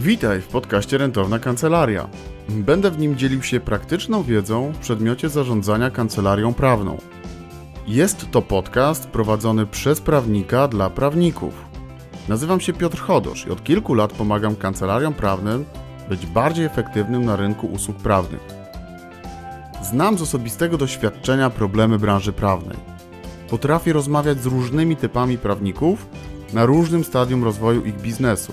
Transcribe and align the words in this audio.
Witaj 0.00 0.40
w 0.40 0.48
podcaście 0.48 0.98
Rentowna 0.98 1.38
Kancelaria. 1.38 2.08
Będę 2.48 2.90
w 2.90 2.98
nim 2.98 3.16
dzielił 3.16 3.42
się 3.42 3.60
praktyczną 3.60 4.22
wiedzą 4.22 4.72
w 4.72 4.78
przedmiocie 4.78 5.28
zarządzania 5.28 5.90
kancelarią 5.90 6.54
prawną. 6.54 6.98
Jest 7.86 8.30
to 8.30 8.42
podcast 8.42 9.08
prowadzony 9.08 9.66
przez 9.66 10.00
prawnika 10.00 10.68
dla 10.68 10.90
prawników. 10.90 11.54
Nazywam 12.28 12.60
się 12.60 12.72
Piotr 12.72 12.98
Chodosz 12.98 13.46
i 13.46 13.50
od 13.50 13.64
kilku 13.64 13.94
lat 13.94 14.12
pomagam 14.12 14.56
kancelariom 14.56 15.14
prawnym 15.14 15.64
być 16.08 16.26
bardziej 16.26 16.64
efektywnym 16.64 17.24
na 17.24 17.36
rynku 17.36 17.66
usług 17.66 17.96
prawnych. 17.96 18.40
Znam 19.82 20.18
z 20.18 20.22
osobistego 20.22 20.78
doświadczenia 20.78 21.50
problemy 21.50 21.98
branży 21.98 22.32
prawnej. 22.32 22.76
Potrafię 23.50 23.92
rozmawiać 23.92 24.42
z 24.42 24.46
różnymi 24.46 24.96
typami 24.96 25.38
prawników 25.38 26.06
na 26.52 26.66
różnym 26.66 27.04
stadium 27.04 27.44
rozwoju 27.44 27.84
ich 27.84 28.00
biznesu. 28.00 28.52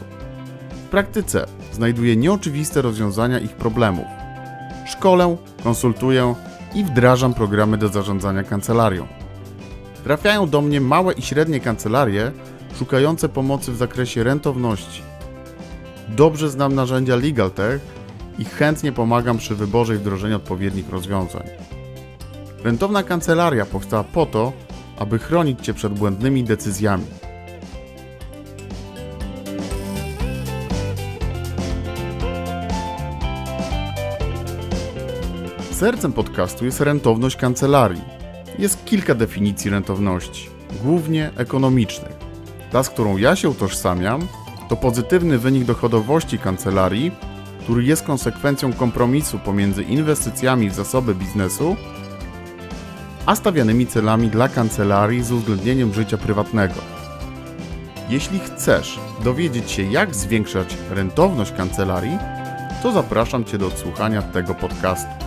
W 0.88 0.90
praktyce 0.90 1.46
znajduję 1.74 2.16
nieoczywiste 2.16 2.82
rozwiązania 2.82 3.40
ich 3.40 3.52
problemów. 3.52 4.06
Szkolę, 4.86 5.38
konsultuję 5.64 6.36
i 6.76 6.84
wdrażam 6.84 7.34
programy 7.34 7.78
do 7.78 7.88
zarządzania 7.88 8.44
kancelarią. 8.44 9.08
Trafiają 10.04 10.50
do 10.50 10.62
mnie 10.62 10.82
małe 10.82 11.14
i 11.14 11.22
średnie 11.22 11.60
kancelarie 11.60 12.32
szukające 12.80 13.30
pomocy 13.30 13.72
w 13.72 13.78
zakresie 13.78 14.24
rentowności. 14.24 15.02
Dobrze 16.10 16.50
znam 16.50 16.76
narzędzia 16.76 17.16
LegalTech 17.16 17.82
i 18.40 18.46
chętnie 18.46 18.92
pomagam 18.92 19.38
przy 19.38 19.56
wyborze 19.56 19.96
i 19.96 19.98
wdrożeniu 19.98 20.36
odpowiednich 20.36 20.90
rozwiązań. 20.90 21.44
Rentowna 22.64 23.04
kancelaria 23.04 23.66
powstała 23.66 24.04
po 24.04 24.26
to, 24.26 24.54
aby 24.98 25.20
chronić 25.20 25.66
Cię 25.66 25.74
przed 25.74 25.94
błędnymi 25.94 26.44
decyzjami. 26.44 27.06
Sercem 35.78 36.14
podcastu 36.14 36.66
jest 36.66 36.82
rentowność 36.82 37.36
kancelarii. 37.36 38.02
Jest 38.60 38.86
kilka 38.86 39.16
definicji 39.16 39.72
rentowności, 39.72 40.50
głównie 40.84 41.32
ekonomicznych. 41.36 42.16
Ta, 42.72 42.84
z 42.84 42.90
którą 42.90 43.18
ja 43.18 43.36
się 43.36 43.50
utożsamiam, 43.50 44.28
to 44.70 44.76
pozytywny 44.76 45.38
wynik 45.38 45.64
dochodowości 45.64 46.40
kancelarii, 46.40 47.12
który 47.60 47.84
jest 47.84 48.04
konsekwencją 48.04 48.74
kompromisu 48.74 49.40
pomiędzy 49.40 49.84
inwestycjami 49.84 50.70
w 50.70 50.74
zasoby 50.74 51.16
biznesu 51.16 51.76
a 53.26 53.36
stawianymi 53.36 53.88
celami 53.88 54.30
dla 54.30 54.50
kancelarii 54.50 55.24
z 55.24 55.32
uwzględnieniem 55.32 55.94
życia 55.94 56.18
prywatnego. 56.18 56.82
Jeśli 58.10 58.40
chcesz 58.40 59.00
dowiedzieć 59.24 59.72
się, 59.72 59.84
jak 59.84 60.16
zwiększać 60.16 60.78
rentowność 60.90 61.52
kancelarii, 61.52 62.18
to 62.84 62.92
zapraszam 62.92 63.46
Cię 63.46 63.58
do 63.58 63.68
odsłuchania 63.68 64.22
tego 64.22 64.56
podcastu. 64.56 65.27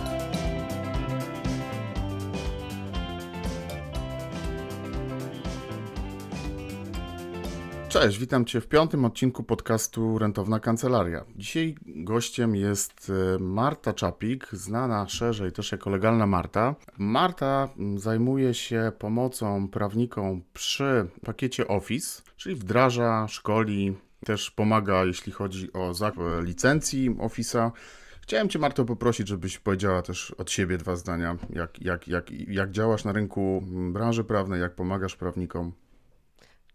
Cześć, 8.01 8.19
witam 8.19 8.45
Cię 8.45 8.61
w 8.61 8.67
piątym 8.67 9.05
odcinku 9.05 9.43
podcastu 9.43 10.17
Rentowna 10.17 10.59
Kancelaria. 10.59 11.25
Dzisiaj 11.35 11.75
gościem 11.85 12.55
jest 12.55 13.11
e, 13.35 13.39
Marta 13.39 13.93
Czapik, 13.93 14.47
znana 14.51 15.07
szerzej 15.07 15.51
też 15.51 15.71
jako 15.71 15.89
legalna 15.89 16.27
Marta. 16.27 16.75
Marta 16.97 17.69
zajmuje 17.95 18.53
się 18.53 18.91
pomocą 18.99 19.67
prawnikom 19.67 20.41
przy 20.53 21.07
pakiecie 21.25 21.67
Office, 21.67 22.21
czyli 22.37 22.55
wdraża, 22.55 23.27
szkoli, 23.27 23.97
też 24.25 24.51
pomaga, 24.51 25.05
jeśli 25.05 25.31
chodzi 25.31 25.73
o 25.73 25.93
zakup 25.93 26.23
licencji 26.43 27.11
Office'a. 27.11 27.71
Chciałem 28.21 28.49
Cię, 28.49 28.59
Marto, 28.59 28.85
poprosić, 28.85 29.27
żebyś 29.27 29.59
powiedziała 29.59 30.01
też 30.01 30.31
od 30.31 30.51
siebie 30.51 30.77
dwa 30.77 30.95
zdania, 30.95 31.37
jak, 31.49 31.81
jak, 31.81 32.07
jak, 32.07 32.31
jak 32.31 32.71
działasz 32.71 33.03
na 33.03 33.11
rynku 33.11 33.63
branży 33.93 34.23
prawnej, 34.23 34.61
jak 34.61 34.75
pomagasz 34.75 35.15
prawnikom. 35.15 35.71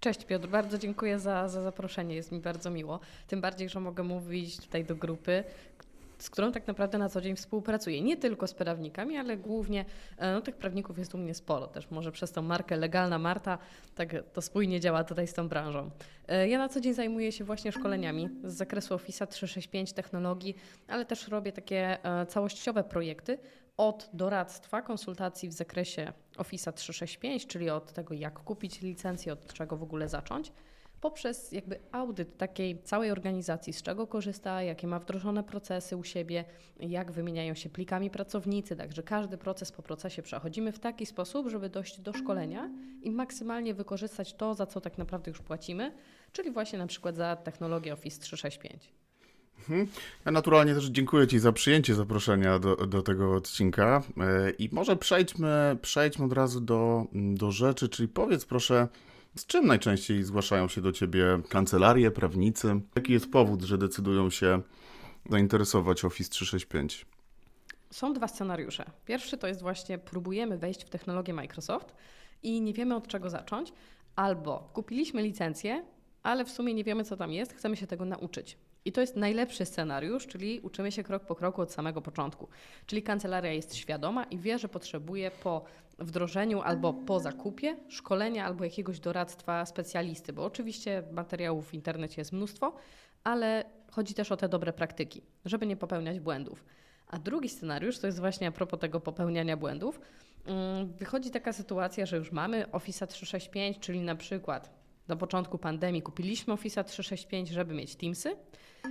Cześć 0.00 0.24
Piotr, 0.24 0.48
bardzo 0.48 0.78
dziękuję 0.78 1.18
za, 1.18 1.48
za 1.48 1.62
zaproszenie, 1.62 2.14
jest 2.14 2.32
mi 2.32 2.40
bardzo 2.40 2.70
miło. 2.70 3.00
Tym 3.26 3.40
bardziej, 3.40 3.68
że 3.68 3.80
mogę 3.80 4.02
mówić 4.02 4.56
tutaj 4.56 4.84
do 4.84 4.96
grupy, 4.96 5.44
z 6.18 6.30
którą 6.30 6.52
tak 6.52 6.66
naprawdę 6.66 6.98
na 6.98 7.08
co 7.08 7.20
dzień 7.20 7.36
współpracuję. 7.36 8.02
Nie 8.02 8.16
tylko 8.16 8.46
z 8.46 8.54
prawnikami, 8.54 9.16
ale 9.16 9.36
głównie 9.36 9.84
e, 10.18 10.32
no, 10.32 10.40
tych 10.40 10.56
prawników 10.56 10.98
jest 10.98 11.14
u 11.14 11.18
mnie 11.18 11.34
sporo 11.34 11.66
też. 11.66 11.90
Może 11.90 12.12
przez 12.12 12.32
tą 12.32 12.42
markę 12.42 12.76
Legalna 12.76 13.18
Marta 13.18 13.58
tak 13.94 14.08
to 14.32 14.42
spójnie 14.42 14.80
działa 14.80 15.04
tutaj 15.04 15.26
z 15.26 15.34
tą 15.34 15.48
branżą. 15.48 15.90
E, 16.28 16.48
ja 16.48 16.58
na 16.58 16.68
co 16.68 16.80
dzień 16.80 16.94
zajmuję 16.94 17.32
się 17.32 17.44
właśnie 17.44 17.72
szkoleniami 17.72 18.28
z 18.44 18.54
zakresu 18.54 18.94
Office 18.94 19.26
365, 19.26 19.92
technologii, 19.92 20.56
ale 20.88 21.04
też 21.04 21.28
robię 21.28 21.52
takie 21.52 22.04
e, 22.04 22.26
całościowe 22.26 22.84
projekty 22.84 23.38
od 23.76 24.10
doradztwa, 24.12 24.82
konsultacji 24.82 25.48
w 25.48 25.52
zakresie 25.52 26.12
Office 26.36 26.72
365, 26.72 27.46
czyli 27.46 27.70
od 27.70 27.92
tego, 27.92 28.14
jak 28.14 28.38
kupić 28.38 28.80
licencję, 28.80 29.32
od 29.32 29.52
czego 29.52 29.76
w 29.76 29.82
ogóle 29.82 30.08
zacząć, 30.08 30.52
poprzez 31.00 31.52
jakby 31.52 31.80
audyt 31.92 32.36
takiej 32.36 32.82
całej 32.82 33.10
organizacji, 33.10 33.72
z 33.72 33.82
czego 33.82 34.06
korzysta, 34.06 34.62
jakie 34.62 34.86
ma 34.86 34.98
wdrożone 34.98 35.44
procesy 35.44 35.96
u 35.96 36.04
siebie, 36.04 36.44
jak 36.80 37.12
wymieniają 37.12 37.54
się 37.54 37.68
plikami 37.68 38.10
pracownicy, 38.10 38.76
także 38.76 39.02
każdy 39.02 39.38
proces 39.38 39.72
po 39.72 39.82
procesie 39.82 40.22
przechodzimy 40.22 40.72
w 40.72 40.78
taki 40.78 41.06
sposób, 41.06 41.48
żeby 41.48 41.68
dojść 41.68 42.00
do 42.00 42.12
szkolenia 42.12 42.70
i 43.02 43.10
maksymalnie 43.10 43.74
wykorzystać 43.74 44.34
to, 44.34 44.54
za 44.54 44.66
co 44.66 44.80
tak 44.80 44.98
naprawdę 44.98 45.30
już 45.30 45.40
płacimy, 45.40 45.92
czyli 46.32 46.50
właśnie 46.50 46.78
na 46.78 46.86
przykład 46.86 47.16
za 47.16 47.36
technologię 47.36 47.92
Office 47.92 48.20
365. 48.20 49.05
Mhm. 49.58 49.86
Ja 50.24 50.32
naturalnie 50.32 50.74
też 50.74 50.86
dziękuję 50.86 51.26
Ci 51.26 51.38
za 51.38 51.52
przyjęcie 51.52 51.94
zaproszenia 51.94 52.58
do, 52.58 52.76
do 52.76 53.02
tego 53.02 53.34
odcinka 53.34 54.02
e, 54.20 54.50
i 54.50 54.68
może 54.72 54.96
przejdźmy, 54.96 55.76
przejdźmy 55.82 56.24
od 56.24 56.32
razu 56.32 56.60
do, 56.60 57.06
do 57.12 57.52
rzeczy, 57.52 57.88
czyli 57.88 58.08
powiedz 58.08 58.44
proszę, 58.44 58.88
z 59.36 59.46
czym 59.46 59.66
najczęściej 59.66 60.22
zgłaszają 60.22 60.68
się 60.68 60.80
do 60.80 60.92
Ciebie 60.92 61.24
kancelarie, 61.48 62.10
prawnicy? 62.10 62.80
Jaki 62.94 63.12
jest 63.12 63.30
powód, 63.30 63.62
że 63.62 63.78
decydują 63.78 64.30
się 64.30 64.62
zainteresować 65.30 66.04
Office 66.04 66.30
365? 66.30 67.06
Są 67.90 68.12
dwa 68.12 68.28
scenariusze. 68.28 68.90
Pierwszy 69.04 69.38
to 69.38 69.46
jest 69.46 69.60
właśnie 69.60 69.98
próbujemy 69.98 70.58
wejść 70.58 70.84
w 70.84 70.90
technologię 70.90 71.34
Microsoft 71.34 71.94
i 72.42 72.60
nie 72.60 72.72
wiemy 72.72 72.96
od 72.96 73.08
czego 73.08 73.30
zacząć, 73.30 73.72
albo 74.16 74.70
kupiliśmy 74.72 75.22
licencję, 75.22 75.84
ale 76.22 76.44
w 76.44 76.50
sumie 76.50 76.74
nie 76.74 76.84
wiemy 76.84 77.04
co 77.04 77.16
tam 77.16 77.32
jest, 77.32 77.54
chcemy 77.54 77.76
się 77.76 77.86
tego 77.86 78.04
nauczyć. 78.04 78.58
I 78.86 78.92
to 78.92 79.00
jest 79.00 79.16
najlepszy 79.16 79.64
scenariusz, 79.64 80.26
czyli 80.26 80.60
uczymy 80.60 80.92
się 80.92 81.02
krok 81.02 81.24
po 81.24 81.34
kroku 81.34 81.62
od 81.62 81.72
samego 81.72 82.02
początku. 82.02 82.48
Czyli 82.86 83.02
kancelaria 83.02 83.52
jest 83.52 83.74
świadoma 83.74 84.24
i 84.24 84.38
wie, 84.38 84.58
że 84.58 84.68
potrzebuje 84.68 85.30
po 85.30 85.64
wdrożeniu 85.98 86.60
albo 86.60 86.92
po 86.92 87.20
zakupie 87.20 87.76
szkolenia 87.88 88.44
albo 88.44 88.64
jakiegoś 88.64 89.00
doradztwa 89.00 89.66
specjalisty, 89.66 90.32
bo 90.32 90.44
oczywiście 90.44 91.02
materiałów 91.12 91.68
w 91.68 91.74
internecie 91.74 92.20
jest 92.20 92.32
mnóstwo, 92.32 92.76
ale 93.24 93.64
chodzi 93.90 94.14
też 94.14 94.32
o 94.32 94.36
te 94.36 94.48
dobre 94.48 94.72
praktyki, 94.72 95.22
żeby 95.44 95.66
nie 95.66 95.76
popełniać 95.76 96.20
błędów. 96.20 96.64
A 97.06 97.18
drugi 97.18 97.48
scenariusz 97.48 97.98
to 97.98 98.06
jest 98.06 98.20
właśnie 98.20 98.48
a 98.48 98.52
propos 98.52 98.80
tego 98.80 99.00
popełniania 99.00 99.56
błędów. 99.56 100.00
Mm, 100.44 100.92
wychodzi 100.92 101.30
taka 101.30 101.52
sytuacja, 101.52 102.06
że 102.06 102.16
już 102.16 102.32
mamy 102.32 102.70
Office 102.70 103.06
365, 103.06 103.78
czyli 103.78 104.00
na 104.00 104.14
przykład 104.16 104.70
do 105.08 105.16
początku 105.16 105.58
pandemii 105.58 106.02
kupiliśmy 106.02 106.52
Office 106.52 106.84
365, 106.84 107.48
żeby 107.48 107.74
mieć 107.74 107.96
Teamsy 107.96 108.36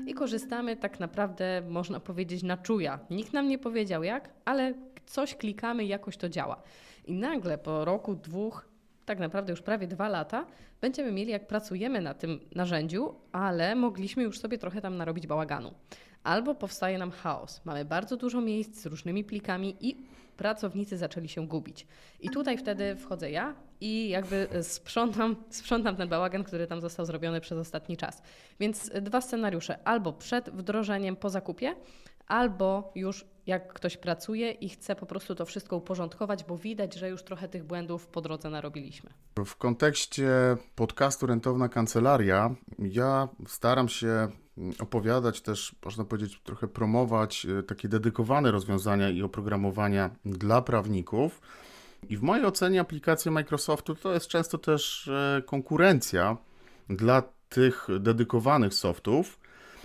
i 0.07 0.13
korzystamy 0.13 0.75
tak 0.75 0.99
naprawdę, 0.99 1.61
można 1.69 1.99
powiedzieć, 1.99 2.43
na 2.43 2.57
czuja. 2.57 2.99
Nikt 3.09 3.33
nam 3.33 3.47
nie 3.47 3.57
powiedział 3.57 4.03
jak, 4.03 4.29
ale 4.45 4.73
coś 5.05 5.35
klikamy 5.35 5.85
i 5.85 5.87
jakoś 5.87 6.17
to 6.17 6.29
działa. 6.29 6.61
I 7.05 7.13
nagle 7.13 7.57
po 7.57 7.85
roku, 7.85 8.15
dwóch, 8.15 8.65
tak 9.05 9.19
naprawdę 9.19 9.53
już 9.53 9.61
prawie 9.61 9.87
dwa 9.87 10.09
lata, 10.09 10.45
będziemy 10.81 11.11
mieli, 11.11 11.31
jak 11.31 11.47
pracujemy 11.47 12.01
na 12.01 12.13
tym 12.13 12.39
narzędziu, 12.55 13.15
ale 13.31 13.75
mogliśmy 13.75 14.23
już 14.23 14.39
sobie 14.39 14.57
trochę 14.57 14.81
tam 14.81 14.97
narobić 14.97 15.27
bałaganu. 15.27 15.73
Albo 16.23 16.55
powstaje 16.55 16.97
nam 16.97 17.11
chaos. 17.11 17.61
Mamy 17.65 17.85
bardzo 17.85 18.17
dużo 18.17 18.41
miejsc 18.41 18.81
z 18.81 18.85
różnymi 18.85 19.23
plikami 19.23 19.75
i 19.79 20.05
pracownicy 20.37 20.97
zaczęli 20.97 21.29
się 21.29 21.47
gubić. 21.47 21.87
I 22.19 22.29
tutaj 22.29 22.57
wtedy 22.57 22.95
wchodzę 22.95 23.31
ja 23.31 23.55
i 23.81 24.09
jakby 24.09 24.47
sprzątam, 24.61 25.35
sprzątam 25.49 25.95
ten 25.95 26.09
bałagan, 26.09 26.43
który 26.43 26.67
tam 26.67 26.81
został 26.81 27.05
zrobiony 27.05 27.41
przez 27.41 27.57
ostatni 27.57 27.97
czas. 27.97 28.21
Więc 28.59 28.91
dwa 29.01 29.21
scenariusze: 29.21 29.87
albo 29.87 30.13
przed 30.13 30.49
wdrożeniem 30.49 31.15
po 31.15 31.29
zakupie, 31.29 31.75
albo 32.27 32.91
już 32.95 33.25
jak 33.47 33.73
ktoś 33.73 33.97
pracuje 33.97 34.51
i 34.51 34.69
chce 34.69 34.95
po 34.95 35.05
prostu 35.05 35.35
to 35.35 35.45
wszystko 35.45 35.77
uporządkować, 35.77 36.43
bo 36.43 36.57
widać, 36.57 36.95
że 36.95 37.09
już 37.09 37.23
trochę 37.23 37.47
tych 37.47 37.63
błędów 37.63 38.07
po 38.07 38.21
drodze 38.21 38.49
narobiliśmy. 38.49 39.09
W 39.45 39.55
kontekście 39.55 40.29
podcastu 40.75 41.25
Rentowna 41.25 41.69
Kancelaria, 41.69 42.55
ja 42.79 43.27
staram 43.47 43.89
się 43.89 44.27
opowiadać 44.79 45.41
też, 45.41 45.75
można 45.85 46.05
powiedzieć, 46.05 46.41
trochę 46.43 46.67
promować 46.67 47.45
e, 47.59 47.63
takie 47.63 47.87
dedykowane 47.87 48.51
rozwiązania 48.51 49.09
i 49.09 49.21
oprogramowania 49.21 50.09
dla 50.25 50.61
prawników. 50.61 51.41
I 52.09 52.17
w 52.17 52.21
mojej 52.21 52.45
ocenie 52.45 52.81
aplikacja 52.81 53.31
Microsoftu 53.31 53.95
to 53.95 54.13
jest 54.13 54.27
często 54.27 54.57
też 54.57 55.07
e, 55.07 55.41
konkurencja 55.45 56.37
dla 56.89 57.23
tych 57.49 57.87
dedykowanych 57.99 58.73
softów. 58.73 59.39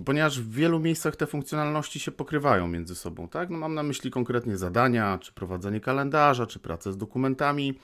Ponieważ 0.05 0.41
w 0.41 0.51
wielu 0.51 0.79
miejscach 0.79 1.15
te 1.15 1.27
funkcjonalności 1.27 1.99
się 1.99 2.11
pokrywają 2.11 2.67
między 2.67 2.95
sobą, 2.95 3.27
tak? 3.27 3.49
No 3.49 3.57
mam 3.57 3.73
na 3.73 3.83
myśli 3.83 4.11
konkretnie 4.11 4.57
zadania, 4.57 5.17
czy 5.21 5.33
prowadzenie 5.33 5.79
kalendarza, 5.79 6.47
czy 6.47 6.59
pracę 6.59 6.93
z 6.93 6.97
dokumentami. 6.97 7.79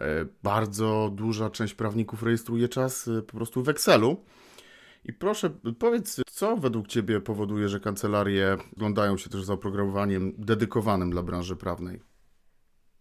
E, 0.00 0.26
bardzo 0.42 1.10
duża 1.14 1.50
część 1.50 1.74
prawników 1.74 2.22
rejestruje 2.22 2.68
czas 2.68 3.08
e, 3.08 3.22
po 3.22 3.36
prostu 3.36 3.62
w 3.62 3.68
Excelu. 3.68 4.16
I 5.04 5.12
proszę, 5.12 5.50
powiedz, 5.78 6.20
co 6.26 6.56
według 6.56 6.86
Ciebie 6.86 7.20
powoduje, 7.20 7.68
że 7.68 7.80
kancelarie 7.80 8.56
oglądają 8.76 9.16
się 9.16 9.30
też 9.30 9.44
za 9.44 9.52
oprogramowaniem 9.52 10.32
dedykowanym 10.38 11.10
dla 11.10 11.22
branży 11.22 11.56
prawnej? 11.56 12.13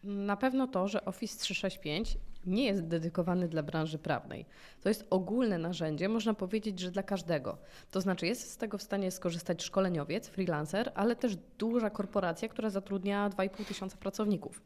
Na 0.04 0.38
pewno 0.38 0.68
to, 0.68 0.88
że 0.88 1.06
Office 1.06 1.40
365 1.40 2.18
nie 2.46 2.66
jest 2.66 2.88
dedykowany 2.88 3.48
dla 3.48 3.64
branży 3.64 3.98
prawnej. 3.98 4.46
To 4.82 4.90
jest 4.90 5.08
ogólne 5.10 5.58
narzędzie, 5.58 6.10
można 6.10 6.34
powiedzieć, 6.34 6.80
że 6.80 6.92
dla 6.92 7.04
każdego. 7.04 7.58
To 7.92 8.02
znaczy 8.02 8.28
jest 8.28 8.52
z 8.52 8.58
tego 8.58 8.78
w 8.78 8.84
stanie 8.84 9.12
skorzystać 9.12 9.64
szkoleniowiec, 9.64 10.28
freelancer, 10.28 10.92
ale 10.96 11.16
też 11.16 11.36
duża 11.58 11.90
korporacja, 11.90 12.50
która 12.50 12.70
zatrudnia 12.70 13.30
2,5 13.30 13.66
tysiąca 13.66 13.98
pracowników. 13.98 14.62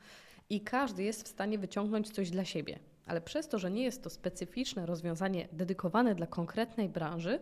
I 0.50 0.62
każdy 0.62 1.04
jest 1.04 1.24
w 1.24 1.28
stanie 1.28 1.60
wyciągnąć 1.60 2.10
coś 2.10 2.30
dla 2.30 2.46
siebie. 2.46 2.80
Ale 3.06 3.22
przez 3.22 3.48
to, 3.48 3.60
że 3.60 3.72
nie 3.72 3.84
jest 3.84 4.04
to 4.04 4.10
specyficzne 4.10 4.86
rozwiązanie 4.86 5.48
dedykowane 5.52 6.16
dla 6.16 6.28
konkretnej 6.28 6.90
branży, 6.90 7.40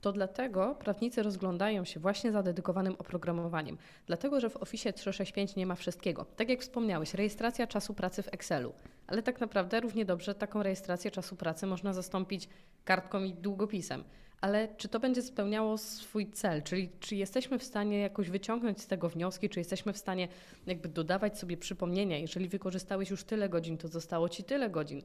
to 0.00 0.12
dlatego 0.12 0.74
prawnicy 0.74 1.22
rozglądają 1.22 1.84
się 1.84 2.00
właśnie 2.00 2.32
za 2.32 2.42
dedykowanym 2.42 2.96
oprogramowaniem. 2.98 3.78
Dlatego, 4.06 4.40
że 4.40 4.50
w 4.50 4.56
Office 4.56 4.92
365 4.92 5.56
nie 5.56 5.66
ma 5.66 5.74
wszystkiego. 5.74 6.26
Tak 6.36 6.48
jak 6.48 6.60
wspomniałeś, 6.60 7.14
rejestracja 7.14 7.66
czasu 7.66 7.94
pracy 7.94 8.22
w 8.22 8.28
Excelu. 8.34 8.72
Ale 9.06 9.22
tak 9.22 9.40
naprawdę 9.40 9.80
równie 9.80 10.04
dobrze 10.04 10.34
taką 10.34 10.62
rejestrację 10.62 11.10
czasu 11.10 11.36
pracy 11.36 11.66
można 11.66 11.92
zastąpić 11.92 12.48
kartką 12.84 13.22
i 13.22 13.34
długopisem. 13.34 14.04
Ale 14.40 14.68
czy 14.76 14.88
to 14.88 15.00
będzie 15.00 15.22
spełniało 15.22 15.78
swój 15.78 16.30
cel? 16.30 16.62
Czyli 16.62 16.90
czy 17.00 17.16
jesteśmy 17.16 17.58
w 17.58 17.64
stanie 17.64 17.98
jakoś 17.98 18.30
wyciągnąć 18.30 18.80
z 18.80 18.86
tego 18.86 19.08
wnioski, 19.08 19.48
czy 19.48 19.60
jesteśmy 19.60 19.92
w 19.92 19.98
stanie 19.98 20.28
jakby 20.66 20.88
dodawać 20.88 21.38
sobie 21.38 21.56
przypomnienia, 21.56 22.18
jeżeli 22.18 22.48
wykorzystałeś 22.48 23.10
już 23.10 23.24
tyle 23.24 23.48
godzin, 23.48 23.78
to 23.78 23.88
zostało 23.88 24.28
ci 24.28 24.44
tyle 24.44 24.70
godzin 24.70 25.02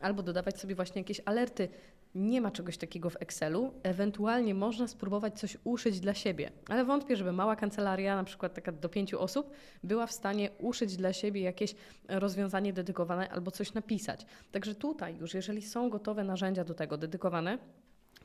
albo 0.00 0.22
dodawać 0.22 0.60
sobie 0.60 0.74
właśnie 0.74 1.00
jakieś 1.00 1.20
alerty. 1.24 1.68
Nie 2.14 2.40
ma 2.40 2.50
czegoś 2.50 2.76
takiego 2.76 3.10
w 3.10 3.16
Excelu. 3.20 3.72
Ewentualnie 3.82 4.54
można 4.54 4.88
spróbować 4.88 5.38
coś 5.38 5.56
uszyć 5.64 6.00
dla 6.00 6.14
siebie, 6.14 6.50
ale 6.68 6.84
wątpię, 6.84 7.16
żeby 7.16 7.32
mała 7.32 7.56
kancelaria, 7.56 8.16
na 8.16 8.24
przykład 8.24 8.54
taka 8.54 8.72
do 8.72 8.88
pięciu 8.88 9.20
osób, 9.20 9.50
była 9.82 10.06
w 10.06 10.12
stanie 10.12 10.50
uszyć 10.58 10.96
dla 10.96 11.12
siebie 11.12 11.40
jakieś 11.40 11.74
rozwiązanie 12.08 12.72
dedykowane 12.72 13.28
albo 13.30 13.50
coś 13.50 13.74
napisać. 13.74 14.26
Także 14.52 14.74
tutaj 14.74 15.16
już, 15.16 15.34
jeżeli 15.34 15.62
są 15.62 15.90
gotowe 15.90 16.24
narzędzia 16.24 16.64
do 16.64 16.74
tego 16.74 16.96
dedykowane, 16.96 17.58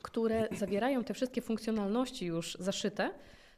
które 0.06 0.48
zawierają 0.52 1.04
te 1.04 1.14
wszystkie 1.14 1.42
funkcjonalności 1.42 2.26
już 2.26 2.56
zaszyte, 2.60 3.10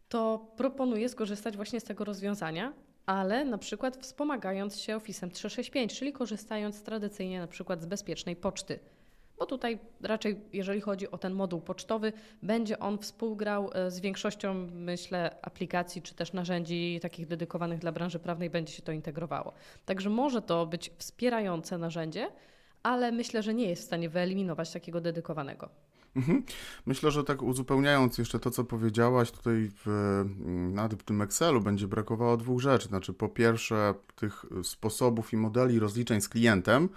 to 0.09 0.53
proponuję 0.56 1.09
skorzystać 1.09 1.56
właśnie 1.56 1.81
z 1.81 1.85
tego 1.85 2.05
rozwiązania, 2.05 2.73
ale 3.06 3.45
na 3.45 3.59
przykład 3.59 3.97
wspomagając 3.97 4.81
się 4.81 4.97
Office 4.97 5.29
365, 5.29 5.99
czyli 5.99 6.12
korzystając 6.12 6.83
tradycyjnie 6.83 7.41
na 7.41 7.47
przykład 7.47 7.83
z 7.83 7.87
bezpiecznej 7.87 8.37
poczty. 8.37 8.79
Bo 9.39 9.47
tutaj 9.47 9.79
raczej, 10.03 10.41
jeżeli 10.53 10.81
chodzi 10.81 11.11
o 11.11 11.19
ten 11.19 11.33
moduł 11.33 11.61
pocztowy, 11.61 12.12
będzie 12.43 12.79
on 12.79 12.99
współgrał 12.99 13.71
e, 13.73 13.91
z 13.91 14.00
większością, 14.00 14.55
myślę, 14.73 15.37
aplikacji 15.43 16.03
czy 16.03 16.15
też 16.15 16.33
narzędzi 16.33 16.99
takich 17.03 17.27
dedykowanych 17.27 17.79
dla 17.79 17.93
branży 17.93 18.19
prawnej, 18.19 18.50
będzie 18.50 18.73
się 18.73 18.83
to 18.83 18.93
integrowało. 18.93 19.53
Także 19.85 20.11
może 20.11 20.43
to 20.43 20.67
być 20.67 20.91
wspierające 20.99 21.79
narzędzie, 21.79 22.29
ale 22.83 23.12
myślę, 23.12 23.43
że 23.43 23.55
nie 23.55 23.69
jest 23.69 23.83
w 23.83 23.87
stanie 23.87 24.09
wyeliminować 24.09 24.73
takiego 24.73 25.00
dedykowanego. 25.00 25.88
Mhm. 26.16 26.43
Myślę, 26.87 27.10
że 27.10 27.25
tak 27.25 27.43
uzupełniając 27.43 28.19
jeszcze 28.19 28.38
to, 28.38 28.50
co 28.50 28.64
powiedziałaś, 28.64 29.31
tutaj 29.31 29.70
w, 29.84 30.25
na 30.72 30.88
tym 30.88 31.22
Excelu 31.22 31.60
będzie 31.60 31.88
brakowało 31.88 32.37
dwóch 32.37 32.60
rzeczy. 32.60 32.88
Znaczy, 32.88 33.12
po 33.12 33.28
pierwsze, 33.28 33.94
tych 34.16 34.44
sposobów 34.62 35.32
i 35.32 35.37
modeli 35.37 35.78
rozliczeń 35.78 36.20
z 36.20 36.28
klientem, 36.28 36.88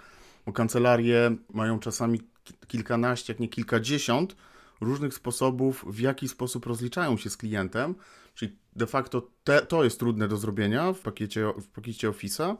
bo 0.46 0.52
kancelarie 0.52 1.36
mają 1.52 1.78
czasami 1.78 2.20
kilkanaście, 2.66 3.32
jak 3.32 3.40
nie 3.40 3.48
kilkadziesiąt 3.48 4.36
różnych 4.80 5.14
sposobów, 5.14 5.84
w 5.88 6.00
jaki 6.00 6.28
sposób 6.28 6.66
rozliczają 6.66 7.16
się 7.16 7.30
z 7.30 7.36
klientem. 7.36 7.94
Czyli 8.34 8.56
de 8.76 8.86
facto 8.86 9.28
te, 9.44 9.66
to 9.66 9.84
jest 9.84 9.98
trudne 9.98 10.28
do 10.28 10.36
zrobienia 10.36 10.92
w 10.92 11.00
pakiecie, 11.00 11.52
w 11.60 11.68
pakiecie 11.68 12.10
Office'a. 12.10 12.56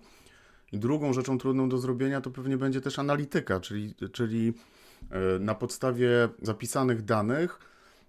I 0.73 0.79
drugą 0.79 1.13
rzeczą 1.13 1.39
trudną 1.39 1.69
do 1.69 1.79
zrobienia 1.79 2.21
to 2.21 2.31
pewnie 2.31 2.57
będzie 2.57 2.81
też 2.81 2.99
analityka, 2.99 3.61
czyli, 3.61 3.95
czyli 4.13 4.53
na 5.41 5.55
podstawie 5.55 6.29
zapisanych 6.43 7.03
danych 7.05 7.59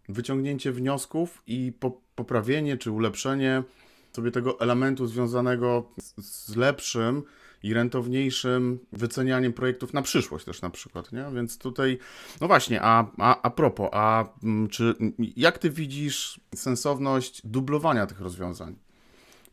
wyciągnięcie 0.09 0.71
wniosków 0.71 1.43
i 1.47 1.73
poprawienie 2.15 2.77
czy 2.77 2.91
ulepszenie 2.91 3.63
sobie 4.11 4.31
tego 4.31 4.59
elementu 4.59 5.07
związanego 5.07 5.91
z 6.17 6.55
lepszym 6.55 7.23
i 7.63 7.73
rentowniejszym 7.73 8.79
wycenianiem 8.91 9.53
projektów 9.53 9.93
na 9.93 10.01
przyszłość 10.01 10.45
też 10.45 10.61
na 10.61 10.69
przykład, 10.69 11.11
nie? 11.11 11.25
Więc 11.35 11.57
tutaj, 11.57 11.97
no 12.41 12.47
właśnie, 12.47 12.81
a, 12.81 13.11
a, 13.17 13.41
a 13.41 13.49
propos, 13.49 13.89
a 13.91 14.25
mm, 14.43 14.67
czy 14.67 14.95
jak 15.35 15.57
ty 15.57 15.69
widzisz 15.69 16.39
sensowność 16.55 17.41
dublowania 17.47 18.05
tych 18.05 18.21
rozwiązań? 18.21 18.75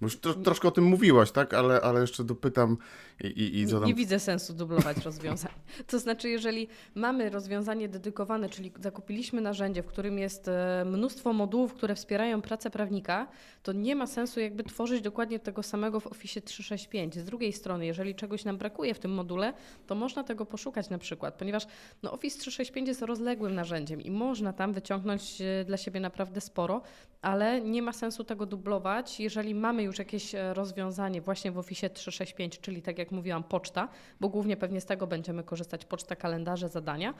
Bo 0.00 0.06
już 0.06 0.16
tro, 0.16 0.34
troszkę 0.34 0.68
o 0.68 0.70
tym 0.70 0.84
mówiłaś, 0.84 1.30
tak? 1.30 1.54
Ale, 1.54 1.80
ale 1.80 2.00
jeszcze 2.00 2.24
dopytam 2.24 2.76
i, 3.24 3.26
i, 3.26 3.58
i 3.58 3.66
zadam... 3.66 3.82
Nie, 3.82 3.88
nie 3.88 3.94
widzę 3.94 4.20
sensu 4.20 4.54
dublować 4.54 4.96
rozwiązań. 5.04 5.52
To 5.86 5.98
znaczy, 5.98 6.28
jeżeli 6.28 6.68
mamy 6.94 7.30
rozwiązanie 7.30 7.88
dedykowane, 7.88 8.48
czyli 8.48 8.72
zakupiliśmy 8.80 9.40
narzędzie, 9.40 9.82
w 9.82 9.86
którym 9.86 10.18
jest 10.18 10.48
e, 10.48 10.84
mnóstwo 10.86 11.32
modułów, 11.32 11.74
które 11.74 11.94
wspierają 11.94 12.42
pracę 12.42 12.70
prawnika, 12.70 13.26
to 13.62 13.72
nie 13.72 13.96
ma 13.96 14.06
sensu 14.06 14.40
jakby 14.40 14.64
tworzyć 14.64 15.02
dokładnie 15.02 15.38
tego 15.38 15.62
samego 15.62 16.00
w 16.00 16.06
Office 16.06 16.40
365. 16.40 17.18
Z 17.18 17.24
drugiej 17.24 17.52
strony, 17.52 17.86
jeżeli 17.86 18.14
czegoś 18.14 18.44
nam 18.44 18.58
brakuje 18.58 18.94
w 18.94 18.98
tym 18.98 19.10
module, 19.10 19.52
to 19.86 19.94
można 19.94 20.24
tego 20.24 20.46
poszukać 20.46 20.90
na 20.90 20.98
przykład, 20.98 21.34
ponieważ 21.34 21.66
no, 22.02 22.12
Office 22.12 22.38
365 22.38 22.88
jest 22.88 23.02
rozległym 23.02 23.54
narzędziem 23.54 24.00
i 24.00 24.10
można 24.10 24.52
tam 24.52 24.72
wyciągnąć 24.72 25.40
e, 25.40 25.64
dla 25.64 25.76
siebie 25.76 26.00
naprawdę 26.00 26.40
sporo, 26.40 26.82
ale 27.22 27.60
nie 27.60 27.82
ma 27.82 27.92
sensu 27.92 28.24
tego 28.24 28.46
dublować, 28.46 29.20
jeżeli 29.20 29.54
mamy 29.54 29.82
już 29.82 29.89
jakieś 29.98 30.34
e, 30.34 30.54
rozwiązanie 30.54 31.20
właśnie 31.20 31.52
w 31.52 31.58
Office 31.58 31.90
365, 31.90 32.60
czyli 32.60 32.82
tak 32.82 32.98
jak 32.98 33.10
mówiłam, 33.10 33.42
poczta, 33.42 33.88
bo 34.20 34.28
głównie 34.28 34.56
pewnie 34.56 34.80
z 34.80 34.86
tego 34.86 35.06
będziemy 35.06 35.44
korzystać, 35.44 35.84
poczta, 35.84 36.16
kalendarze, 36.16 36.68
zadania, 36.68 37.14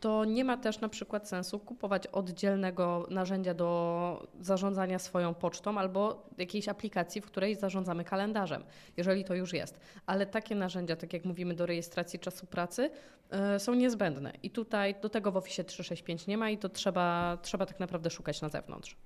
to 0.00 0.24
nie 0.24 0.44
ma 0.44 0.56
też 0.56 0.80
na 0.80 0.88
przykład 0.88 1.28
sensu 1.28 1.58
kupować 1.58 2.06
oddzielnego 2.06 3.06
narzędzia 3.10 3.54
do 3.54 4.26
zarządzania 4.40 4.98
swoją 4.98 5.34
pocztą 5.34 5.78
albo 5.78 6.26
jakiejś 6.38 6.68
aplikacji, 6.68 7.20
w 7.20 7.26
której 7.26 7.54
zarządzamy 7.54 8.04
kalendarzem, 8.04 8.64
jeżeli 8.96 9.24
to 9.24 9.34
już 9.34 9.52
jest. 9.52 9.80
Ale 10.06 10.26
takie 10.26 10.54
narzędzia, 10.54 10.96
tak 10.96 11.12
jak 11.12 11.24
mówimy, 11.24 11.54
do 11.54 11.66
rejestracji 11.66 12.18
czasu 12.18 12.46
pracy, 12.46 12.90
yy, 13.52 13.60
są 13.60 13.74
niezbędne. 13.74 14.32
I 14.42 14.50
tutaj 14.50 14.94
do 15.02 15.08
tego 15.08 15.32
w 15.32 15.36
Office 15.36 15.64
365 15.64 16.26
nie 16.26 16.38
ma 16.38 16.50
i 16.50 16.58
to 16.58 16.68
trzeba, 16.68 17.38
trzeba 17.42 17.66
tak 17.66 17.80
naprawdę 17.80 18.10
szukać 18.10 18.40
na 18.40 18.48
zewnątrz. 18.48 18.96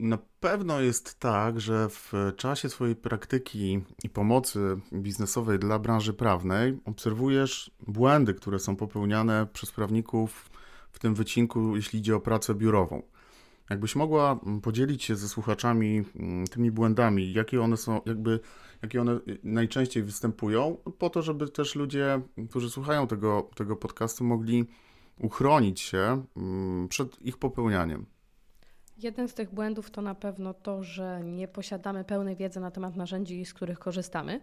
Na 0.00 0.18
pewno 0.40 0.80
jest 0.80 1.18
tak, 1.18 1.60
że 1.60 1.88
w 1.88 2.12
czasie 2.36 2.68
swojej 2.68 2.96
praktyki 2.96 3.80
i 4.04 4.08
pomocy 4.08 4.60
biznesowej 4.92 5.58
dla 5.58 5.78
branży 5.78 6.12
prawnej 6.12 6.78
obserwujesz 6.84 7.70
błędy, 7.86 8.34
które 8.34 8.58
są 8.58 8.76
popełniane 8.76 9.46
przez 9.52 9.72
prawników 9.72 10.50
w 10.92 10.98
tym 10.98 11.14
wycinku, 11.14 11.76
jeśli 11.76 11.98
idzie 11.98 12.16
o 12.16 12.20
pracę 12.20 12.54
biurową. 12.54 13.02
Jakbyś 13.70 13.96
mogła 13.96 14.40
podzielić 14.62 15.04
się 15.04 15.16
ze 15.16 15.28
słuchaczami 15.28 16.04
mm, 16.16 16.46
tymi 16.46 16.70
błędami, 16.70 17.32
jakie 17.32 17.62
one 17.62 17.76
są, 17.76 18.00
jakby, 18.06 18.40
jakie 18.82 19.00
one 19.00 19.20
najczęściej 19.42 20.02
występują, 20.02 20.76
po 20.98 21.10
to, 21.10 21.22
żeby 21.22 21.48
też 21.48 21.74
ludzie, 21.74 22.20
którzy 22.50 22.70
słuchają 22.70 23.06
tego, 23.06 23.50
tego 23.54 23.76
podcastu, 23.76 24.24
mogli 24.24 24.66
uchronić 25.18 25.80
się 25.80 26.24
mm, 26.36 26.88
przed 26.88 27.22
ich 27.22 27.38
popełnianiem. 27.38 28.06
Jeden 28.98 29.28
z 29.28 29.34
tych 29.34 29.54
błędów 29.54 29.90
to 29.90 30.02
na 30.02 30.14
pewno 30.14 30.54
to, 30.54 30.82
że 30.82 31.20
nie 31.24 31.48
posiadamy 31.48 32.04
pełnej 32.04 32.36
wiedzy 32.36 32.60
na 32.60 32.70
temat 32.70 32.96
narzędzi, 32.96 33.44
z 33.44 33.54
których 33.54 33.78
korzystamy 33.78 34.40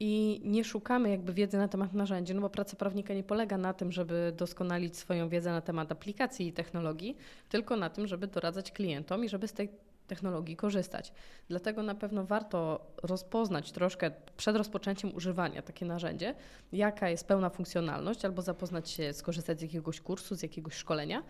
i 0.00 0.40
nie 0.44 0.64
szukamy 0.64 1.10
jakby 1.10 1.32
wiedzy 1.32 1.56
na 1.56 1.68
temat 1.68 1.92
narzędzi, 1.92 2.34
no 2.34 2.40
bo 2.40 2.50
praca 2.50 2.76
prawnika 2.76 3.14
nie 3.14 3.22
polega 3.22 3.58
na 3.58 3.74
tym, 3.74 3.92
żeby 3.92 4.32
doskonalić 4.36 4.96
swoją 4.96 5.28
wiedzę 5.28 5.50
na 5.50 5.60
temat 5.60 5.92
aplikacji 5.92 6.48
i 6.48 6.52
technologii, 6.52 7.16
tylko 7.48 7.76
na 7.76 7.90
tym, 7.90 8.06
żeby 8.06 8.26
doradzać 8.26 8.72
klientom 8.72 9.24
i 9.24 9.28
żeby 9.28 9.48
z 9.48 9.52
tej 9.52 9.68
technologii 10.06 10.56
korzystać. 10.56 11.12
Dlatego 11.48 11.82
na 11.82 11.94
pewno 11.94 12.24
warto 12.24 12.86
rozpoznać 13.02 13.72
troszkę 13.72 14.10
przed 14.36 14.56
rozpoczęciem 14.56 15.14
używania 15.14 15.62
takie 15.62 15.86
narzędzie, 15.86 16.34
jaka 16.72 17.08
jest 17.08 17.26
pełna 17.26 17.50
funkcjonalność, 17.50 18.24
albo 18.24 18.42
zapoznać 18.42 18.90
się, 18.90 19.12
skorzystać 19.12 19.58
z 19.58 19.62
jakiegoś 19.62 20.00
kursu, 20.00 20.34
z 20.34 20.42
jakiegoś 20.42 20.74
szkolenia, 20.74 21.22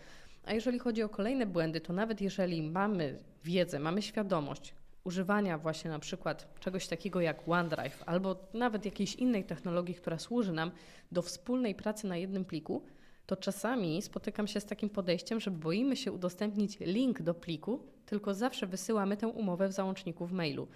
a 0.48 0.52
jeżeli 0.54 0.78
chodzi 0.78 1.02
o 1.02 1.08
kolejne 1.08 1.46
błędy, 1.46 1.80
to 1.80 1.92
nawet 1.92 2.20
jeżeli 2.20 2.62
mamy 2.62 3.18
wiedzę, 3.44 3.78
mamy 3.78 4.02
świadomość 4.02 4.74
używania 5.04 5.58
właśnie 5.58 5.90
na 5.90 5.98
przykład 5.98 6.60
czegoś 6.60 6.86
takiego 6.86 7.20
jak 7.20 7.48
OneDrive 7.48 8.02
albo 8.06 8.36
nawet 8.54 8.84
jakiejś 8.84 9.14
innej 9.14 9.44
technologii, 9.44 9.94
która 9.94 10.18
służy 10.18 10.52
nam 10.52 10.70
do 11.12 11.22
wspólnej 11.22 11.74
pracy 11.74 12.06
na 12.06 12.16
jednym 12.16 12.44
pliku, 12.44 12.82
to 13.26 13.36
czasami 13.36 14.02
spotykam 14.02 14.46
się 14.46 14.60
z 14.60 14.64
takim 14.64 14.90
podejściem, 14.90 15.40
że 15.40 15.50
boimy 15.50 15.96
się 15.96 16.12
udostępnić 16.12 16.80
link 16.80 17.22
do 17.22 17.34
pliku, 17.34 17.80
tylko 18.06 18.34
zawsze 18.34 18.66
wysyłamy 18.66 19.16
tę 19.16 19.28
umowę 19.28 19.68
w 19.68 19.72
załączniku 19.72 20.26
w 20.26 20.32
mailu. 20.32 20.68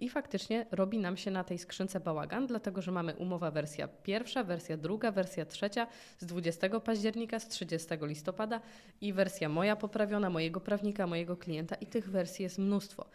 I 0.00 0.08
faktycznie 0.08 0.66
robi 0.70 0.98
nam 0.98 1.16
się 1.16 1.30
na 1.30 1.44
tej 1.44 1.58
skrzynce 1.58 2.00
bałagan, 2.00 2.46
dlatego 2.46 2.82
że 2.82 2.92
mamy 2.92 3.16
umowa 3.16 3.50
wersja 3.50 3.88
pierwsza, 3.88 4.44
wersja 4.44 4.76
druga, 4.76 5.12
wersja 5.12 5.46
trzecia 5.46 5.86
z 6.18 6.26
20 6.26 6.80
października, 6.80 7.40
z 7.40 7.48
30 7.48 7.88
listopada 8.02 8.60
i 9.00 9.12
wersja 9.12 9.48
moja 9.48 9.76
poprawiona, 9.76 10.30
mojego 10.30 10.60
prawnika, 10.60 11.06
mojego 11.06 11.36
klienta 11.36 11.74
i 11.74 11.86
tych 11.86 12.10
wersji 12.10 12.42
jest 12.42 12.58
mnóstwo. 12.58 13.06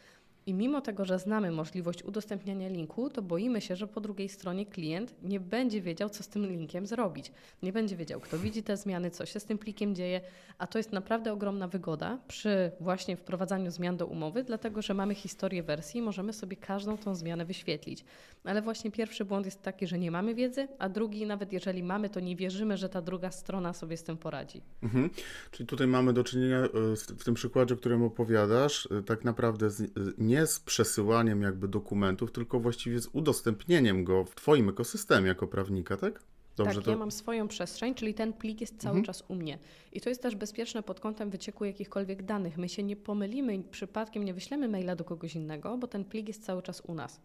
I 0.45 0.53
mimo 0.53 0.81
tego, 0.81 1.05
że 1.05 1.19
znamy 1.19 1.51
możliwość 1.51 2.03
udostępniania 2.03 2.67
linku, 2.69 3.09
to 3.09 3.21
boimy 3.21 3.62
się, 3.62 3.75
że 3.75 3.88
po 3.88 4.01
drugiej 4.01 4.29
stronie 4.29 4.65
klient 4.65 5.15
nie 5.23 5.39
będzie 5.39 5.81
wiedział, 5.81 6.09
co 6.09 6.23
z 6.23 6.27
tym 6.27 6.45
linkiem 6.45 6.85
zrobić. 6.85 7.31
Nie 7.63 7.73
będzie 7.73 7.95
wiedział, 7.95 8.19
kto 8.19 8.39
widzi 8.39 8.63
te 8.63 8.77
zmiany, 8.77 9.12
co 9.12 9.25
się 9.25 9.39
z 9.39 9.45
tym 9.45 9.57
plikiem 9.57 9.95
dzieje, 9.95 10.21
a 10.57 10.67
to 10.67 10.79
jest 10.79 10.91
naprawdę 10.91 11.33
ogromna 11.33 11.67
wygoda 11.67 12.17
przy 12.27 12.71
właśnie 12.79 13.17
wprowadzaniu 13.17 13.71
zmian 13.71 13.97
do 13.97 14.05
umowy, 14.05 14.43
dlatego 14.43 14.81
że 14.81 14.93
mamy 14.93 15.15
historię 15.15 15.63
wersji 15.63 16.00
i 16.00 16.01
możemy 16.01 16.33
sobie 16.33 16.57
każdą 16.57 16.97
tą 16.97 17.15
zmianę 17.15 17.45
wyświetlić. 17.45 18.05
Ale 18.43 18.62
właśnie 18.62 18.91
pierwszy 18.91 19.25
błąd 19.25 19.45
jest 19.45 19.62
taki, 19.62 19.88
że 19.88 20.00
nie 20.00 20.12
mamy 20.12 20.35
wiedzy, 20.35 20.67
a 20.79 20.89
drugi, 20.89 21.25
nawet 21.25 21.53
jeżeli 21.53 21.83
mamy, 21.83 22.09
to 22.09 22.19
nie 22.19 22.35
wierzymy, 22.35 22.77
że 22.77 22.89
ta 22.89 23.01
druga 23.01 23.31
strona 23.31 23.73
sobie 23.73 23.97
z 23.97 24.03
tym 24.03 24.17
poradzi. 24.17 24.62
Mhm. 24.83 25.09
Czyli 25.51 25.67
tutaj 25.67 25.88
mamy 25.88 26.13
do 26.13 26.23
czynienia 26.23 26.57
e, 26.57 26.69
w 27.17 27.23
tym 27.23 27.33
przykładzie, 27.33 27.73
o 27.73 27.77
którym 27.77 28.03
opowiadasz, 28.03 28.88
e, 28.91 29.03
tak 29.03 29.23
naprawdę 29.23 29.69
z, 29.69 29.91
nie 30.17 30.32
nie 30.33 30.47
z 30.47 30.59
przesyłaniem 30.59 31.41
jakby 31.41 31.67
dokumentów, 31.67 32.31
tylko 32.31 32.59
właściwie 32.59 32.99
z 32.99 33.09
udostępnieniem 33.13 34.03
go 34.03 34.25
w 34.25 34.35
Twoim 34.35 34.69
ekosystemie 34.69 35.27
jako 35.27 35.47
prawnika, 35.47 35.97
tak? 35.97 36.23
Dobrze, 36.57 36.75
tak, 36.75 36.83
to... 36.83 36.91
ja 36.91 36.97
mam 36.97 37.11
swoją 37.11 37.47
przestrzeń, 37.47 37.95
czyli 37.95 38.13
ten 38.13 38.33
plik 38.33 38.61
jest 38.61 38.77
cały 38.77 38.97
mhm. 38.97 39.05
czas 39.05 39.23
u 39.27 39.35
mnie. 39.35 39.59
I 39.91 40.01
to 40.01 40.09
jest 40.09 40.21
też 40.21 40.35
bezpieczne 40.35 40.83
pod 40.83 40.99
kątem 40.99 41.29
wycieku 41.29 41.65
jakichkolwiek 41.65 42.23
danych. 42.23 42.57
My 42.57 42.69
się 42.69 42.83
nie 42.83 42.95
pomylimy, 42.95 43.63
przypadkiem 43.71 44.23
nie 44.23 44.33
wyślemy 44.33 44.69
maila 44.69 44.95
do 44.95 45.03
kogoś 45.03 45.35
innego, 45.35 45.77
bo 45.77 45.87
ten 45.87 46.05
plik 46.05 46.27
jest 46.27 46.45
cały 46.45 46.61
czas 46.61 46.81
u 46.81 46.93
nas 46.93 47.21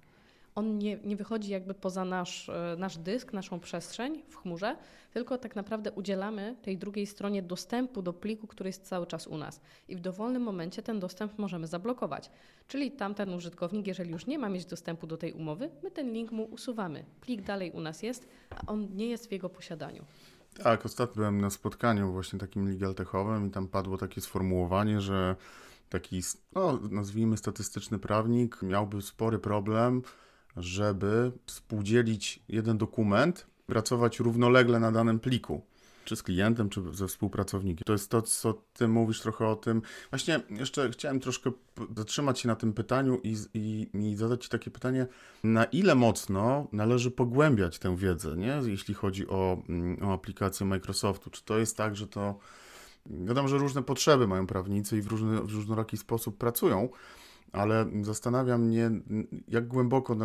on 0.59 0.79
nie, 0.79 0.99
nie 1.05 1.17
wychodzi 1.17 1.51
jakby 1.51 1.75
poza 1.75 2.05
nasz, 2.05 2.49
e, 2.49 2.77
nasz 2.79 2.99
dysk, 2.99 3.33
naszą 3.33 3.61
przestrzeń 3.61 4.23
w 4.29 4.37
chmurze, 4.37 4.77
tylko 5.13 5.39
tak 5.39 5.57
naprawdę 5.57 5.93
udzielamy 5.93 6.57
tej 6.63 6.79
drugiej 6.79 7.07
stronie 7.07 7.43
dostępu 7.43 8.03
do 8.03 8.13
pliku, 8.13 8.47
który 8.47 8.69
jest 8.69 8.87
cały 8.87 9.07
czas 9.07 9.27
u 9.27 9.37
nas. 9.37 9.61
I 9.89 9.97
w 9.97 10.01
dowolnym 10.01 10.43
momencie 10.43 10.83
ten 10.83 11.01
dostęp 11.01 11.39
możemy 11.39 11.67
zablokować. 11.67 12.31
Czyli 12.69 12.91
tamten 12.91 13.35
użytkownik, 13.35 13.87
jeżeli 13.87 14.11
już 14.11 14.27
nie 14.27 14.39
ma 14.39 14.49
mieć 14.49 14.65
dostępu 14.65 15.07
do 15.07 15.17
tej 15.17 15.33
umowy, 15.33 15.71
my 15.83 15.91
ten 15.91 16.13
link 16.13 16.33
mu 16.33 16.45
usuwamy. 16.45 17.05
Plik 17.21 17.43
dalej 17.43 17.71
u 17.71 17.81
nas 17.81 18.03
jest, 18.03 18.29
a 18.51 18.67
on 18.67 18.89
nie 18.95 19.07
jest 19.07 19.29
w 19.29 19.33
jego 19.33 19.49
posiadaniu. 19.49 20.05
Tak, 20.63 20.87
ostatnio 20.87 21.15
byłem 21.15 21.41
na 21.41 21.51
spotkaniu 21.51 22.13
właśnie 22.13 22.39
takim 22.39 22.69
legal 22.69 22.95
i 23.49 23.51
tam 23.51 23.69
padło 23.69 23.99
takie 23.99 24.21
sformułowanie, 24.21 25.01
że 25.01 25.37
taki, 25.89 26.23
no, 26.55 26.79
nazwijmy 26.91 27.37
statystyczny 27.37 27.99
prawnik 27.99 28.63
miałby 28.63 29.03
spory 29.03 29.39
problem 29.39 30.03
żeby 30.59 31.33
współdzielić 31.47 32.43
jeden 32.49 32.79
dokument, 32.79 33.47
pracować 33.67 34.21
równolegle 34.21 34.81
na 34.81 34.93
danym 34.93 35.21
pliku 35.21 35.63
czy 36.09 36.17
z 36.17 36.23
klientem, 36.23 36.69
czy 36.69 36.83
ze 36.93 37.09
współpracownikiem. 37.09 37.85
To 37.87 37.93
jest 37.93 38.11
to, 38.11 38.23
co 38.23 38.63
ty 38.73 38.89
mówisz 38.89 39.21
trochę 39.21 39.47
o 39.47 39.57
tym. 39.57 39.83
Właśnie 40.11 40.41
jeszcze 40.51 40.91
chciałem 40.91 41.21
troszkę 41.21 41.51
zatrzymać 41.97 42.41
się 42.41 42.49
na 42.49 42.57
tym 42.57 42.73
pytaniu 42.73 43.21
i, 43.25 43.37
i, 43.55 43.89
i 43.95 44.17
zadać 44.17 44.45
ci 44.45 44.49
takie 44.49 44.71
pytanie, 44.71 45.07
na 45.45 45.65
ile 45.65 45.95
mocno 45.95 46.69
należy 46.73 47.11
pogłębiać 47.11 47.79
tę 47.79 47.97
wiedzę, 47.97 48.37
nie? 48.37 48.61
jeśli 48.67 48.95
chodzi 48.95 49.29
o, 49.29 49.63
mm, 49.69 50.03
o 50.03 50.13
aplikację 50.13 50.67
Microsoftu. 50.67 51.31
Czy 51.31 51.45
to 51.45 51.59
jest 51.59 51.77
tak, 51.77 51.97
że 51.97 52.07
to 52.07 52.39
wiadomo, 53.07 53.49
że 53.49 53.59
różne 53.59 53.83
potrzeby 53.83 54.27
mają 54.27 54.47
prawnicy 54.47 54.99
i 54.99 55.03
w, 55.03 55.07
różny, 55.07 55.43
w 55.43 55.53
różnoraki 55.53 55.97
sposób 55.97 56.39
pracują, 56.39 56.89
ale 57.53 57.87
zastanawia 58.03 58.59
mnie, 58.59 58.91
jak 59.49 59.69
głęboko 59.69 60.17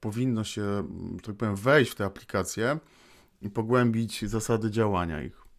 powinno 0.00 0.44
się, 0.44 0.88
tak 1.22 1.36
powiem, 1.36 1.56
wejść 1.56 1.92
w 1.92 1.94
te 1.94 2.04
aplikacje 2.04 2.78
i 3.42 3.50
pogłębić 3.50 4.24
zasady 4.24 4.70
działania 4.70 5.22
ich. 5.22 5.49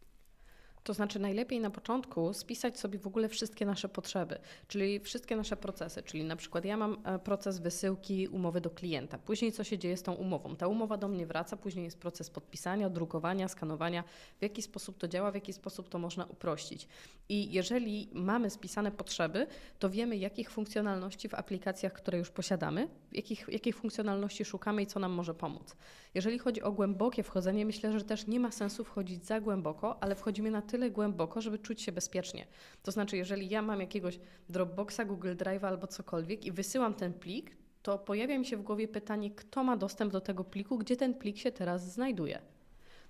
To 0.83 0.93
znaczy, 0.93 1.19
najlepiej 1.19 1.59
na 1.59 1.69
początku 1.69 2.33
spisać 2.33 2.79
sobie 2.79 2.99
w 2.99 3.07
ogóle 3.07 3.29
wszystkie 3.29 3.65
nasze 3.65 3.89
potrzeby, 3.89 4.39
czyli 4.67 4.99
wszystkie 4.99 5.35
nasze 5.35 5.57
procesy. 5.57 6.03
Czyli 6.03 6.23
na 6.23 6.35
przykład 6.35 6.65
ja 6.65 6.77
mam 6.77 6.97
e, 7.03 7.19
proces 7.19 7.59
wysyłki 7.59 8.27
umowy 8.27 8.61
do 8.61 8.69
klienta. 8.69 9.17
Później 9.17 9.51
co 9.51 9.63
się 9.63 9.77
dzieje 9.77 9.97
z 9.97 10.03
tą 10.03 10.13
umową? 10.13 10.55
Ta 10.55 10.67
umowa 10.67 10.97
do 10.97 11.07
mnie 11.07 11.25
wraca, 11.25 11.57
później 11.57 11.85
jest 11.85 11.99
proces 11.99 12.29
podpisania, 12.29 12.89
drukowania, 12.89 13.47
skanowania. 13.47 14.03
W 14.39 14.41
jaki 14.41 14.61
sposób 14.61 14.97
to 14.97 15.07
działa, 15.07 15.31
w 15.31 15.35
jaki 15.35 15.53
sposób 15.53 15.89
to 15.89 15.99
można 15.99 16.25
uprościć. 16.25 16.87
I 17.29 17.51
jeżeli 17.51 18.09
mamy 18.13 18.49
spisane 18.49 18.91
potrzeby, 18.91 19.47
to 19.79 19.89
wiemy, 19.89 20.17
jakich 20.17 20.51
funkcjonalności 20.51 21.29
w 21.29 21.33
aplikacjach, 21.33 21.93
które 21.93 22.17
już 22.17 22.29
posiadamy, 22.29 22.87
jakich, 23.11 23.45
jakich 23.49 23.75
funkcjonalności 23.75 24.45
szukamy 24.45 24.81
i 24.81 24.87
co 24.87 24.99
nam 24.99 25.11
może 25.11 25.33
pomóc. 25.33 25.75
Jeżeli 26.13 26.39
chodzi 26.39 26.61
o 26.61 26.71
głębokie 26.71 27.23
wchodzenie, 27.23 27.65
myślę, 27.65 27.91
że 27.99 28.05
też 28.05 28.27
nie 28.27 28.39
ma 28.39 28.51
sensu 28.51 28.83
wchodzić 28.83 29.25
za 29.25 29.41
głęboko, 29.41 30.03
ale 30.03 30.15
wchodzimy 30.15 30.51
na 30.51 30.61
tyle 30.71 30.91
głęboko, 30.91 31.41
żeby 31.41 31.59
czuć 31.59 31.81
się 31.81 31.91
bezpiecznie. 31.91 32.45
To 32.83 32.91
znaczy, 32.91 33.17
jeżeli 33.17 33.49
ja 33.49 33.61
mam 33.61 33.79
jakiegoś 33.79 34.19
Dropboxa, 34.49 35.05
Google 35.05 35.35
Drive 35.35 35.63
albo 35.63 35.87
cokolwiek 35.87 36.45
i 36.45 36.51
wysyłam 36.51 36.93
ten 36.93 37.13
plik, 37.13 37.57
to 37.81 37.97
pojawia 37.97 38.39
mi 38.39 38.45
się 38.45 38.57
w 38.57 38.61
głowie 38.61 38.87
pytanie, 38.87 39.31
kto 39.31 39.63
ma 39.63 39.77
dostęp 39.77 40.11
do 40.11 40.21
tego 40.21 40.43
pliku, 40.43 40.77
gdzie 40.77 40.97
ten 40.97 41.13
plik 41.13 41.37
się 41.37 41.51
teraz 41.51 41.93
znajduje. 41.93 42.39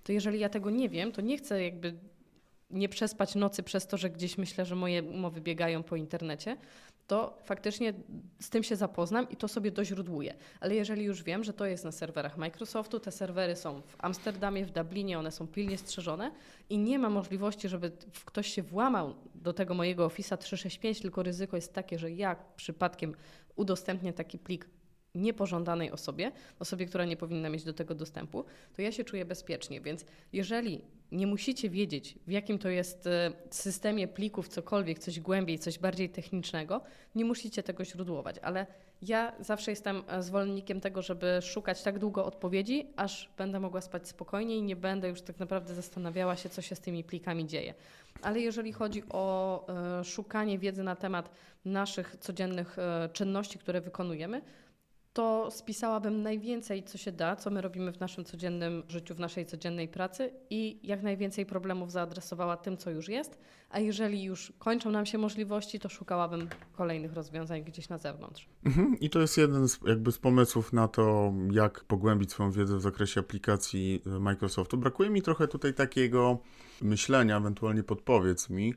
To 0.04 0.12
jeżeli 0.12 0.40
ja 0.40 0.50
tego 0.50 0.70
nie 0.70 0.90
wiem, 0.90 1.12
to 1.12 1.22
nie 1.22 1.38
chcę 1.38 1.64
jakby 1.64 1.94
nie 2.70 2.90
przespać 2.90 3.36
nocy 3.36 3.64
przez 3.64 3.88
to, 3.88 3.98
że 3.98 4.10
gdzieś 4.10 4.38
myślę, 4.38 4.66
że 4.66 4.76
moje 4.76 5.04
umowy 5.04 5.42
biegają 5.42 5.84
po 5.84 5.96
internecie, 5.96 6.58
to 7.12 7.38
faktycznie 7.44 7.94
z 8.40 8.50
tym 8.50 8.64
się 8.64 8.76
zapoznam 8.76 9.30
i 9.30 9.36
to 9.36 9.48
sobie 9.48 9.72
doźródłuję. 9.72 10.34
Ale 10.60 10.76
jeżeli 10.76 11.04
już 11.04 11.24
wiem, 11.24 11.44
że 11.44 11.54
to 11.54 11.66
jest 11.66 11.86
na 11.86 11.92
serwerach 11.92 12.38
Microsoftu, 12.38 13.00
te 13.00 13.12
serwery 13.12 13.56
są 13.56 13.82
w 13.82 13.96
Amsterdamie, 13.98 14.66
w 14.66 14.72
Dublinie, 14.72 15.20
one 15.20 15.32
są 15.32 15.48
pilnie 15.48 15.78
strzeżone 15.78 16.32
i 16.70 16.78
nie 16.78 17.00
ma 17.00 17.10
możliwości, 17.10 17.70
żeby 17.70 17.92
ktoś 18.26 18.48
się 18.48 18.64
włamał 18.64 19.16
do 19.36 19.54
tego 19.54 19.74
mojego 19.74 20.08
Office'a 20.08 20.38
365, 20.38 21.02
tylko 21.02 21.24
ryzyko 21.24 21.56
jest 21.56 21.74
takie, 21.74 22.00
że 22.00 22.12
ja 22.12 22.36
przypadkiem 22.56 23.16
udostępnię 23.56 24.14
taki 24.14 24.40
plik 24.40 24.70
niepożądanej 25.16 25.92
osobie, 25.92 26.32
osobie, 26.60 26.86
która 26.86 27.06
nie 27.06 27.18
powinna 27.18 27.50
mieć 27.50 27.64
do 27.64 27.74
tego 27.74 27.96
dostępu, 27.96 28.46
to 28.76 28.82
ja 28.82 28.92
się 28.92 29.04
czuję 29.04 29.26
bezpiecznie. 29.26 29.82
Więc 29.82 30.06
jeżeli 30.34 30.82
nie 31.12 31.28
musicie 31.28 31.70
wiedzieć, 31.70 32.16
w 32.28 32.32
jakim 32.32 32.60
to 32.60 32.70
jest 32.70 33.08
e, 33.08 33.32
systemie 33.50 34.08
plików 34.08 34.48
cokolwiek, 34.48 35.00
coś 35.00 35.20
głębiej, 35.20 35.60
coś 35.60 35.80
bardziej 35.80 36.10
technicznego, 36.10 36.82
nie 37.16 37.26
musicie 37.26 37.64
tego 37.64 37.86
źródłować, 37.86 38.36
ale 38.42 38.68
ja 39.02 39.34
zawsze 39.40 39.72
jestem 39.72 40.04
e, 40.08 40.24
zwolennikiem 40.24 40.82
tego, 40.82 41.02
żeby 41.02 41.40
szukać 41.42 41.84
tak 41.84 42.00
długo 42.00 42.26
odpowiedzi, 42.26 42.88
aż 42.96 43.30
będę 43.38 43.60
mogła 43.60 43.82
spać 43.82 44.08
spokojnie 44.08 44.58
i 44.58 44.62
nie 44.62 44.76
będę 44.76 45.10
już 45.10 45.22
tak 45.22 45.40
naprawdę 45.40 45.76
zastanawiała 45.76 46.36
się, 46.36 46.50
co 46.50 46.62
się 46.62 46.76
z 46.76 46.80
tymi 46.80 47.04
plikami 47.04 47.48
dzieje. 47.48 47.74
Ale 48.22 48.40
jeżeli 48.40 48.74
chodzi 48.74 49.04
o 49.10 49.66
e, 50.00 50.04
szukanie 50.04 50.60
wiedzy 50.60 50.84
na 50.84 50.96
temat 50.96 51.30
naszych 51.66 52.16
codziennych 52.20 52.78
czynności, 53.14 53.60
które 53.60 53.82
wykonujemy, 53.82 54.42
to 55.14 55.52
spisałabym 55.52 56.22
najwięcej, 56.22 56.84
co 56.84 56.98
się 56.98 57.12
da, 57.12 57.36
co 57.36 57.50
my 57.50 57.62
robimy 57.62 57.92
w 57.92 58.00
naszym 58.00 58.26
codziennym 58.26 58.84
życiu, 58.88 59.16
w 59.16 59.20
naszej 59.20 59.46
codziennej 59.46 59.88
pracy 59.88 60.34
i 60.50 60.80
jak 60.84 61.04
najwięcej 61.04 61.46
problemów 61.46 61.92
zaadresowała 61.92 62.58
tym, 62.58 62.78
co 62.78 62.90
już 62.90 63.10
jest, 63.10 63.40
a 63.70 63.80
jeżeli 63.80 64.24
już 64.24 64.54
kończą 64.60 64.92
nam 64.92 65.06
się 65.06 65.18
możliwości, 65.18 65.80
to 65.80 65.90
szukałabym 65.90 66.50
kolejnych 66.74 67.14
rozwiązań 67.14 67.64
gdzieś 67.64 67.90
na 67.90 67.98
zewnątrz. 67.98 68.50
Mhm. 68.66 69.00
I 69.00 69.10
to 69.10 69.20
jest 69.20 69.38
jeden 69.38 69.68
z, 69.70 69.80
jakby 69.88 70.12
z 70.12 70.18
pomysłów 70.18 70.74
na 70.74 70.88
to, 70.88 71.34
jak 71.52 71.84
pogłębić 71.84 72.32
swoją 72.32 72.52
wiedzę 72.52 72.78
w 72.78 72.82
zakresie 72.82 73.20
aplikacji 73.20 74.02
Microsoftu. 74.06 74.78
Brakuje 74.78 75.10
mi 75.10 75.22
trochę 75.22 75.48
tutaj 75.48 75.74
takiego 75.74 76.40
myślenia, 76.82 77.38
ewentualnie 77.38 77.84
podpowiedz 77.84 78.50
mi, 78.50 78.74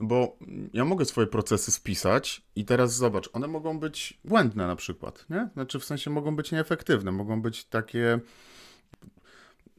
bo 0.00 0.36
ja 0.72 0.84
mogę 0.84 1.04
swoje 1.04 1.26
procesy 1.26 1.72
spisać 1.72 2.42
i 2.56 2.64
teraz 2.64 2.96
zobacz, 2.96 3.30
one 3.32 3.46
mogą 3.46 3.78
być 3.78 4.20
błędne 4.24 4.66
na 4.66 4.76
przykład, 4.76 5.26
nie? 5.30 5.48
Znaczy 5.54 5.80
w 5.80 5.84
sensie 5.84 6.10
mogą 6.10 6.36
być 6.36 6.52
nieefektywne, 6.52 7.12
mogą 7.12 7.42
być 7.42 7.64
takie, 7.64 8.20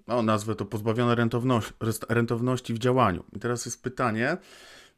no 0.08 0.22
nazwę 0.22 0.56
to 0.56 0.66
pozbawione 0.66 1.16
rentowności, 1.16 1.74
rentowności 2.10 2.74
w 2.74 2.80
działaniu. 2.80 3.24
I 3.36 3.40
teraz 3.40 3.66
jest 3.66 3.84
pytanie, 3.84 4.38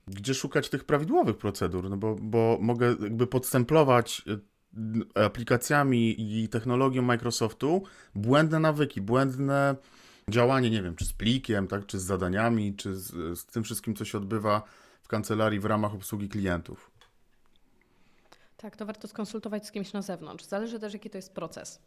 gdzie 0.08 0.34
szukać 0.34 0.70
tych 0.70 0.84
prawidłowych 0.84 1.38
procedur, 1.38 1.90
no 1.90 1.98
bo, 1.98 2.16
bo 2.22 2.58
mogę 2.62 2.88
jakby 2.88 3.28
podstemplować 3.28 4.22
y, 4.28 5.24
aplikacjami 5.24 6.16
i 6.42 6.50
technologią 6.50 7.02
Microsoftu 7.02 7.84
błędne 8.16 8.60
nawyki, 8.60 9.02
błędne 9.02 9.76
działanie, 10.30 10.70
nie 10.70 10.84
wiem, 10.84 10.96
czy 10.96 11.06
z 11.06 11.14
plikiem, 11.14 11.68
tak, 11.68 11.86
czy 11.86 12.00
z 12.00 12.04
zadaniami, 12.04 12.76
czy 12.76 12.96
z, 12.96 13.40
z 13.40 13.46
tym 13.46 13.64
wszystkim, 13.64 13.96
co 13.96 14.06
się 14.06 14.18
odbywa 14.18 14.64
w 15.08 15.10
kancelarii 15.10 15.60
w 15.60 15.66
ramach 15.66 15.94
obsługi 15.94 16.30
klientów. 16.30 16.92
Tak, 18.58 18.76
to 18.76 18.86
warto 18.86 19.08
skonsultować 19.08 19.68
z 19.68 19.72
kimś 19.72 19.94
na 19.94 20.02
zewnątrz. 20.02 20.46
Zależy 20.46 20.80
też, 20.80 20.94
jaki 20.94 21.10
to 21.10 21.18
jest 21.18 21.34
proces. 21.34 21.80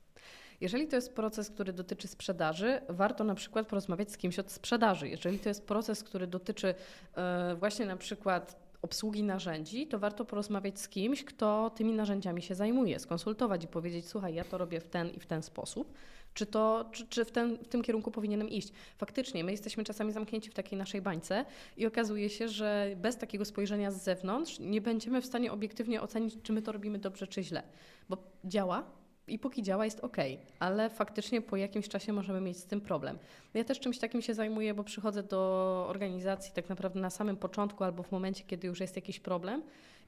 Jeżeli 0.60 0.88
to 0.88 0.96
jest 0.96 1.14
proces, 1.14 1.50
który 1.50 1.72
dotyczy 1.72 2.08
sprzedaży, 2.08 2.80
warto 2.88 3.24
na 3.24 3.34
przykład 3.34 3.66
porozmawiać 3.66 4.12
z 4.12 4.16
kimś 4.16 4.38
od 4.38 4.50
sprzedaży. 4.50 5.08
Jeżeli 5.08 5.38
to 5.38 5.48
jest 5.48 5.66
proces, 5.66 6.04
który 6.04 6.26
dotyczy 6.26 6.74
e, 7.14 7.56
właśnie 7.58 7.86
na 7.86 7.96
przykład 7.96 8.56
obsługi 8.82 9.22
narzędzi, 9.22 9.86
to 9.86 9.98
warto 9.98 10.24
porozmawiać 10.24 10.80
z 10.80 10.88
kimś, 10.88 11.24
kto 11.24 11.70
tymi 11.70 11.92
narzędziami 11.92 12.42
się 12.42 12.54
zajmuje, 12.54 12.98
skonsultować 12.98 13.64
i 13.64 13.68
powiedzieć: 13.68 14.08
Słuchaj, 14.08 14.34
ja 14.34 14.44
to 14.44 14.58
robię 14.58 14.80
w 14.80 14.86
ten 14.86 15.10
i 15.10 15.20
w 15.20 15.26
ten 15.26 15.42
sposób. 15.42 15.94
Czy, 16.34 16.46
to, 16.46 16.88
czy, 16.92 17.06
czy 17.06 17.24
w, 17.24 17.30
ten, 17.30 17.56
w 17.56 17.68
tym 17.68 17.82
kierunku 17.82 18.10
powinienem 18.10 18.48
iść? 18.48 18.72
Faktycznie, 18.98 19.44
my 19.44 19.50
jesteśmy 19.50 19.84
czasami 19.84 20.12
zamknięci 20.12 20.50
w 20.50 20.54
takiej 20.54 20.78
naszej 20.78 21.02
bańce 21.02 21.44
i 21.76 21.86
okazuje 21.86 22.30
się, 22.30 22.48
że 22.48 22.94
bez 22.96 23.16
takiego 23.16 23.44
spojrzenia 23.44 23.90
z 23.90 24.02
zewnątrz 24.02 24.58
nie 24.58 24.80
będziemy 24.80 25.22
w 25.22 25.26
stanie 25.26 25.52
obiektywnie 25.52 26.02
ocenić, 26.02 26.36
czy 26.42 26.52
my 26.52 26.62
to 26.62 26.72
robimy 26.72 26.98
dobrze, 26.98 27.26
czy 27.26 27.42
źle. 27.42 27.62
Bo 28.08 28.16
działa, 28.44 28.84
i 29.30 29.38
póki 29.38 29.62
działa 29.62 29.84
jest 29.84 30.00
ok, 30.00 30.16
ale 30.58 30.90
faktycznie 30.90 31.42
po 31.42 31.56
jakimś 31.56 31.88
czasie 31.88 32.12
możemy 32.12 32.40
mieć 32.40 32.56
z 32.56 32.64
tym 32.64 32.80
problem. 32.80 33.18
Ja 33.54 33.64
też 33.64 33.80
czymś 33.80 33.98
takim 33.98 34.22
się 34.22 34.34
zajmuję, 34.34 34.74
bo 34.74 34.84
przychodzę 34.84 35.22
do 35.22 35.86
organizacji 35.88 36.52
tak 36.54 36.68
naprawdę 36.68 37.00
na 37.00 37.10
samym 37.10 37.36
początku 37.36 37.84
albo 37.84 38.02
w 38.02 38.12
momencie, 38.12 38.44
kiedy 38.44 38.66
już 38.66 38.80
jest 38.80 38.96
jakiś 38.96 39.20
problem 39.20 39.62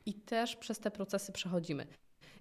i 0.07 0.15
też 0.15 0.57
przez 0.57 0.79
te 0.79 0.91
procesy 0.91 1.33
przechodzimy. 1.33 1.87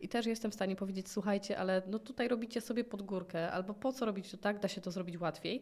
I 0.02 0.08
też 0.08 0.26
jestem 0.26 0.52
w 0.52 0.54
stanie 0.54 0.76
powiedzieć, 0.76 1.10
słuchajcie, 1.10 1.58
ale 1.58 1.82
no 1.88 2.00
tutaj 2.00 2.28
robicie 2.28 2.62
sobie 2.62 2.84
pod 2.84 3.02
górkę, 3.02 3.52
albo 3.52 3.74
po 3.74 3.94
co 3.94 4.06
robić 4.06 4.32
to 4.32 4.38
tak, 4.38 4.60
da 4.60 4.68
się 4.68 4.82
to 4.82 4.92
zrobić 4.92 5.18
łatwiej. 5.20 5.62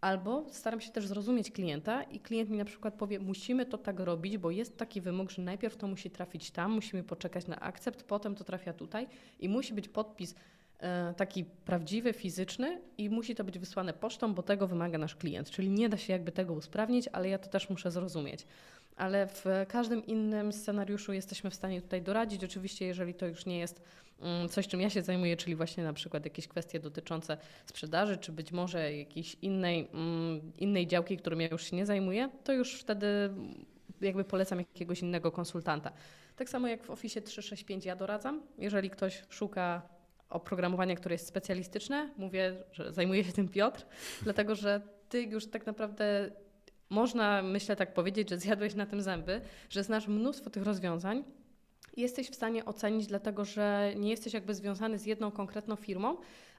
Albo 0.00 0.44
staram 0.50 0.80
się 0.80 0.90
też 0.90 1.06
zrozumieć 1.06 1.50
klienta 1.50 2.02
i 2.02 2.20
klient 2.20 2.50
mi 2.50 2.58
na 2.58 2.64
przykład 2.64 2.94
powie, 2.94 3.18
musimy 3.18 3.66
to 3.66 3.78
tak 3.78 4.00
robić, 4.00 4.38
bo 4.38 4.50
jest 4.50 4.76
taki 4.76 5.00
wymóg, 5.00 5.30
że 5.30 5.42
najpierw 5.42 5.76
to 5.76 5.86
musi 5.88 6.10
trafić 6.10 6.50
tam, 6.50 6.72
musimy 6.72 7.02
poczekać 7.02 7.46
na 7.46 7.60
akcept, 7.60 8.02
potem 8.02 8.34
to 8.34 8.44
trafia 8.44 8.72
tutaj 8.72 9.06
i 9.40 9.48
musi 9.48 9.74
być 9.74 9.88
podpis 9.88 10.34
E, 10.80 11.14
taki 11.16 11.44
prawdziwy, 11.44 12.12
fizyczny 12.12 12.80
i 12.98 13.10
musi 13.10 13.34
to 13.34 13.44
być 13.44 13.58
wysłane 13.58 13.92
pocztą, 13.92 14.34
bo 14.34 14.42
tego 14.42 14.66
wymaga 14.66 14.98
nasz 14.98 15.16
klient. 15.16 15.50
Czyli 15.50 15.70
nie 15.70 15.88
da 15.88 15.96
się 15.96 16.12
jakby 16.12 16.32
tego 16.32 16.52
usprawnić, 16.52 17.08
ale 17.12 17.28
ja 17.28 17.38
to 17.38 17.48
też 17.48 17.70
muszę 17.70 17.90
zrozumieć. 17.90 18.46
Ale 19.00 19.26
w 19.26 19.44
każdym 19.68 20.06
innym 20.06 20.52
scenariuszu 20.52 21.12
jesteśmy 21.12 21.50
w 21.50 21.54
stanie 21.54 21.82
tutaj 21.82 22.02
doradzić. 22.02 22.44
Oczywiście, 22.44 22.86
jeżeli 22.86 23.14
to 23.14 23.26
już 23.26 23.46
nie 23.46 23.58
jest 23.58 23.82
mm, 24.20 24.48
coś, 24.48 24.68
czym 24.68 24.80
ja 24.80 24.90
się 24.90 25.02
zajmuję, 25.02 25.36
czyli 25.36 25.56
właśnie 25.56 25.84
na 25.84 25.92
przykład 25.92 26.24
jakieś 26.24 26.48
kwestie 26.48 26.80
dotyczące 26.80 27.36
sprzedaży, 27.66 28.16
czy 28.16 28.32
być 28.32 28.52
może 28.52 28.96
jakiejś 28.96 29.36
innej, 29.42 29.88
mm, 29.94 30.52
innej 30.58 30.86
działki, 30.86 31.16
którą 31.16 31.38
ja 31.38 31.48
już 31.48 31.70
się 31.70 31.76
nie 31.76 31.86
zajmuję, 31.86 32.30
to 32.44 32.52
już 32.52 32.80
wtedy 32.80 33.30
jakby 34.00 34.24
polecam 34.24 34.58
jakiegoś 34.58 35.02
innego 35.02 35.32
konsultanta. 35.32 35.92
Tak 36.36 36.48
samo 36.48 36.68
jak 36.68 36.84
w 36.84 36.90
Office 36.90 37.22
365 37.22 37.84
ja 37.84 37.96
doradzam. 37.96 38.42
Jeżeli 38.58 38.90
ktoś 38.90 39.22
szuka 39.28 39.82
oprogramowania, 40.30 40.96
które 40.96 41.14
jest 41.14 41.26
specjalistyczne. 41.26 42.10
Mówię, 42.16 42.56
że 42.72 42.92
zajmuje 42.92 43.24
się 43.24 43.32
tym 43.32 43.48
Piotr, 43.48 43.86
dlatego 44.22 44.54
że 44.54 44.80
ty 45.08 45.22
już 45.22 45.46
tak 45.46 45.66
naprawdę 45.66 46.30
można, 46.90 47.42
myślę 47.42 47.76
tak 47.76 47.94
powiedzieć, 47.94 48.30
że 48.30 48.38
zjadłeś 48.38 48.74
na 48.74 48.86
tym 48.86 49.02
zęby, 49.02 49.40
że 49.70 49.84
znasz 49.84 50.08
mnóstwo 50.08 50.50
tych 50.50 50.62
rozwiązań. 50.62 51.24
Jesteś 51.96 52.30
w 52.30 52.34
stanie 52.34 52.64
ocenić, 52.64 53.06
dlatego 53.06 53.44
że 53.44 53.92
nie 53.96 54.10
jesteś 54.10 54.34
jakby 54.34 54.54
związany 54.54 54.98
z 54.98 55.06
jedną 55.06 55.30
konkretną 55.30 55.76
firmą, 55.76 56.16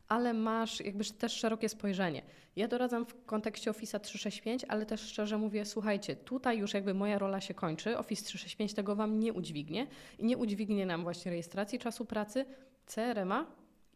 ale 0.07 0.33
masz 0.33 0.79
jakby 0.79 1.05
też 1.05 1.33
szerokie 1.33 1.69
spojrzenie. 1.69 2.21
Ja 2.55 2.67
doradzam 2.67 3.05
w 3.05 3.25
kontekście 3.25 3.69
Office 3.71 3.99
365, 3.99 4.65
ale 4.67 4.85
też 4.85 5.01
szczerze 5.01 5.37
mówię, 5.37 5.65
słuchajcie, 5.65 6.15
tutaj 6.15 6.57
już 6.57 6.73
jakby 6.73 6.93
moja 6.93 7.17
rola 7.17 7.41
się 7.41 7.53
kończy, 7.53 7.97
Office 7.97 8.25
365 8.25 8.73
tego 8.73 8.95
Wam 8.95 9.19
nie 9.19 9.33
udźwignie 9.33 9.87
i 10.19 10.25
nie 10.25 10.37
udźwignie 10.37 10.85
nam 10.85 11.03
właśnie 11.03 11.31
rejestracji 11.31 11.79
czasu 11.79 12.05
pracy, 12.05 12.45
CRM-a 12.85 13.45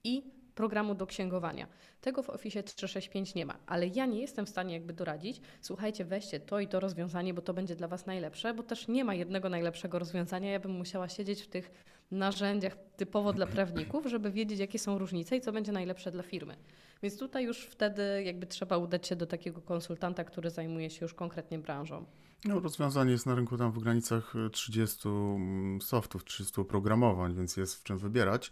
i 0.03 0.23
programu 0.55 0.95
do 0.95 1.07
księgowania. 1.07 1.67
Tego 2.01 2.23
w 2.23 2.29
Office 2.29 2.63
365 2.63 3.35
nie 3.35 3.45
ma, 3.45 3.57
ale 3.65 3.87
ja 3.87 4.05
nie 4.05 4.21
jestem 4.21 4.45
w 4.45 4.49
stanie 4.49 4.73
jakby 4.73 4.93
doradzić, 4.93 5.41
słuchajcie, 5.61 6.05
weźcie 6.05 6.39
to 6.39 6.59
i 6.59 6.67
to 6.67 6.79
rozwiązanie, 6.79 7.33
bo 7.33 7.41
to 7.41 7.53
będzie 7.53 7.75
dla 7.75 7.87
Was 7.87 8.05
najlepsze, 8.05 8.53
bo 8.53 8.63
też 8.63 8.87
nie 8.87 9.05
ma 9.05 9.13
jednego 9.13 9.49
najlepszego 9.49 9.99
rozwiązania. 9.99 10.51
Ja 10.51 10.59
bym 10.59 10.71
musiała 10.71 11.09
siedzieć 11.09 11.41
w 11.41 11.47
tych 11.47 11.71
narzędziach 12.11 12.77
typowo 12.97 13.33
dla 13.33 13.47
prawników, 13.47 14.05
żeby 14.05 14.31
wiedzieć, 14.31 14.59
jakie 14.59 14.79
są 14.79 14.97
różnice 14.97 15.37
i 15.37 15.41
co 15.41 15.51
będzie 15.51 15.71
najlepsze 15.71 16.11
dla 16.11 16.23
firmy. 16.23 16.55
Więc 17.03 17.17
tutaj 17.17 17.43
już 17.45 17.65
wtedy 17.65 18.23
jakby 18.23 18.47
trzeba 18.47 18.77
udać 18.77 19.07
się 19.07 19.15
do 19.15 19.25
takiego 19.25 19.61
konsultanta, 19.61 20.23
który 20.23 20.49
zajmuje 20.49 20.89
się 20.89 21.05
już 21.05 21.13
konkretnie 21.13 21.59
branżą. 21.59 22.05
No, 22.45 22.59
rozwiązanie 22.59 23.11
jest 23.11 23.25
na 23.25 23.35
rynku 23.35 23.57
tam 23.57 23.71
w 23.71 23.79
granicach 23.79 24.33
30 24.51 25.07
mm, 25.07 25.81
softów, 25.81 26.23
30 26.23 26.61
oprogramowań, 26.61 27.35
więc 27.35 27.57
jest 27.57 27.75
w 27.75 27.83
czym 27.83 27.97
wybierać. 27.97 28.51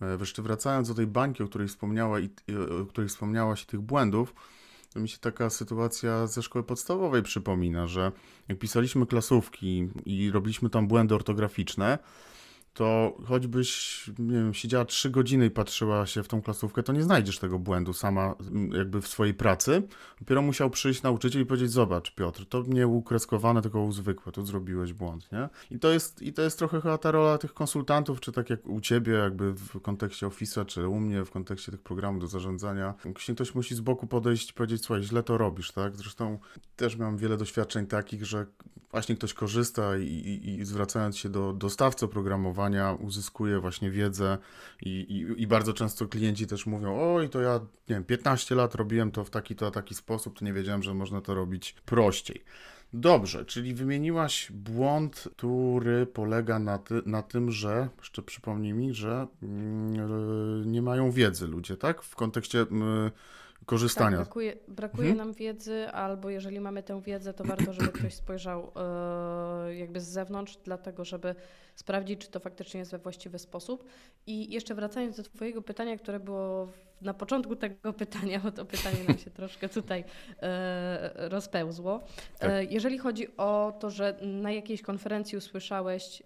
E, 0.00 0.16
wreszcie 0.16 0.42
wracając 0.42 0.88
do 0.88 0.94
tej 0.94 1.06
bańki, 1.06 1.42
o 1.42 1.48
której, 1.48 1.68
wspomniała 1.68 2.20
i, 2.20 2.30
o 2.82 2.86
której 2.86 3.08
wspomniałaś 3.08 3.62
i 3.62 3.66
tych 3.66 3.80
błędów, 3.80 4.34
to 4.94 5.00
mi 5.00 5.08
się 5.08 5.18
taka 5.18 5.50
sytuacja 5.50 6.26
ze 6.26 6.42
szkoły 6.42 6.62
podstawowej 6.64 7.22
przypomina, 7.22 7.86
że 7.86 8.12
jak 8.48 8.58
pisaliśmy 8.58 9.06
klasówki 9.06 9.88
i 10.04 10.30
robiliśmy 10.30 10.70
tam 10.70 10.88
błędy 10.88 11.14
ortograficzne, 11.14 11.98
to 12.76 13.16
choćbyś, 13.24 14.04
nie 14.18 14.36
wiem, 14.36 14.54
siedziała 14.54 14.84
trzy 14.84 15.10
godziny 15.10 15.46
i 15.46 15.50
patrzyła 15.50 16.06
się 16.06 16.22
w 16.22 16.28
tą 16.28 16.42
klasówkę, 16.42 16.82
to 16.82 16.92
nie 16.92 17.02
znajdziesz 17.02 17.38
tego 17.38 17.58
błędu 17.58 17.92
sama 17.92 18.34
jakby 18.72 19.02
w 19.02 19.08
swojej 19.08 19.34
pracy. 19.34 19.82
Dopiero 20.20 20.42
musiał 20.42 20.70
przyjść 20.70 21.02
nauczyciel 21.02 21.42
i 21.42 21.46
powiedzieć, 21.46 21.70
zobacz 21.70 22.14
Piotr, 22.14 22.46
to 22.46 22.64
nie 22.66 22.86
ukreskowane, 22.86 23.62
tylko 23.62 23.80
uzwykłe, 23.80 24.32
tu 24.32 24.46
zrobiłeś 24.46 24.92
błąd, 24.92 25.32
nie? 25.32 25.48
I 25.70 25.78
to 25.78 25.90
jest, 25.90 26.22
i 26.22 26.32
to 26.32 26.42
jest 26.42 26.58
trochę 26.58 26.80
chyba 26.80 26.98
ta 26.98 27.10
rola 27.10 27.38
tych 27.38 27.54
konsultantów, 27.54 28.20
czy 28.20 28.32
tak 28.32 28.50
jak 28.50 28.66
u 28.66 28.80
Ciebie 28.80 29.12
jakby 29.12 29.52
w 29.52 29.80
kontekście 29.80 30.26
Office'a, 30.26 30.66
czy 30.66 30.88
u 30.88 31.00
mnie 31.00 31.24
w 31.24 31.30
kontekście 31.30 31.72
tych 31.72 31.82
programów 31.82 32.20
do 32.20 32.26
zarządzania. 32.26 32.94
Ktoś 33.34 33.54
musi 33.54 33.74
z 33.74 33.80
boku 33.80 34.06
podejść 34.06 34.50
i 34.50 34.54
powiedzieć, 34.54 34.84
słuchaj, 34.84 35.02
źle 35.02 35.22
to 35.22 35.38
robisz, 35.38 35.72
tak? 35.72 35.96
Zresztą 35.96 36.38
też 36.76 36.96
miałem 36.96 37.16
wiele 37.16 37.36
doświadczeń 37.36 37.86
takich, 37.86 38.24
że 38.24 38.46
właśnie 38.90 39.16
ktoś 39.16 39.34
korzysta 39.34 39.98
i, 39.98 40.04
i, 40.04 40.58
i 40.60 40.64
zwracając 40.64 41.16
się 41.16 41.28
do 41.28 41.52
dostawcy 41.52 42.04
uzyskuje 43.00 43.60
właśnie 43.60 43.90
wiedzę 43.90 44.38
i, 44.82 44.88
i, 44.88 45.42
i, 45.42 45.46
bardzo 45.46 45.72
często 45.72 46.08
klienci 46.08 46.46
też 46.46 46.66
mówią, 46.66 46.98
oj, 47.00 47.28
to 47.28 47.40
ja, 47.40 47.60
nie 47.88 47.94
wiem, 47.94 48.04
15 48.04 48.54
lat 48.54 48.74
robiłem 48.74 49.10
to 49.10 49.24
w 49.24 49.30
taki 49.30 49.56
to 49.56 49.70
taki 49.70 49.94
sposób, 49.94 50.38
to 50.38 50.44
nie 50.44 50.52
wiedziałem, 50.52 50.82
że 50.82 50.94
można 50.94 51.20
to 51.20 51.34
robić 51.34 51.72
prościej. 51.84 52.44
Dobrze, 52.92 53.44
czyli 53.44 53.74
wymieniłaś 53.74 54.52
błąd, 54.52 55.28
który 55.36 56.06
polega 56.06 56.58
na, 56.58 56.78
ty, 56.78 57.02
na 57.06 57.22
tym, 57.22 57.50
że, 57.50 57.88
jeszcze 57.98 58.22
przypomnij 58.22 58.72
mi, 58.72 58.94
że 58.94 59.26
yy, 59.42 59.48
nie 60.66 60.82
mają 60.82 61.10
wiedzy 61.10 61.46
ludzie, 61.46 61.76
tak? 61.76 62.02
W 62.02 62.16
kontekście 62.16 62.58
yy, 62.58 63.10
korzystania. 63.66 64.10
Tak, 64.10 64.26
brakuje 64.26 64.56
brakuje 64.68 65.10
mhm. 65.10 65.28
nam 65.28 65.34
wiedzy, 65.34 65.88
albo 65.88 66.30
jeżeli 66.30 66.60
mamy 66.60 66.82
tę 66.82 67.02
wiedzę, 67.02 67.34
to 67.34 67.44
warto, 67.44 67.72
żeby 67.72 67.88
ktoś 67.88 68.14
spojrzał 68.14 68.72
yy, 69.66 69.76
jakby 69.76 70.00
z 70.00 70.08
zewnątrz, 70.08 70.58
dlatego 70.64 71.04
żeby 71.04 71.34
sprawdzić, 71.74 72.20
czy 72.20 72.30
to 72.30 72.40
faktycznie 72.40 72.80
jest 72.80 72.92
we 72.92 72.98
właściwy 72.98 73.38
sposób. 73.38 73.84
I 74.26 74.52
jeszcze 74.52 74.74
wracając 74.74 75.16
do 75.16 75.22
Twojego 75.22 75.62
pytania, 75.62 75.98
które 75.98 76.20
było 76.20 76.68
na 77.00 77.14
początku 77.14 77.56
tego 77.56 77.92
pytania, 78.02 78.40
bo 78.40 78.52
to 78.52 78.64
pytanie 78.64 78.98
nam 79.08 79.18
się 79.18 79.30
troszkę 79.30 79.68
tutaj 79.68 80.04
yy, 80.28 81.28
rozpełzło. 81.28 82.00
Tak. 82.38 82.72
jeżeli 82.72 82.98
chodzi 82.98 83.36
o 83.36 83.72
to, 83.80 83.90
że 83.90 84.18
na 84.22 84.52
jakiejś 84.52 84.82
konferencji 84.82 85.38
usłyszałeś 85.38 86.22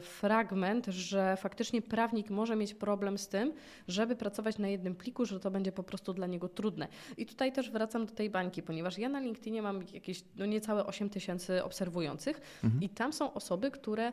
fragment, 0.00 0.86
że 0.86 1.36
faktycznie 1.36 1.82
prawnik 1.82 2.30
może 2.30 2.56
mieć 2.56 2.74
problem 2.74 3.18
z 3.18 3.28
tym, 3.28 3.52
żeby 3.88 4.16
pracować 4.16 4.58
na 4.58 4.68
jednym 4.68 4.94
pliku, 4.94 5.24
że 5.24 5.40
to 5.40 5.50
będzie 5.50 5.72
po 5.72 5.82
prostu 5.82 6.12
dla 6.12 6.26
niego 6.26 6.48
trudne. 6.48 6.88
I 7.16 7.26
tutaj 7.26 7.52
też 7.52 7.70
wracam 7.70 8.06
do 8.06 8.12
tej 8.12 8.30
bańki, 8.30 8.62
ponieważ 8.62 8.98
ja 8.98 9.08
na 9.08 9.20
LinkedInie 9.20 9.62
mam 9.62 9.82
jakieś 9.92 10.24
no 10.36 10.46
niecałe 10.46 10.86
8 10.86 11.10
tysięcy 11.10 11.64
obserwujących 11.64 12.40
mhm. 12.64 12.82
i 12.82 12.88
tam 12.88 13.12
są 13.12 13.34
osoby, 13.34 13.70
które 13.70 14.08
y, 14.08 14.12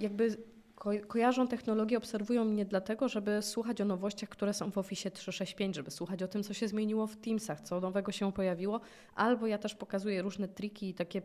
jakby 0.00 0.36
ko 0.78 0.90
kojarzą 1.08 1.48
technologię, 1.48 1.98
obserwują 1.98 2.44
mnie 2.44 2.64
dlatego, 2.64 3.08
żeby 3.08 3.42
słuchać 3.42 3.80
o 3.80 3.84
nowościach, 3.84 4.28
które 4.28 4.54
są 4.54 4.70
w 4.70 4.78
Office 4.78 5.10
365, 5.10 5.76
żeby 5.76 5.90
słuchać 5.90 6.22
o 6.22 6.28
tym, 6.28 6.42
co 6.42 6.54
się 6.54 6.68
zmieniło 6.68 7.06
w 7.06 7.16
Teamsach, 7.16 7.60
co 7.60 7.80
nowego 7.80 8.12
się 8.12 8.32
pojawiło, 8.32 8.80
albo 9.14 9.46
ja 9.46 9.58
też 9.58 9.74
pokazuję 9.74 10.22
różne 10.22 10.48
triki 10.48 10.88
i 10.88 10.94
takie 10.94 11.22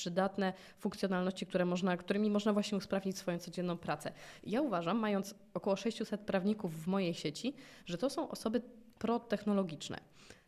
przydatne 0.00 0.52
funkcjonalności, 0.78 1.46
które 1.46 1.64
można, 1.64 1.96
którymi 1.96 2.30
można 2.30 2.52
właśnie 2.52 2.78
usprawnić 2.78 3.18
swoją 3.18 3.38
codzienną 3.38 3.78
pracę. 3.78 4.12
Ja 4.44 4.62
uważam, 4.62 4.98
mając 4.98 5.34
około 5.54 5.76
600 5.76 6.20
prawników 6.20 6.84
w 6.84 6.86
mojej 6.86 7.14
sieci, 7.14 7.54
że 7.86 7.98
to 7.98 8.10
są 8.10 8.28
osoby 8.28 8.62
protechnologiczne. 8.98 10.00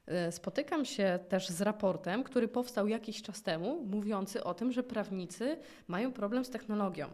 E, 0.06 0.32
spotykam 0.32 0.84
się 0.84 1.18
też 1.28 1.48
z 1.48 1.60
raportem, 1.60 2.24
który 2.24 2.48
powstał 2.48 2.88
jakiś 2.88 3.22
czas 3.22 3.42
temu, 3.42 3.84
mówiący 3.84 4.44
o 4.44 4.54
tym, 4.54 4.72
że 4.72 4.82
prawnicy 4.82 5.58
mają 5.88 6.12
problem 6.12 6.44
z 6.44 6.50
technologią. 6.50 7.08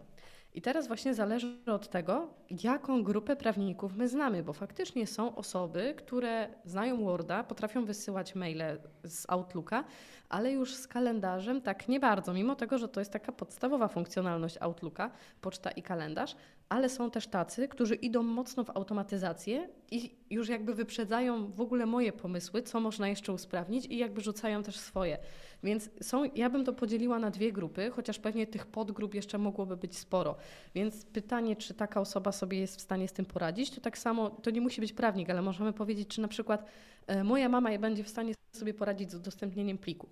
I 0.54 0.62
teraz 0.62 0.86
właśnie 0.88 1.14
zależy 1.14 1.58
od 1.66 1.88
tego, 1.88 2.28
jaką 2.62 3.02
grupę 3.02 3.36
prawników 3.36 3.96
my 3.96 4.08
znamy, 4.08 4.42
bo 4.42 4.52
faktycznie 4.52 5.06
są 5.06 5.34
osoby, 5.36 5.94
które 5.98 6.48
znają 6.64 7.04
Worda, 7.04 7.44
potrafią 7.44 7.84
wysyłać 7.84 8.34
maile 8.34 8.62
z 9.04 9.30
Outlooka, 9.30 9.84
ale 10.28 10.52
już 10.52 10.74
z 10.74 10.88
kalendarzem 10.88 11.62
tak 11.62 11.88
nie 11.88 12.00
bardzo, 12.00 12.32
mimo 12.32 12.54
tego, 12.54 12.78
że 12.78 12.88
to 12.88 13.00
jest 13.00 13.12
taka 13.12 13.32
podstawowa 13.32 13.88
funkcjonalność 13.88 14.56
Outlooka, 14.60 15.10
poczta 15.40 15.70
i 15.70 15.82
kalendarz, 15.82 16.36
ale 16.68 16.88
są 16.88 17.10
też 17.10 17.26
tacy, 17.26 17.68
którzy 17.68 17.94
idą 17.94 18.22
mocno 18.22 18.64
w 18.64 18.70
automatyzację 18.70 19.68
i 19.90 20.16
już 20.30 20.48
jakby 20.48 20.74
wyprzedzają 20.74 21.50
w 21.50 21.60
ogóle 21.60 21.86
moje 21.86 22.12
pomysły, 22.12 22.62
co 22.62 22.80
można 22.80 23.08
jeszcze 23.08 23.32
usprawnić 23.32 23.86
i 23.86 23.98
jakby 23.98 24.20
rzucają 24.20 24.62
też 24.62 24.78
swoje. 24.78 25.18
Więc 25.62 25.90
są, 26.02 26.24
ja 26.34 26.50
bym 26.50 26.64
to 26.64 26.72
podzieliła 26.72 27.18
na 27.18 27.30
dwie 27.30 27.52
grupy, 27.52 27.90
chociaż 27.90 28.18
pewnie 28.18 28.46
tych 28.46 28.66
podgrup 28.66 29.14
jeszcze 29.14 29.38
mogłoby 29.38 29.76
być 29.76 29.98
sporo. 29.98 30.36
Więc 30.74 31.04
pytanie, 31.04 31.56
czy 31.56 31.74
taka 31.74 32.00
osoba 32.00 32.32
sobie 32.32 32.58
jest 32.58 32.76
w 32.76 32.80
stanie 32.80 33.08
z 33.08 33.12
tym 33.12 33.24
poradzić, 33.24 33.70
to 33.70 33.80
tak 33.80 33.98
samo, 33.98 34.30
to 34.30 34.50
nie 34.50 34.60
musi 34.60 34.80
być 34.80 34.92
prawnik, 34.92 35.30
ale 35.30 35.42
możemy 35.42 35.72
powiedzieć, 35.72 36.08
czy 36.08 36.20
na 36.20 36.28
przykład 36.28 36.64
e, 37.06 37.24
moja 37.24 37.48
mama 37.48 37.78
będzie 37.78 38.04
w 38.04 38.08
stanie 38.08 38.34
sobie 38.52 38.74
poradzić 38.74 39.10
z 39.10 39.14
udostępnieniem 39.14 39.78
pliku. 39.78 40.08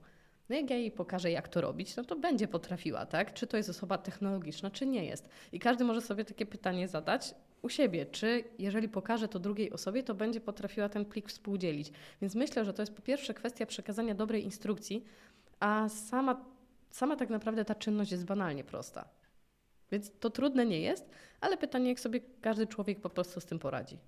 No 0.49 0.57
jak 0.57 0.71
ja 0.71 0.77
jej 0.77 0.91
pokażę, 0.91 1.31
jak 1.31 1.49
to 1.49 1.61
robić, 1.61 1.97
no 1.97 2.05
to 2.05 2.17
będzie 2.17 2.49
potrafiła, 2.49 3.07
tak? 3.07 3.35
Czy 3.35 3.47
to 3.47 3.57
jest 3.57 3.69
osoba 3.69 3.99
technologiczna, 3.99 4.71
czy 4.71 4.87
nie 4.87 5.05
jest. 5.05 5.29
I 5.53 5.59
każdy 5.59 5.85
może 5.85 6.01
sobie 6.01 6.25
takie 6.25 6.47
pytanie 6.47 6.89
zadać 6.89 7.35
u 7.63 7.69
siebie, 7.69 8.07
czy 8.07 8.45
jeżeli 8.59 8.89
pokaże 8.89 9.29
to 9.29 9.39
drugiej 9.39 9.73
osobie, 9.73 10.03
to 10.03 10.15
będzie 10.15 10.41
potrafiła 10.41 10.89
ten 10.89 11.05
plik 11.05 11.29
współdzielić. 11.29 11.93
Więc 12.23 12.35
myślę, 12.35 12.65
że 12.65 12.73
to 12.73 12.83
jest 12.83 12.95
po 12.95 13.03
pierwsze 13.03 13.35
kwestia 13.35 13.67
przekazania 13.67 14.15
dobrej 14.15 14.45
instrukcji, 14.45 15.05
a 15.61 15.89
sama, 15.89 16.45
sama 16.91 17.17
tak 17.17 17.31
naprawdę 17.31 17.65
ta 17.65 17.75
czynność 17.75 18.13
jest 18.13 18.25
banalnie 18.25 18.65
prosta. 18.65 19.09
Więc 19.93 20.13
to 20.21 20.31
trudne 20.31 20.67
nie 20.67 20.81
jest, 20.81 21.11
ale 21.41 21.57
pytanie, 21.57 21.89
jak 21.89 22.01
sobie 22.01 22.21
każdy 22.41 22.67
człowiek 22.67 23.01
po 23.01 23.11
prostu 23.11 23.41
z 23.41 23.45
tym 23.47 23.59
poradzi. 23.59 23.99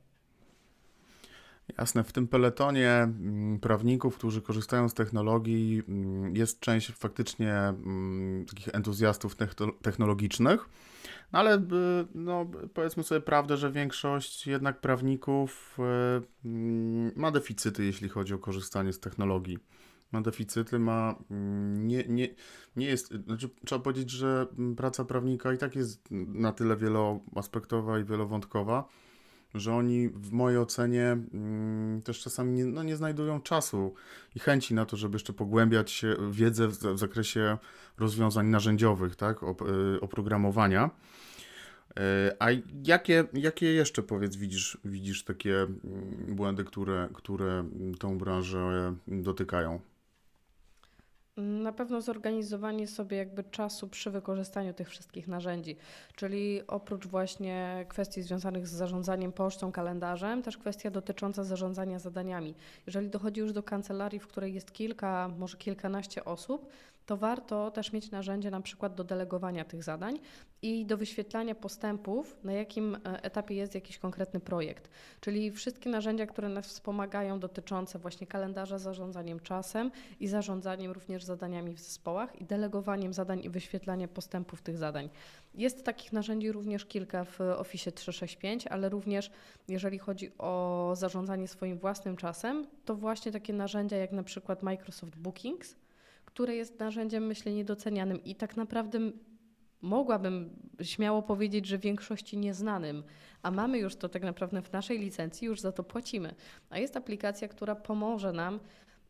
Jasne, 1.78 2.04
w 2.04 2.12
tym 2.12 2.28
peletonie 2.28 2.90
mm, 2.90 3.60
prawników, 3.60 4.18
którzy 4.18 4.42
korzystają 4.42 4.88
z 4.88 4.94
technologii, 4.94 5.82
mm, 5.88 6.36
jest 6.36 6.60
część 6.60 6.92
faktycznie 6.92 7.54
mm, 7.54 8.46
takich 8.46 8.68
entuzjastów 8.74 9.36
technologicznych, 9.82 10.68
no 11.32 11.38
ale 11.38 11.62
no, 12.14 12.46
powiedzmy 12.74 13.02
sobie 13.02 13.20
prawdę, 13.20 13.56
że 13.56 13.72
większość 13.72 14.46
jednak 14.46 14.80
prawników 14.80 15.78
e, 15.78 16.22
ma 17.16 17.30
deficyty, 17.30 17.84
jeśli 17.84 18.08
chodzi 18.08 18.34
o 18.34 18.38
korzystanie 18.38 18.92
z 18.92 19.00
technologii. 19.00 19.58
Ma 20.12 20.20
deficyty, 20.20 20.78
ma 20.78 21.14
nie, 21.74 22.04
nie, 22.08 22.28
nie 22.76 22.86
jest, 22.86 23.14
znaczy 23.24 23.48
trzeba 23.66 23.82
powiedzieć, 23.82 24.10
że 24.10 24.46
praca 24.76 25.04
prawnika 25.04 25.52
i 25.52 25.58
tak 25.58 25.76
jest 25.76 26.08
na 26.10 26.52
tyle 26.52 26.76
wieloaspektowa 26.76 27.98
i 27.98 28.04
wielowątkowa, 28.04 28.88
że 29.54 29.74
oni 29.74 30.08
w 30.08 30.32
mojej 30.32 30.58
ocenie 30.58 31.06
mm, 31.34 32.02
też 32.02 32.20
czasami 32.20 32.52
nie, 32.52 32.64
no, 32.64 32.82
nie 32.82 32.96
znajdują 32.96 33.40
czasu 33.40 33.94
i 34.34 34.38
chęci 34.38 34.74
na 34.74 34.86
to, 34.86 34.96
żeby 34.96 35.14
jeszcze 35.14 35.32
pogłębiać 35.32 36.04
wiedzę 36.30 36.68
w, 36.68 36.78
w 36.78 36.98
zakresie 36.98 37.58
rozwiązań 37.98 38.46
narzędziowych, 38.46 39.16
tak, 39.16 39.42
op, 39.42 39.62
y, 39.62 40.00
oprogramowania. 40.00 40.90
Y, 41.90 42.02
a 42.38 42.46
jakie, 42.84 43.24
jakie 43.32 43.66
jeszcze, 43.72 44.02
powiedz, 44.02 44.36
widzisz, 44.36 44.78
widzisz 44.84 45.24
takie 45.24 45.56
mm, 45.60 45.76
błędy, 46.28 46.64
które, 46.64 47.08
które 47.14 47.64
tą 47.98 48.18
branżę 48.18 48.94
dotykają? 49.06 49.80
Na 51.38 51.72
pewno 51.72 52.00
zorganizowanie 52.00 52.86
sobie 52.86 53.16
jakby 53.16 53.44
czasu 53.44 53.88
przy 53.88 54.10
wykorzystaniu 54.10 54.74
tych 54.74 54.88
wszystkich 54.88 55.28
narzędzi, 55.28 55.76
czyli 56.16 56.62
oprócz 56.66 57.06
właśnie 57.06 57.86
kwestii 57.88 58.22
związanych 58.22 58.66
z 58.66 58.70
zarządzaniem 58.70 59.32
pocztą, 59.32 59.72
kalendarzem, 59.72 60.42
też 60.42 60.58
kwestia 60.58 60.90
dotycząca 60.90 61.44
zarządzania 61.44 61.98
zadaniami. 61.98 62.54
Jeżeli 62.86 63.08
dochodzi 63.08 63.40
już 63.40 63.52
do 63.52 63.62
kancelarii, 63.62 64.18
w 64.18 64.26
której 64.26 64.54
jest 64.54 64.72
kilka, 64.72 65.30
może 65.38 65.56
kilkanaście 65.56 66.24
osób, 66.24 66.68
to 67.08 67.16
warto 67.16 67.70
też 67.70 67.92
mieć 67.92 68.10
narzędzie 68.10 68.50
na 68.50 68.60
przykład 68.60 68.94
do 68.94 69.04
delegowania 69.04 69.64
tych 69.64 69.82
zadań 69.82 70.18
i 70.62 70.86
do 70.86 70.96
wyświetlania 70.96 71.54
postępów, 71.54 72.36
na 72.44 72.52
jakim 72.52 72.94
e, 72.94 73.22
etapie 73.22 73.54
jest 73.54 73.74
jakiś 73.74 73.98
konkretny 73.98 74.40
projekt. 74.40 74.90
Czyli 75.20 75.50
wszystkie 75.50 75.90
narzędzia, 75.90 76.26
które 76.26 76.48
nas 76.48 76.66
wspomagają, 76.66 77.40
dotyczące 77.40 77.98
właśnie 77.98 78.26
kalendarza, 78.26 78.78
zarządzaniem 78.78 79.40
czasem 79.40 79.90
i 80.20 80.28
zarządzaniem 80.28 80.92
również 80.92 81.24
zadaniami 81.24 81.74
w 81.74 81.80
zespołach 81.80 82.40
i 82.40 82.44
delegowaniem 82.44 83.12
zadań 83.12 83.44
i 83.44 83.50
wyświetlania 83.50 84.08
postępów 84.08 84.62
tych 84.62 84.78
zadań. 84.78 85.08
Jest 85.54 85.84
takich 85.84 86.12
narzędzi 86.12 86.52
również 86.52 86.84
kilka 86.86 87.24
w 87.24 87.40
Office 87.40 87.92
365, 87.92 88.66
ale 88.66 88.88
również 88.88 89.30
jeżeli 89.68 89.98
chodzi 89.98 90.32
o 90.38 90.92
zarządzanie 90.96 91.48
swoim 91.48 91.78
własnym 91.78 92.16
czasem, 92.16 92.66
to 92.84 92.94
właśnie 92.94 93.32
takie 93.32 93.52
narzędzia 93.52 93.96
jak 93.96 94.12
na 94.12 94.22
przykład 94.22 94.62
Microsoft 94.62 95.16
Bookings, 95.16 95.76
które 96.38 96.56
jest 96.56 96.80
narzędziem, 96.80 97.26
myślę, 97.26 97.52
niedocenianym 97.52 98.24
i 98.24 98.34
tak 98.34 98.56
naprawdę 98.56 98.98
mogłabym 99.80 100.50
śmiało 100.82 101.22
powiedzieć, 101.22 101.66
że 101.66 101.78
większości 101.78 102.38
nieznanym, 102.38 103.02
a 103.42 103.50
mamy 103.50 103.78
już 103.78 103.96
to 103.96 104.08
tak 104.08 104.22
naprawdę 104.22 104.62
w 104.62 104.72
naszej 104.72 104.98
licencji, 104.98 105.46
już 105.46 105.60
za 105.60 105.72
to 105.72 105.84
płacimy. 105.84 106.34
A 106.70 106.78
jest 106.78 106.96
aplikacja, 106.96 107.48
która 107.48 107.74
pomoże 107.74 108.32
nam 108.32 108.60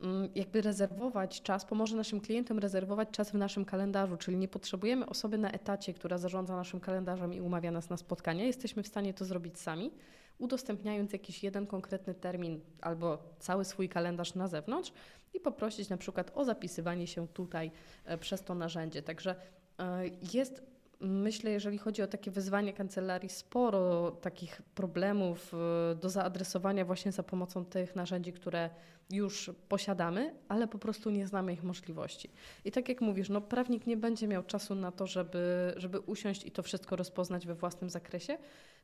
mm, 0.01 0.29
jakby 0.35 0.61
rezerwować 0.61 1.43
czas, 1.43 1.65
pomoże 1.65 1.97
naszym 1.97 2.21
klientom 2.21 2.59
rezerwować 2.59 3.09
czas 3.11 3.31
w 3.31 3.35
naszym 3.35 3.65
kalendarzu, 3.65 4.17
czyli 4.17 4.37
nie 4.37 4.49
potrzebujemy 4.49 5.07
osoby 5.07 5.39
na 5.39 5.51
etacie, 5.51 5.95
która 5.95 6.19
zarządza 6.19 6.57
naszym 6.57 6.81
kalendarzem 6.81 7.35
i 7.35 7.41
umawia 7.41 7.71
nas 7.71 7.91
na 7.91 7.97
spotkania. 7.97 8.45
Jesteśmy 8.45 8.83
w 8.83 8.89
stanie 8.89 9.15
to 9.15 9.25
zrobić 9.25 9.59
sami, 9.59 9.91
udostępniając 10.39 11.13
jakiś 11.13 11.45
jeden 11.45 11.67
konkretny 11.67 12.15
termin 12.15 12.61
albo 12.81 13.19
cały 13.39 13.65
swój 13.65 13.89
kalendarz 13.89 14.35
na 14.35 14.49
zewnątrz 14.49 14.93
i 15.35 15.41
poprosić 15.41 15.89
na 15.89 15.97
przykład 15.97 16.33
o 16.35 16.45
zapisywanie 16.45 17.07
się 17.07 17.29
tutaj 17.29 17.71
e, 18.05 18.19
przez 18.19 18.43
to 18.43 18.55
narzędzie. 18.55 19.03
Także 19.03 19.35
e, 19.79 20.03
jest 20.35 20.68
Myślę, 21.01 21.51
jeżeli 21.51 21.79
chodzi 21.79 22.03
o 22.03 22.07
takie 22.07 22.31
wyzwanie 22.31 22.73
kancelarii, 22.73 23.29
sporo 23.29 24.11
takich 24.11 24.63
problemów 24.63 25.55
e, 25.55 25.95
do 25.95 26.09
zaadresowania 26.09 26.85
właśnie 26.85 27.13
za 27.13 27.23
pomocą 27.23 27.65
tych 27.65 27.97
narzędzi, 27.97 28.33
które 28.33 28.71
już 29.11 29.51
posiadamy, 29.69 30.35
ale 30.49 30.69
po 30.69 30.79
prostu 30.79 31.11
nie 31.11 31.27
znamy 31.27 31.53
ich 31.53 31.63
możliwości. 31.63 32.31
I 32.65 32.73
tak 32.73 32.89
jak 32.89 33.01
mówisz, 33.01 33.29
no, 33.29 33.41
prawnik 33.41 33.87
nie 33.87 33.97
będzie 33.97 34.29
miał 34.29 34.43
czasu 34.43 34.75
na 34.75 34.93
to, 34.93 35.07
żeby, 35.07 35.75
żeby 35.77 36.01
usiąść 36.01 36.45
i 36.47 36.51
to 36.51 36.63
wszystko 36.63 36.97
rozpoznać 36.97 37.47
we 37.47 37.55
własnym 37.55 37.91
zakresie. 37.91 38.39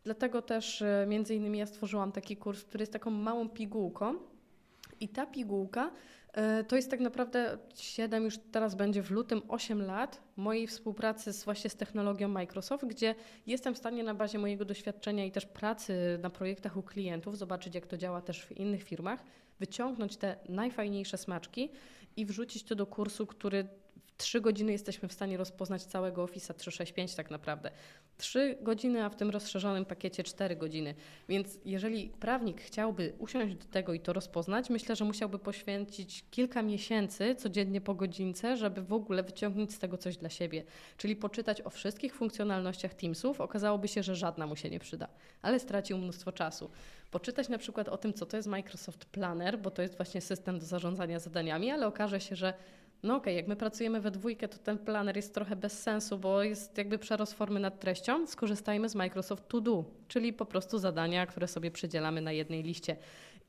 Dlatego 0.04 0.42
też 0.42 0.84
między 1.06 1.34
innymi 1.34 1.58
ja 1.58 1.66
stworzyłam 1.66 2.12
taki 2.12 2.36
kurs, 2.36 2.64
który 2.64 2.82
jest 2.82 2.92
taką 2.92 3.10
małą 3.10 3.48
pigułką 3.48 4.14
i 5.00 5.08
ta 5.08 5.26
pigułka 5.26 5.90
E, 5.90 6.23
to 6.68 6.76
jest 6.76 6.90
tak 6.90 7.00
naprawdę 7.00 7.58
7, 7.74 8.24
już 8.24 8.38
teraz 8.52 8.74
będzie 8.74 9.02
w 9.02 9.10
lutym 9.10 9.42
8 9.48 9.82
lat 9.82 10.22
mojej 10.36 10.66
współpracy 10.66 11.32
z, 11.32 11.44
właśnie 11.44 11.70
z 11.70 11.76
technologią 11.76 12.28
Microsoft, 12.28 12.84
gdzie 12.84 13.14
jestem 13.46 13.74
w 13.74 13.78
stanie 13.78 14.02
na 14.04 14.14
bazie 14.14 14.38
mojego 14.38 14.64
doświadczenia 14.64 15.24
i 15.24 15.30
też 15.30 15.46
pracy 15.46 16.18
na 16.22 16.30
projektach 16.30 16.76
u 16.76 16.82
klientów, 16.82 17.38
zobaczyć 17.38 17.74
jak 17.74 17.86
to 17.86 17.96
działa 17.96 18.20
też 18.20 18.44
w 18.44 18.52
innych 18.52 18.82
firmach, 18.82 19.24
wyciągnąć 19.60 20.16
te 20.16 20.36
najfajniejsze 20.48 21.18
smaczki 21.18 21.70
i 22.16 22.26
wrzucić 22.26 22.64
to 22.64 22.74
do 22.74 22.86
kursu, 22.86 23.26
który 23.26 23.68
3 24.16 24.40
godziny 24.40 24.72
jesteśmy 24.72 25.08
w 25.08 25.12
stanie 25.12 25.36
rozpoznać 25.36 25.82
całego 25.82 26.22
Office 26.22 26.54
365 26.54 27.14
tak 27.14 27.30
naprawdę. 27.30 27.70
3 28.18 28.58
godziny, 28.60 29.04
a 29.04 29.08
w 29.08 29.16
tym 29.16 29.30
rozszerzonym 29.30 29.84
pakiecie 29.84 30.22
4 30.22 30.56
godziny. 30.56 30.94
Więc 31.28 31.58
jeżeli 31.64 32.08
prawnik 32.08 32.60
chciałby 32.60 33.12
usiąść 33.18 33.54
do 33.54 33.64
tego 33.64 33.94
i 33.94 34.00
to 34.00 34.12
rozpoznać, 34.12 34.70
myślę, 34.70 34.96
że 34.96 35.04
musiałby 35.04 35.38
poświęcić 35.38 36.24
kilka 36.30 36.62
miesięcy 36.62 37.34
codziennie 37.34 37.80
po 37.80 37.94
godzince, 37.94 38.56
żeby 38.56 38.82
w 38.82 38.92
ogóle 38.92 39.22
wyciągnąć 39.22 39.74
z 39.74 39.78
tego 39.78 39.98
coś 39.98 40.16
dla 40.16 40.28
siebie. 40.28 40.64
Czyli 40.96 41.16
poczytać 41.16 41.62
o 41.62 41.70
wszystkich 41.70 42.14
funkcjonalnościach 42.14 42.94
Teamsów, 42.94 43.40
okazałoby 43.40 43.88
się, 43.88 44.02
że 44.02 44.16
żadna 44.16 44.46
mu 44.46 44.56
się 44.56 44.70
nie 44.70 44.80
przyda, 44.80 45.08
ale 45.42 45.60
stracił 45.60 45.98
mnóstwo 45.98 46.32
czasu. 46.32 46.70
Poczytać 47.10 47.48
na 47.48 47.58
przykład 47.58 47.88
o 47.88 47.96
tym, 47.96 48.12
co 48.12 48.26
to 48.26 48.36
jest 48.36 48.48
Microsoft 48.48 49.04
Planner, 49.04 49.58
bo 49.58 49.70
to 49.70 49.82
jest 49.82 49.96
właśnie 49.96 50.20
system 50.20 50.58
do 50.58 50.66
zarządzania 50.66 51.18
zadaniami, 51.18 51.70
ale 51.70 51.86
okaże 51.86 52.20
się, 52.20 52.36
że 52.36 52.54
no 53.04 53.16
okej, 53.16 53.22
okay, 53.22 53.34
jak 53.34 53.48
my 53.48 53.56
pracujemy 53.56 54.00
we 54.00 54.10
dwójkę, 54.10 54.48
to 54.48 54.58
ten 54.58 54.78
planer 54.78 55.16
jest 55.16 55.34
trochę 55.34 55.56
bez 55.56 55.82
sensu, 55.82 56.18
bo 56.18 56.42
jest 56.42 56.78
jakby 56.78 56.98
przerost 56.98 57.34
formy 57.34 57.60
nad 57.60 57.80
treścią. 57.80 58.26
Skorzystajmy 58.26 58.88
z 58.88 58.94
Microsoft 58.94 59.48
To 59.48 59.60
Do, 59.60 59.84
czyli 60.08 60.32
po 60.32 60.46
prostu 60.46 60.78
zadania, 60.78 61.26
które 61.26 61.48
sobie 61.48 61.70
przydzielamy 61.70 62.20
na 62.20 62.32
jednej 62.32 62.62
liście. 62.62 62.96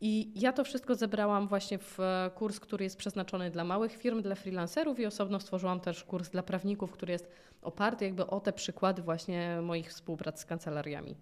I 0.01 0.31
ja 0.41 0.53
to 0.53 0.63
wszystko 0.63 0.95
zebrałam 0.95 1.47
właśnie 1.47 1.77
w 1.77 1.99
e, 1.99 2.31
kurs, 2.35 2.59
który 2.59 2.83
jest 2.83 2.97
przeznaczony 2.97 3.51
dla 3.51 3.63
małych 3.63 3.97
firm, 3.97 4.21
dla 4.21 4.35
freelancerów 4.35 4.99
i 4.99 5.05
osobno 5.05 5.39
stworzyłam 5.39 5.79
też 5.79 6.03
kurs 6.03 6.29
dla 6.29 6.43
prawników, 6.43 6.91
który 6.91 7.13
jest 7.13 7.27
oparty 7.61 8.05
jakby 8.05 8.27
o 8.27 8.39
te 8.39 8.53
przykłady 8.53 9.01
właśnie 9.01 9.59
moich 9.61 9.89
współprac 9.89 10.41
z 10.41 10.45
kancelariami. 10.45 11.15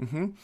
Mhm. 0.00 0.34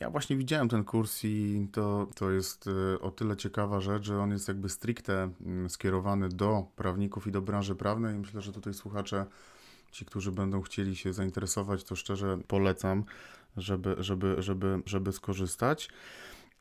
Ja 0.00 0.10
właśnie 0.10 0.36
widziałem 0.36 0.68
ten 0.68 0.84
kurs 0.84 1.24
i 1.24 1.68
to, 1.72 2.06
to 2.14 2.30
jest 2.30 2.66
y, 2.66 3.00
o 3.00 3.10
tyle 3.10 3.36
ciekawa 3.36 3.80
rzecz, 3.80 4.04
że 4.04 4.18
on 4.18 4.30
jest 4.30 4.48
jakby 4.48 4.68
stricte 4.68 5.30
mm, 5.46 5.70
skierowany 5.70 6.28
do 6.28 6.66
prawników 6.76 7.26
i 7.26 7.32
do 7.32 7.42
branży 7.42 7.74
prawnej. 7.74 8.14
Myślę, 8.14 8.40
że 8.40 8.52
tutaj 8.52 8.74
słuchacze, 8.74 9.26
ci, 9.92 10.04
którzy 10.04 10.32
będą 10.32 10.62
chcieli 10.62 10.96
się 10.96 11.12
zainteresować, 11.12 11.84
to 11.84 11.96
szczerze 11.96 12.38
polecam, 12.48 13.04
żeby, 13.56 13.96
żeby, 13.98 14.36
żeby, 14.38 14.82
żeby 14.86 15.12
skorzystać. 15.12 15.88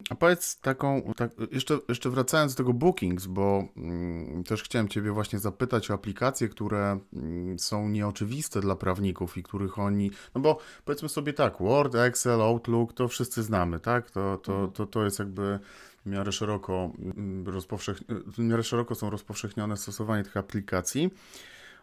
A 0.10 0.16
powiedz 0.16 0.60
taką, 0.60 1.14
tak, 1.18 1.32
jeszcze, 1.52 1.80
jeszcze 1.90 2.10
wracając 2.10 2.54
do 2.54 2.58
tego 2.58 2.74
Bookings, 2.74 3.26
bo 3.26 3.64
mm, 3.78 4.44
też 4.44 4.64
chciałem 4.64 4.88
Ciebie 4.88 5.12
właśnie 5.12 5.40
zapytać 5.40 5.92
o 5.92 5.94
aplikacje, 5.94 6.50
które 6.50 7.00
mm, 7.14 7.60
są 7.60 7.90
nieoczywiste 7.90 8.62
dla 8.62 8.76
prawników 8.76 9.38
i 9.38 9.44
których 9.44 9.80
oni, 9.80 10.12
no 10.36 10.42
bo 10.42 10.58
powiedzmy 10.86 11.10
sobie 11.10 11.34
tak, 11.34 11.58
Word, 11.60 11.96
Excel, 11.96 12.42
Outlook, 12.42 12.94
to 12.94 13.08
wszyscy 13.08 13.44
znamy, 13.44 13.80
tak? 13.80 14.12
To, 14.12 14.38
to, 14.38 14.54
Mhm. 14.54 14.72
to, 14.72 14.86
to 14.86 15.04
jest 15.04 15.20
jakby 15.20 15.60
w 16.06 16.10
miarę 16.10 16.32
szeroko, 16.32 16.92
mm, 17.00 17.48
rozpowszech... 17.48 17.98
w 18.10 18.40
miarę 18.40 18.64
szeroko 18.64 18.96
są 18.96 19.10
rozpowszechnione 19.10 19.78
stosowanie 19.78 20.24
tych 20.24 20.38
aplikacji. 20.38 21.10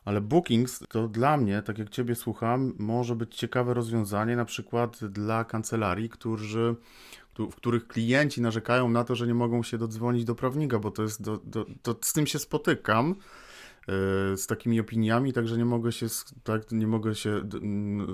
Ale 0.04 0.20
Bookings 0.20 0.80
to 0.88 1.08
dla 1.08 1.36
mnie, 1.36 1.62
tak 1.62 1.78
jak 1.78 1.88
Ciebie 1.90 2.14
słucham, 2.14 2.72
może 2.78 3.16
być 3.16 3.36
ciekawe 3.36 3.74
rozwiązanie 3.74 4.36
na 4.36 4.44
przykład 4.44 5.04
dla 5.04 5.44
kancelarii, 5.44 6.08
którzy, 6.08 6.74
któ- 7.10 7.19
w 7.38 7.54
których 7.54 7.86
klienci 7.86 8.40
narzekają 8.40 8.88
na 8.88 9.04
to, 9.04 9.14
że 9.14 9.26
nie 9.26 9.34
mogą 9.34 9.62
się 9.62 9.78
dodzwonić 9.78 10.24
do 10.24 10.34
prawnika, 10.34 10.78
bo 10.78 10.90
to 10.90 11.02
jest, 11.02 11.22
do, 11.22 11.38
do, 11.44 11.66
to 11.82 11.96
z 12.00 12.12
tym 12.12 12.26
się 12.26 12.38
spotykam, 12.38 13.08
yy, 13.08 14.36
z 14.36 14.46
takimi 14.46 14.80
opiniami, 14.80 15.32
także 15.32 15.58
nie 15.58 15.64
mogę 15.64 15.92
się, 15.92 16.06
tak, 16.44 16.72
nie 16.72 16.86
mogę 16.86 17.14
się 17.14 17.48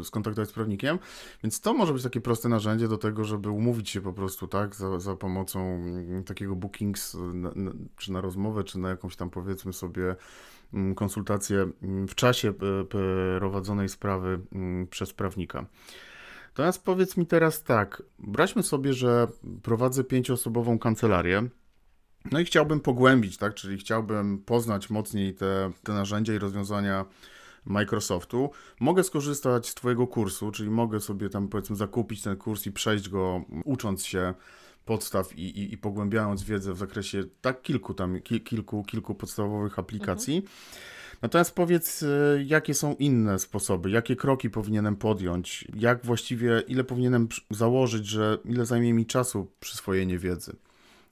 skontaktować 0.04 0.48
z 0.48 0.52
prawnikiem, 0.52 0.98
więc 1.42 1.60
to 1.60 1.74
może 1.74 1.92
być 1.92 2.02
takie 2.02 2.20
proste 2.20 2.48
narzędzie 2.48 2.88
do 2.88 2.98
tego, 2.98 3.24
żeby 3.24 3.50
umówić 3.50 3.90
się 3.90 4.00
po 4.00 4.12
prostu, 4.12 4.46
tak, 4.46 4.74
za, 4.74 5.00
za 5.00 5.16
pomocą 5.16 5.60
mm, 5.60 6.24
takiego 6.24 6.56
Bookings, 6.56 7.14
y, 7.14 7.18
na, 7.18 7.50
na, 7.54 7.70
czy 7.96 8.12
na 8.12 8.20
rozmowę, 8.20 8.64
czy 8.64 8.78
na 8.78 8.88
jakąś 8.88 9.16
tam 9.16 9.30
powiedzmy 9.30 9.72
sobie 9.72 10.16
mm, 10.74 10.94
konsultację 10.94 11.70
mm, 11.82 12.08
w 12.08 12.14
czasie 12.14 12.52
prowadzonej 13.38 13.88
sprawy 13.88 14.40
przez 14.90 15.12
prawnika. 15.12 15.66
Natomiast 16.56 16.84
powiedz 16.84 17.16
mi 17.16 17.26
teraz 17.26 17.62
tak, 17.62 18.02
braćmy 18.18 18.62
sobie, 18.62 18.92
że 18.92 19.28
prowadzę 19.62 20.04
pięcioosobową 20.04 20.78
kancelarię, 20.78 21.48
no 22.32 22.40
i 22.40 22.44
chciałbym 22.44 22.80
pogłębić, 22.80 23.36
tak, 23.36 23.54
czyli 23.54 23.78
chciałbym 23.78 24.38
poznać 24.38 24.90
mocniej 24.90 25.34
te, 25.34 25.72
te 25.82 25.92
narzędzia 25.92 26.34
i 26.34 26.38
rozwiązania 26.38 27.04
Microsoftu. 27.64 28.50
Mogę 28.80 29.04
skorzystać 29.04 29.68
z 29.68 29.74
Twojego 29.74 30.06
kursu, 30.06 30.50
czyli 30.50 30.70
mogę 30.70 31.00
sobie 31.00 31.28
tam 31.28 31.48
powiedzmy 31.48 31.76
zakupić 31.76 32.22
ten 32.22 32.36
kurs 32.36 32.66
i 32.66 32.72
przejść 32.72 33.08
go 33.08 33.44
ucząc 33.64 34.04
się 34.04 34.34
podstaw 34.84 35.38
i, 35.38 35.42
i, 35.42 35.74
i 35.74 35.78
pogłębiając 35.78 36.42
wiedzę 36.42 36.72
w 36.72 36.78
zakresie 36.78 37.24
tak 37.40 37.62
kilku 37.62 37.94
tam, 37.94 38.20
ki, 38.20 38.40
kilku, 38.40 38.84
kilku 38.84 39.14
podstawowych 39.14 39.78
aplikacji. 39.78 40.42
Natomiast 41.22 41.54
powiedz, 41.54 42.02
y, 42.02 42.44
jakie 42.46 42.74
są 42.74 42.94
inne 42.94 43.38
sposoby, 43.38 43.90
jakie 43.90 44.16
kroki 44.16 44.50
powinienem 44.50 44.96
podjąć, 44.96 45.64
jak 45.76 46.04
właściwie, 46.04 46.62
ile 46.68 46.84
powinienem 46.84 47.28
założyć, 47.50 48.06
że 48.06 48.38
ile 48.44 48.66
zajmie 48.66 48.92
mi 48.92 49.06
czasu 49.06 49.50
przyswojenie 49.60 50.18
wiedzy. 50.18 50.56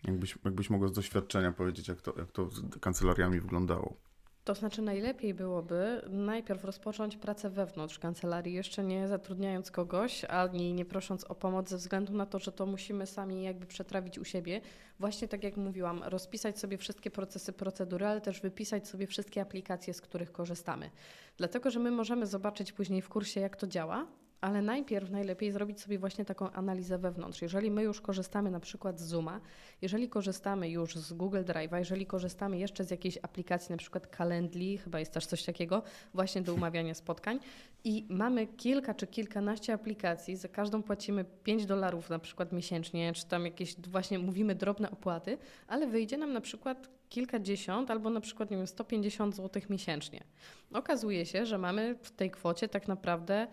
Jakbyś, 0.05 0.39
jakbyś 0.45 0.71
mogła 0.71 0.89
z 0.89 0.93
doświadczenia 0.93 1.53
powiedzieć, 1.53 1.89
jak 1.89 2.01
to, 2.01 2.15
jak 2.19 2.33
to 2.33 2.51
z 2.51 2.79
kancelariami 2.81 3.41
wyglądało. 3.41 3.97
To 4.45 4.55
znaczy 4.55 4.83
najlepiej 4.83 5.35
byłoby 5.35 6.03
najpierw 6.09 6.65
rozpocząć 6.65 7.17
pracę 7.17 7.51
wewnątrz 7.51 7.99
kancelarii, 7.99 8.55
jeszcze 8.55 8.85
nie 8.85 9.09
zatrudniając 9.09 9.71
kogoś, 9.71 10.25
ani 10.25 10.73
nie 10.73 10.85
prosząc 10.85 11.25
o 11.25 11.35
pomoc 11.35 11.69
ze 11.69 11.77
względu 11.77 12.13
na 12.13 12.27
to, 12.27 12.39
że 12.39 12.53
to 12.53 12.67
musimy 12.67 13.07
sami 13.07 13.43
jakby 13.43 13.67
przetrawić 13.67 14.19
u 14.19 14.25
siebie. 14.25 14.61
Właśnie 15.01 15.29
tak 15.29 15.45
jak 15.45 15.57
mówiłam, 15.57 16.03
rozpisać 16.03 16.59
sobie 16.59 16.79
wszystkie 16.79 17.11
procesy, 17.11 17.53
procedury, 17.53 18.07
ale 18.07 18.21
też 18.21 18.41
wypisać 18.41 18.89
sobie 18.89 19.07
wszystkie 19.07 19.41
aplikacje, 19.41 19.95
z 19.95 20.01
których 20.01 20.33
korzystamy. 20.33 20.91
Dlatego, 21.37 21.71
że 21.71 21.81
my 21.81 21.91
możemy 21.91 22.27
zobaczyć 22.27 22.73
później 22.73 23.03
w 23.03 23.09
kursie, 23.09 23.41
jak 23.41 23.57
to 23.57 23.67
działa, 23.67 24.07
ale 24.41 24.63
najpierw 24.63 25.11
najlepiej 25.11 25.53
zrobić 25.53 25.81
sobie 25.81 25.99
właśnie 25.99 26.25
taką 26.25 26.51
analizę 26.51 26.99
wewnątrz. 26.99 27.43
Jeżeli 27.43 27.71
my 27.71 27.83
już 27.83 28.01
korzystamy 28.01 28.51
na 28.51 28.61
przykład 28.61 29.01
z 29.01 29.03
Zooma, 29.03 29.41
jeżeli 29.83 30.09
korzystamy 30.09 30.71
już 30.71 30.97
z 30.97 31.13
Google 31.13 31.45
Drive'a, 31.45 31.79
jeżeli 31.79 32.07
korzystamy 32.07 32.59
jeszcze 32.59 32.85
z 32.85 32.91
jakiejś 32.91 33.19
aplikacji, 33.23 33.73
na 33.73 33.79
przykład 33.79 34.17
Calendly, 34.17 34.79
chyba 34.79 35.01
jest 35.01 35.13
też 35.13 35.27
coś 35.27 35.43
takiego, 35.43 35.83
właśnie 36.15 36.43
do 36.43 36.55
umawiania 36.55 36.95
spotkań 36.95 37.39
i 37.85 38.07
mamy 38.09 38.47
kilka 38.47 38.95
czy 38.95 39.07
kilkanaście 39.07 39.73
aplikacji, 39.73 40.37
za 40.37 40.49
każdą 40.49 40.83
płacimy 40.83 41.25
5 41.43 41.67
dolarów 41.67 42.11
na 42.11 42.19
przykład 42.19 42.53
miesięcznie, 42.53 43.13
czy 43.13 43.27
tam 43.27 43.45
jakieś 43.45 43.77
właśnie 43.81 44.19
mówimy 44.19 44.55
drobne 44.55 44.91
opłaty, 44.91 45.39
ale 45.69 45.87
wyjdzie 45.87 46.17
nam 46.17 46.33
na 46.33 46.41
przykład 46.41 46.89
kilkadziesiąt 47.09 47.91
albo 47.91 48.11
na 48.11 48.21
przykład, 48.21 48.51
nie 48.51 48.57
wiem, 48.57 48.67
150 48.67 49.37
zł 49.37 49.63
miesięcznie. 49.71 50.25
Okazuje 50.73 51.27
się, 51.27 51.47
że 51.47 51.59
mamy 51.59 51.95
w 52.03 52.11
tej 52.11 52.31
kwocie 52.31 52.69
tak 52.69 52.89
naprawdę 52.89 53.47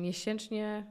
miesięcznie 0.00 0.86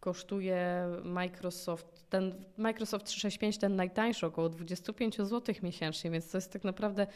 kosztuje 0.00 0.86
Microsoft, 1.04 2.10
ten 2.10 2.44
Microsoft 2.56 3.06
365, 3.06 3.58
ten 3.58 3.76
najtańszy, 3.76 4.26
około 4.26 4.48
25 4.48 5.16
zł 5.16 5.54
miesięcznie, 5.62 6.10
więc 6.10 6.30
to 6.30 6.38
jest 6.38 6.52
tak 6.52 6.64
naprawdę 6.64 7.06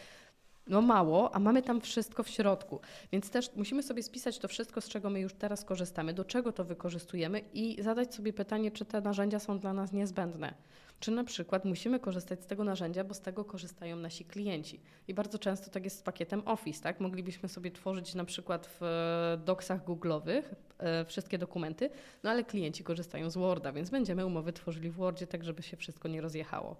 no 0.66 0.82
mało, 0.82 1.34
a 1.34 1.38
mamy 1.38 1.62
tam 1.62 1.80
wszystko 1.80 2.22
w 2.22 2.28
środku. 2.28 2.80
Więc 3.12 3.30
też 3.30 3.50
musimy 3.56 3.82
sobie 3.82 4.02
spisać 4.02 4.38
to 4.38 4.48
wszystko, 4.48 4.80
z 4.80 4.88
czego 4.88 5.10
my 5.10 5.20
już 5.20 5.32
teraz 5.32 5.64
korzystamy, 5.64 6.14
do 6.14 6.24
czego 6.24 6.52
to 6.52 6.64
wykorzystujemy 6.64 7.40
i 7.52 7.82
zadać 7.82 8.14
sobie 8.14 8.32
pytanie, 8.32 8.70
czy 8.70 8.84
te 8.84 9.00
narzędzia 9.00 9.38
są 9.38 9.58
dla 9.58 9.72
nas 9.72 9.92
niezbędne. 9.92 10.54
Czy 11.00 11.10
na 11.10 11.24
przykład 11.24 11.64
musimy 11.64 12.00
korzystać 12.00 12.42
z 12.42 12.46
tego 12.46 12.64
narzędzia, 12.64 13.04
bo 13.04 13.14
z 13.14 13.20
tego 13.20 13.44
korzystają 13.44 13.96
nasi 13.96 14.24
klienci. 14.24 14.80
I 15.08 15.14
bardzo 15.14 15.38
często 15.38 15.70
tak 15.70 15.84
jest 15.84 15.98
z 15.98 16.02
pakietem 16.02 16.42
Office, 16.44 16.82
tak? 16.82 17.00
Moglibyśmy 17.00 17.48
sobie 17.48 17.70
tworzyć 17.70 18.14
na 18.14 18.24
przykład 18.24 18.76
w 18.80 19.38
doksach 19.44 19.84
googlowych 19.84 20.54
e, 20.78 21.04
wszystkie 21.04 21.38
dokumenty, 21.38 21.90
no 22.22 22.30
ale 22.30 22.44
klienci 22.44 22.84
korzystają 22.84 23.30
z 23.30 23.36
Worda, 23.36 23.72
więc 23.72 23.90
będziemy 23.90 24.26
umowy 24.26 24.52
tworzyli 24.52 24.90
w 24.90 24.94
Wordzie, 24.94 25.26
tak 25.26 25.44
żeby 25.44 25.62
się 25.62 25.76
wszystko 25.76 26.08
nie 26.08 26.20
rozjechało. 26.20 26.76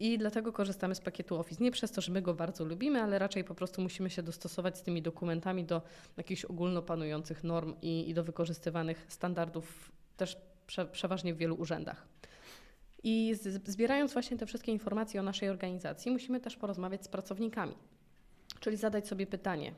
I 0.00 0.18
dlatego 0.18 0.52
korzystamy 0.52 0.94
z 0.94 1.00
pakietu 1.00 1.36
Office. 1.36 1.64
Nie 1.64 1.70
przez 1.70 1.90
to, 1.90 2.00
że 2.00 2.12
my 2.12 2.22
go 2.22 2.34
bardzo 2.34 2.64
lubimy, 2.64 3.02
ale 3.02 3.18
raczej 3.18 3.44
po 3.44 3.54
prostu 3.54 3.82
musimy 3.82 4.10
się 4.10 4.22
dostosować 4.22 4.78
z 4.78 4.82
tymi 4.82 5.02
dokumentami 5.02 5.64
do 5.64 5.82
jakichś 6.16 6.44
ogólnopanujących 6.44 7.44
norm 7.44 7.74
i, 7.82 8.10
i 8.10 8.14
do 8.14 8.24
wykorzystywanych 8.24 9.06
standardów 9.08 9.92
też 10.16 10.36
prze, 10.66 10.86
przeważnie 10.86 11.34
w 11.34 11.36
wielu 11.36 11.54
urzędach. 11.54 12.06
I 13.02 13.34
zbierając 13.66 14.12
właśnie 14.12 14.36
te 14.36 14.46
wszystkie 14.46 14.72
informacje 14.72 15.20
o 15.20 15.22
naszej 15.22 15.48
organizacji, 15.48 16.10
musimy 16.10 16.40
też 16.40 16.56
porozmawiać 16.56 17.04
z 17.04 17.08
pracownikami. 17.08 17.74
Czyli 18.60 18.76
zadać 18.76 19.08
sobie 19.08 19.26
pytanie 19.26 19.74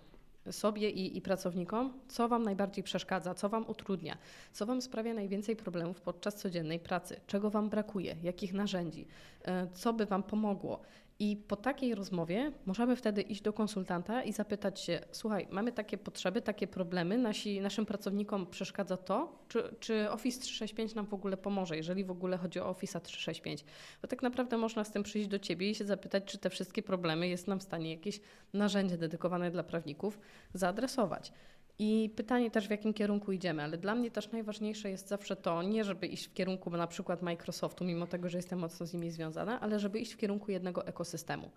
sobie 0.52 0.90
i, 0.90 1.16
i 1.16 1.20
pracownikom, 1.20 1.92
co 2.08 2.28
Wam 2.28 2.42
najbardziej 2.42 2.84
przeszkadza, 2.84 3.34
co 3.34 3.48
Wam 3.48 3.64
utrudnia, 3.68 4.18
co 4.52 4.66
Wam 4.66 4.82
sprawia 4.82 5.14
najwięcej 5.14 5.56
problemów 5.56 6.00
podczas 6.00 6.34
codziennej 6.34 6.78
pracy, 6.78 7.20
czego 7.26 7.50
Wam 7.50 7.68
brakuje, 7.68 8.16
jakich 8.22 8.52
narzędzi, 8.52 9.06
e, 9.44 9.66
co 9.74 9.92
by 9.92 10.06
Wam 10.06 10.22
pomogło. 10.22 10.80
I 11.18 11.36
po 11.36 11.56
takiej 11.56 11.94
rozmowie 11.94 12.52
możemy 12.66 12.96
wtedy 12.96 13.22
iść 13.22 13.42
do 13.42 13.52
konsultanta 13.52 14.22
i 14.22 14.32
zapytać 14.32 14.80
się: 14.80 15.00
Słuchaj, 15.12 15.46
mamy 15.50 15.72
takie 15.72 15.98
potrzeby, 15.98 16.42
takie 16.42 16.66
problemy, 16.66 17.18
nasi, 17.18 17.60
naszym 17.60 17.86
pracownikom 17.86 18.46
przeszkadza 18.46 18.96
to, 18.96 19.38
czy, 19.48 19.74
czy 19.80 20.10
Office 20.10 20.40
365 20.40 20.94
nam 20.94 21.06
w 21.06 21.14
ogóle 21.14 21.36
pomoże, 21.36 21.76
jeżeli 21.76 22.04
w 22.04 22.10
ogóle 22.10 22.36
chodzi 22.36 22.60
o 22.60 22.68
Office 22.68 23.00
365. 23.00 23.64
Bo 24.02 24.08
tak 24.08 24.22
naprawdę 24.22 24.56
można 24.56 24.84
z 24.84 24.90
tym 24.90 25.02
przyjść 25.02 25.28
do 25.28 25.38
Ciebie 25.38 25.70
i 25.70 25.74
się 25.74 25.84
zapytać, 25.84 26.24
czy 26.24 26.38
te 26.38 26.50
wszystkie 26.50 26.82
problemy 26.82 27.28
jest 27.28 27.46
nam 27.46 27.60
w 27.60 27.62
stanie 27.62 27.90
jakieś 27.90 28.20
narzędzie 28.52 28.98
dedykowane 28.98 29.50
dla 29.50 29.62
prawników 29.62 30.18
zaadresować. 30.54 31.32
I 31.78 32.10
pytanie 32.16 32.50
też, 32.50 32.66
w 32.66 32.70
jakim 32.70 32.94
kierunku 32.94 33.32
idziemy, 33.32 33.62
ale 33.62 33.78
dla 33.78 33.94
mnie 33.94 34.10
też 34.10 34.30
najważniejsze 34.32 34.90
jest 34.90 35.08
zawsze 35.08 35.36
to, 35.36 35.62
nie 35.62 35.84
żeby 35.84 36.06
iść 36.06 36.26
w 36.26 36.32
kierunku 36.34 36.70
na 36.70 36.86
przykład 36.86 37.22
Microsoftu, 37.22 37.84
mimo 37.84 38.06
tego, 38.06 38.28
że 38.28 38.38
jestem 38.38 38.58
mocno 38.58 38.86
z 38.86 38.92
nimi 38.92 39.10
związana, 39.10 39.60
ale 39.60 39.78
żeby 39.78 39.98
iść 39.98 40.12
w 40.12 40.16
kierunku 40.16 40.50
jednego 40.50 40.86
ekosystemu. 40.86 41.50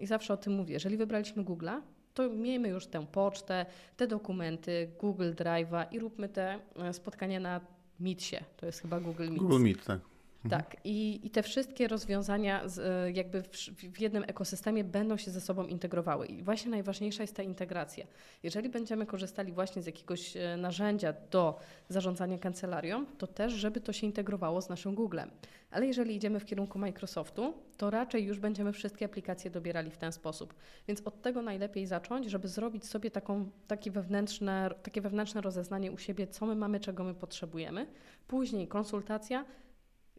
I 0.00 0.06
zawsze 0.06 0.34
o 0.34 0.36
tym 0.36 0.52
mówię. 0.52 0.72
Jeżeli 0.74 0.96
wybraliśmy 0.96 1.44
Google'a, 1.44 1.80
to 2.14 2.30
miejmy 2.30 2.68
już 2.68 2.86
tę 2.86 3.06
pocztę, 3.06 3.66
te 3.96 4.06
dokumenty, 4.06 4.90
Google 5.00 5.32
Drive'a 5.32 5.86
i 5.90 5.98
róbmy 5.98 6.28
te 6.28 6.58
e, 6.76 6.92
spotkania 6.92 7.40
na 7.40 7.60
Meetsie. 8.00 8.36
To 8.56 8.66
jest 8.66 8.80
chyba 8.80 9.00
Google 9.00 9.28
Meet. 9.28 9.38
Google 9.38 9.60
Meet, 9.60 9.84
tak. 9.84 10.13
Tak, 10.50 10.76
i, 10.84 11.20
i 11.26 11.30
te 11.30 11.42
wszystkie 11.42 11.88
rozwiązania 11.88 12.68
z, 12.68 12.78
e, 12.78 13.12
jakby 13.12 13.42
w, 13.42 13.48
w 13.92 14.00
jednym 14.00 14.24
ekosystemie 14.26 14.84
będą 14.84 15.16
się 15.16 15.30
ze 15.30 15.40
sobą 15.40 15.66
integrowały. 15.66 16.26
I 16.26 16.42
właśnie 16.42 16.70
najważniejsza 16.70 17.22
jest 17.22 17.36
ta 17.36 17.42
integracja. 17.42 18.06
Jeżeli 18.42 18.68
będziemy 18.68 19.06
korzystali 19.06 19.52
właśnie 19.52 19.82
z 19.82 19.86
jakiegoś 19.86 20.36
e, 20.36 20.56
narzędzia 20.56 21.14
do 21.30 21.58
zarządzania 21.88 22.38
kancelarią, 22.38 23.06
to 23.06 23.26
też, 23.26 23.52
żeby 23.52 23.80
to 23.80 23.92
się 23.92 24.06
integrowało 24.06 24.62
z 24.62 24.68
naszym 24.68 24.94
Googlem. 24.94 25.30
Ale 25.70 25.86
jeżeli 25.86 26.16
idziemy 26.16 26.40
w 26.40 26.44
kierunku 26.44 26.78
Microsoftu, 26.78 27.54
to 27.76 27.90
raczej 27.90 28.24
już 28.24 28.38
będziemy 28.38 28.72
wszystkie 28.72 29.04
aplikacje 29.04 29.50
dobierali 29.50 29.90
w 29.90 29.96
ten 29.96 30.12
sposób. 30.12 30.54
Więc 30.88 31.00
od 31.04 31.22
tego 31.22 31.42
najlepiej 31.42 31.86
zacząć, 31.86 32.30
żeby 32.30 32.48
zrobić 32.48 32.86
sobie 32.86 33.10
taką, 33.10 33.50
takie, 33.66 33.90
wewnętrzne, 33.90 34.70
takie 34.82 35.00
wewnętrzne 35.00 35.40
rozeznanie 35.40 35.92
u 35.92 35.98
siebie, 35.98 36.26
co 36.26 36.46
my 36.46 36.54
mamy, 36.54 36.80
czego 36.80 37.04
my 37.04 37.14
potrzebujemy. 37.14 37.86
Później 38.28 38.68
konsultacja, 38.68 39.44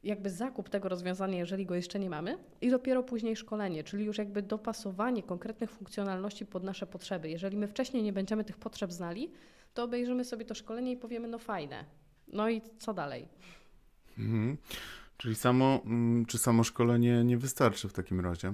jakby 0.06 0.30
zakup 0.30 0.70
tego 0.70 0.90
rozwiązania, 0.90 1.38
jeżeli 1.38 1.66
go 1.66 1.76
jeszcze 1.76 2.00
nie 2.00 2.10
mamy, 2.10 2.38
i 2.62 2.70
dopiero 2.70 3.04
później 3.04 3.36
szkolenie, 3.36 3.84
czyli 3.84 4.06
już 4.06 4.18
jakby 4.18 4.42
dopasowanie 4.42 5.24
konkretnych 5.24 5.72
funkcjonalności 5.72 6.46
pod 6.46 6.64
nasze 6.64 6.88
potrzeby. 6.88 7.30
Jeżeli 7.30 7.58
my 7.58 7.68
wcześniej 7.68 8.04
nie 8.04 8.14
będziemy 8.14 8.44
tych 8.44 8.58
potrzeb 8.58 8.92
znali, 8.92 9.32
to 9.74 9.84
obejrzymy 9.84 10.26
sobie 10.26 10.46
to 10.46 10.56
szkolenie 10.56 10.92
i 10.92 10.98
powiemy, 10.98 11.28
no 11.28 11.40
fajne. 11.40 11.86
No 12.28 12.50
i 12.50 12.62
co 12.78 12.94
dalej? 12.94 13.28
Mhm. 14.18 14.58
Czyli 15.18 15.36
samo, 15.36 15.82
mm, 15.86 16.26
czy 16.26 16.38
samo 16.38 16.64
szkolenie 16.64 17.24
nie 17.24 17.38
wystarczy 17.38 17.90
w 17.90 17.94
takim 17.94 18.20
razie? 18.20 18.54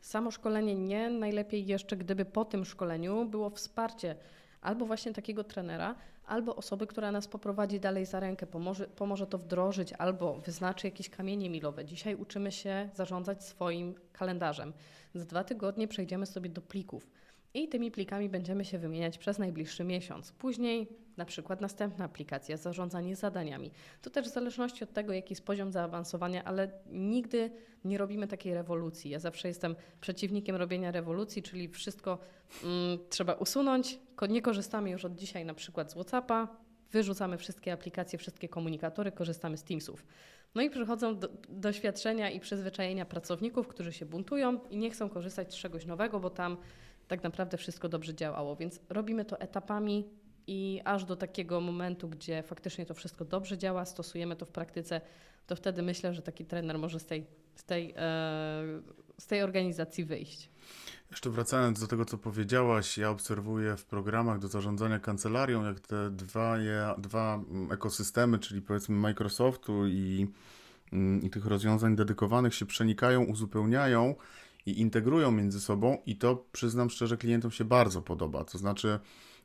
Samo 0.00 0.30
szkolenie 0.30 0.74
nie, 0.74 1.10
najlepiej 1.10 1.66
jeszcze 1.66 1.96
gdyby 1.96 2.24
po 2.24 2.44
tym 2.44 2.64
szkoleniu 2.64 3.24
było 3.24 3.50
wsparcie 3.50 4.16
albo 4.60 4.86
właśnie 4.86 5.12
takiego 5.12 5.44
trenera, 5.44 5.94
albo 6.26 6.56
osoby, 6.56 6.86
która 6.86 7.12
nas 7.12 7.28
poprowadzi 7.28 7.80
dalej 7.80 8.06
za 8.06 8.20
rękę, 8.20 8.46
pomoże, 8.46 8.86
pomoże 8.86 9.26
to 9.26 9.38
wdrożyć, 9.38 9.92
albo 9.92 10.34
wyznaczy 10.34 10.86
jakieś 10.86 11.10
kamienie 11.10 11.50
milowe. 11.50 11.84
Dzisiaj 11.84 12.14
uczymy 12.14 12.52
się 12.52 12.90
zarządzać 12.94 13.44
swoim 13.44 13.94
kalendarzem. 14.12 14.72
Za 15.14 15.24
dwa 15.24 15.44
tygodnie 15.44 15.88
przejdziemy 15.88 16.26
sobie 16.26 16.50
do 16.50 16.62
plików 16.62 17.10
i 17.54 17.68
tymi 17.68 17.90
plikami 17.90 18.28
będziemy 18.28 18.64
się 18.64 18.78
wymieniać 18.78 19.18
przez 19.18 19.38
najbliższy 19.38 19.84
miesiąc. 19.84 20.32
Później 20.32 20.88
na 21.16 21.24
przykład 21.24 21.60
następna 21.60 22.04
aplikacja, 22.04 22.56
zarządzanie 22.56 23.16
zadaniami. 23.16 23.70
To 24.02 24.10
też 24.10 24.26
w 24.28 24.32
zależności 24.32 24.84
od 24.84 24.92
tego, 24.92 25.12
jaki 25.12 25.32
jest 25.32 25.44
poziom 25.44 25.72
zaawansowania, 25.72 26.44
ale 26.44 26.70
nigdy 26.86 27.50
nie 27.84 27.98
robimy 27.98 28.28
takiej 28.28 28.54
rewolucji. 28.54 29.10
Ja 29.10 29.18
zawsze 29.18 29.48
jestem 29.48 29.76
przeciwnikiem 30.00 30.56
robienia 30.56 30.90
rewolucji, 30.90 31.42
czyli 31.42 31.68
wszystko 31.68 32.18
mm, 32.64 32.98
trzeba 33.10 33.32
usunąć. 33.32 33.98
Nie 34.28 34.42
korzystamy 34.42 34.90
już 34.90 35.04
od 35.04 35.14
dzisiaj 35.14 35.44
na 35.44 35.54
przykład 35.54 35.90
z 35.90 35.94
WhatsAppa, 35.94 36.48
wyrzucamy 36.92 37.38
wszystkie 37.38 37.72
aplikacje, 37.72 38.18
wszystkie 38.18 38.48
komunikatory, 38.48 39.12
korzystamy 39.12 39.56
z 39.56 39.64
Teamsów. 39.64 40.06
No 40.54 40.62
i 40.62 40.70
przychodzą 40.70 41.18
do, 41.18 41.28
doświadczenia 41.48 42.30
i 42.30 42.40
przyzwyczajenia 42.40 43.04
pracowników, 43.04 43.68
którzy 43.68 43.92
się 43.92 44.06
buntują 44.06 44.60
i 44.70 44.76
nie 44.76 44.90
chcą 44.90 45.08
korzystać 45.08 45.54
z 45.54 45.56
czegoś 45.56 45.86
nowego, 45.86 46.20
bo 46.20 46.30
tam 46.30 46.56
tak 47.08 47.22
naprawdę 47.22 47.56
wszystko 47.56 47.88
dobrze 47.88 48.14
działało. 48.14 48.56
Więc 48.56 48.80
robimy 48.88 49.24
to 49.24 49.40
etapami 49.40 50.08
i 50.46 50.80
aż 50.84 51.04
do 51.04 51.16
takiego 51.16 51.60
momentu, 51.60 52.08
gdzie 52.08 52.42
faktycznie 52.42 52.86
to 52.86 52.94
wszystko 52.94 53.24
dobrze 53.24 53.58
działa, 53.58 53.84
stosujemy 53.84 54.36
to 54.36 54.46
w 54.46 54.50
praktyce, 54.50 55.00
to 55.46 55.56
wtedy 55.56 55.82
myślę, 55.82 56.14
że 56.14 56.22
taki 56.22 56.44
trener 56.44 56.78
może 56.78 57.00
z 57.00 57.06
tej, 57.06 57.26
z 57.54 57.64
tej, 57.64 57.90
e, 57.90 57.94
z 59.18 59.26
tej 59.26 59.42
organizacji 59.42 60.04
wyjść. 60.04 60.50
Jeszcze 61.10 61.30
wracając 61.30 61.80
do 61.80 61.86
tego, 61.86 62.04
co 62.04 62.18
powiedziałaś, 62.18 62.98
ja 62.98 63.10
obserwuję 63.10 63.76
w 63.76 63.84
programach 63.84 64.38
do 64.38 64.48
zarządzania 64.48 64.98
kancelarią, 64.98 65.64
jak 65.64 65.80
te 65.80 66.10
dwa, 66.10 66.56
dwa 66.98 67.40
ekosystemy, 67.70 68.38
czyli 68.38 68.62
powiedzmy 68.62 68.96
Microsoftu 68.96 69.86
i, 69.86 70.26
mm, 70.92 71.22
i 71.22 71.30
tych 71.30 71.46
rozwiązań 71.46 71.96
dedykowanych 71.96 72.54
się 72.54 72.66
przenikają, 72.66 73.24
uzupełniają 73.24 74.14
i 74.66 74.80
integrują 74.80 75.30
między 75.30 75.60
sobą 75.60 75.98
i 76.06 76.16
to 76.16 76.44
przyznam 76.52 76.90
szczerze 76.90 77.16
klientom 77.16 77.50
się 77.50 77.64
bardzo 77.64 78.02
podoba. 78.02 78.44
To 78.44 78.58
znaczy 78.58 78.98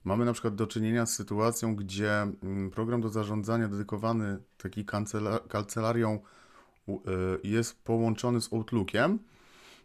mamy 0.03 0.25
na 0.25 0.33
przykład 0.33 0.55
do 0.55 0.67
czynienia 0.67 1.05
z 1.05 1.15
sytuacją, 1.15 1.75
gdzie 1.75 2.11
mm, 2.21 2.71
program 2.71 3.01
do 3.01 3.09
zarządzania 3.09 3.67
dedykowany 3.67 4.37
taki 4.57 4.85
kancelarią 5.49 6.19
y, 6.89 6.93
jest 7.43 7.83
połączony 7.83 8.41
z 8.41 8.53
Outlookiem 8.53 9.19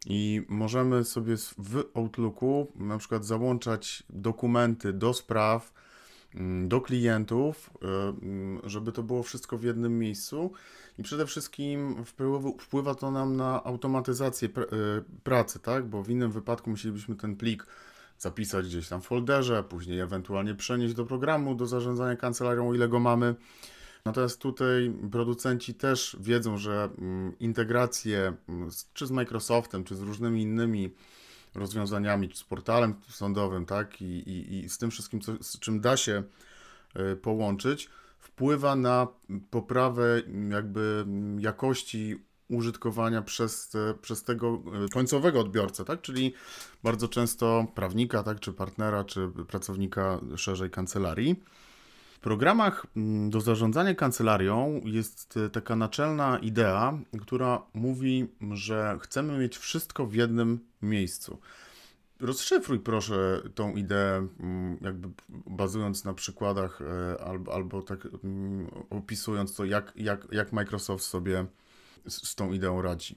i 0.07 0.43
możemy 0.49 1.05
sobie 1.05 1.37
w 1.59 1.85
Outlooku 1.95 2.73
na 2.77 2.99
przykład 2.99 3.25
załączać 3.25 4.03
dokumenty 4.11 4.93
do 4.93 5.15
spraw, 5.15 5.73
mm, 6.35 6.69
do 6.69 6.81
klientów, 6.81 7.71
y, 7.75 7.87
mm, 7.87 8.61
żeby 8.65 8.93
to 8.93 9.03
było 9.03 9.23
wszystko 9.23 9.59
w 9.59 9.63
jednym 9.63 9.99
miejscu. 9.99 10.53
I 10.99 11.03
przede 11.03 11.27
wszystkim 11.27 12.05
wpływa 12.59 12.95
to 12.95 13.11
nam 13.11 13.37
na 13.37 13.65
automatyzację 13.65 14.49
y, 14.49 14.53
pracy, 15.23 15.59
tak? 15.59 15.87
Bo 15.87 16.03
w 16.03 16.11
innym 16.11 16.33
wypadku 16.33 16.71
musielibyśmy 16.71 17.17
ten 17.17 17.37
plik 17.37 17.67
zapisać 18.25 18.67
gdzieś 18.67 18.89
tam 18.89 19.03
w 19.03 19.07
folderze, 19.07 19.63
później 19.63 20.01
ewentualnie 20.01 20.55
przenieść 20.55 20.95
do 20.95 21.05
programu 21.07 21.55
do 21.55 21.67
zarządzania 21.67 22.17
kancelarią, 22.17 22.75
ile 22.75 22.89
go 22.89 23.01
mamy. 23.01 23.35
Natomiast 24.05 24.41
tutaj 24.41 24.93
producenci 25.11 25.75
też 25.75 26.17
wiedzą, 26.21 26.59
że 26.59 26.89
mm, 26.99 27.39
integracje 27.39 28.33
mm, 28.49 28.71
czy 28.95 29.07
z 29.07 29.11
Microsoftem, 29.11 29.85
czy 29.85 29.97
z 29.97 30.01
różnymi 30.01 30.43
innymi 30.43 30.95
rozwiązaniami, 31.55 32.29
czy 32.29 32.39
z 32.39 32.45
portalem 32.45 32.95
sądowym, 33.09 33.67
tak, 33.67 34.03
i, 34.03 34.05
i, 34.05 34.65
i 34.65 34.69
z 34.69 34.79
tym 34.79 34.91
wszystkim, 34.91 35.21
co, 35.21 35.33
z 35.43 35.59
czym 35.59 35.81
da 35.81 35.97
się 35.97 36.23
y, 37.13 37.17
połączyć, 37.17 37.91
wpływa 38.19 38.77
na 38.77 39.09
poprawę 39.51 40.23
jakby 40.51 41.07
jakości 41.39 42.25
użytkowania 42.49 43.23
przez, 43.23 43.73
przez 44.01 44.23
tego 44.23 44.63
e, 44.85 44.89
końcowego 44.89 45.41
odbiorcę, 45.41 45.85
tak? 45.85 46.03
Czyli 46.03 46.35
bardzo 46.83 47.09
często 47.09 47.67
prawnika, 47.75 48.23
tak? 48.23 48.41
czy 48.41 48.53
partnera, 48.53 49.05
czy 49.05 49.29
pracownika 49.49 50.21
szerzej 50.37 50.71
kancelarii. 50.71 51.43
W 52.15 52.19
programach 52.19 52.87
mm, 52.97 53.31
do 53.31 53.41
zarządzania 53.41 53.95
kancelarią 53.95 54.81
jest 54.85 55.37
e, 55.37 55.51
taka 55.51 55.77
naczelna 55.77 56.39
idea, 56.39 56.99
która 57.21 57.63
mówi, 57.75 58.29
że 58.53 58.99
chcemy 59.03 59.39
mieć 59.39 59.59
wszystko 59.59 60.07
w 60.07 60.15
jednym 60.15 60.59
miejscu. 60.83 61.39
Rozszyfruj 62.21 62.81
proszę 62.81 63.43
tą 63.55 63.75
ideę, 63.75 64.29
mm, 64.41 64.79
jakby 64.81 65.09
bazując 65.29 66.05
na 66.05 66.15
przykładach 66.15 66.81
e, 66.83 67.25
albo, 67.25 67.55
albo 67.55 67.83
tak 67.83 68.09
mm, 68.25 68.67
opisując 68.91 69.55
to, 69.55 69.65
jak, 69.65 69.93
jak, 69.97 70.27
jak 70.33 70.53
Microsoft 70.53 71.05
sobie 71.05 71.47
z, 72.07 72.29
z 72.29 72.35
tą 72.35 72.53
ideą 72.53 72.83
radzi. 72.83 73.17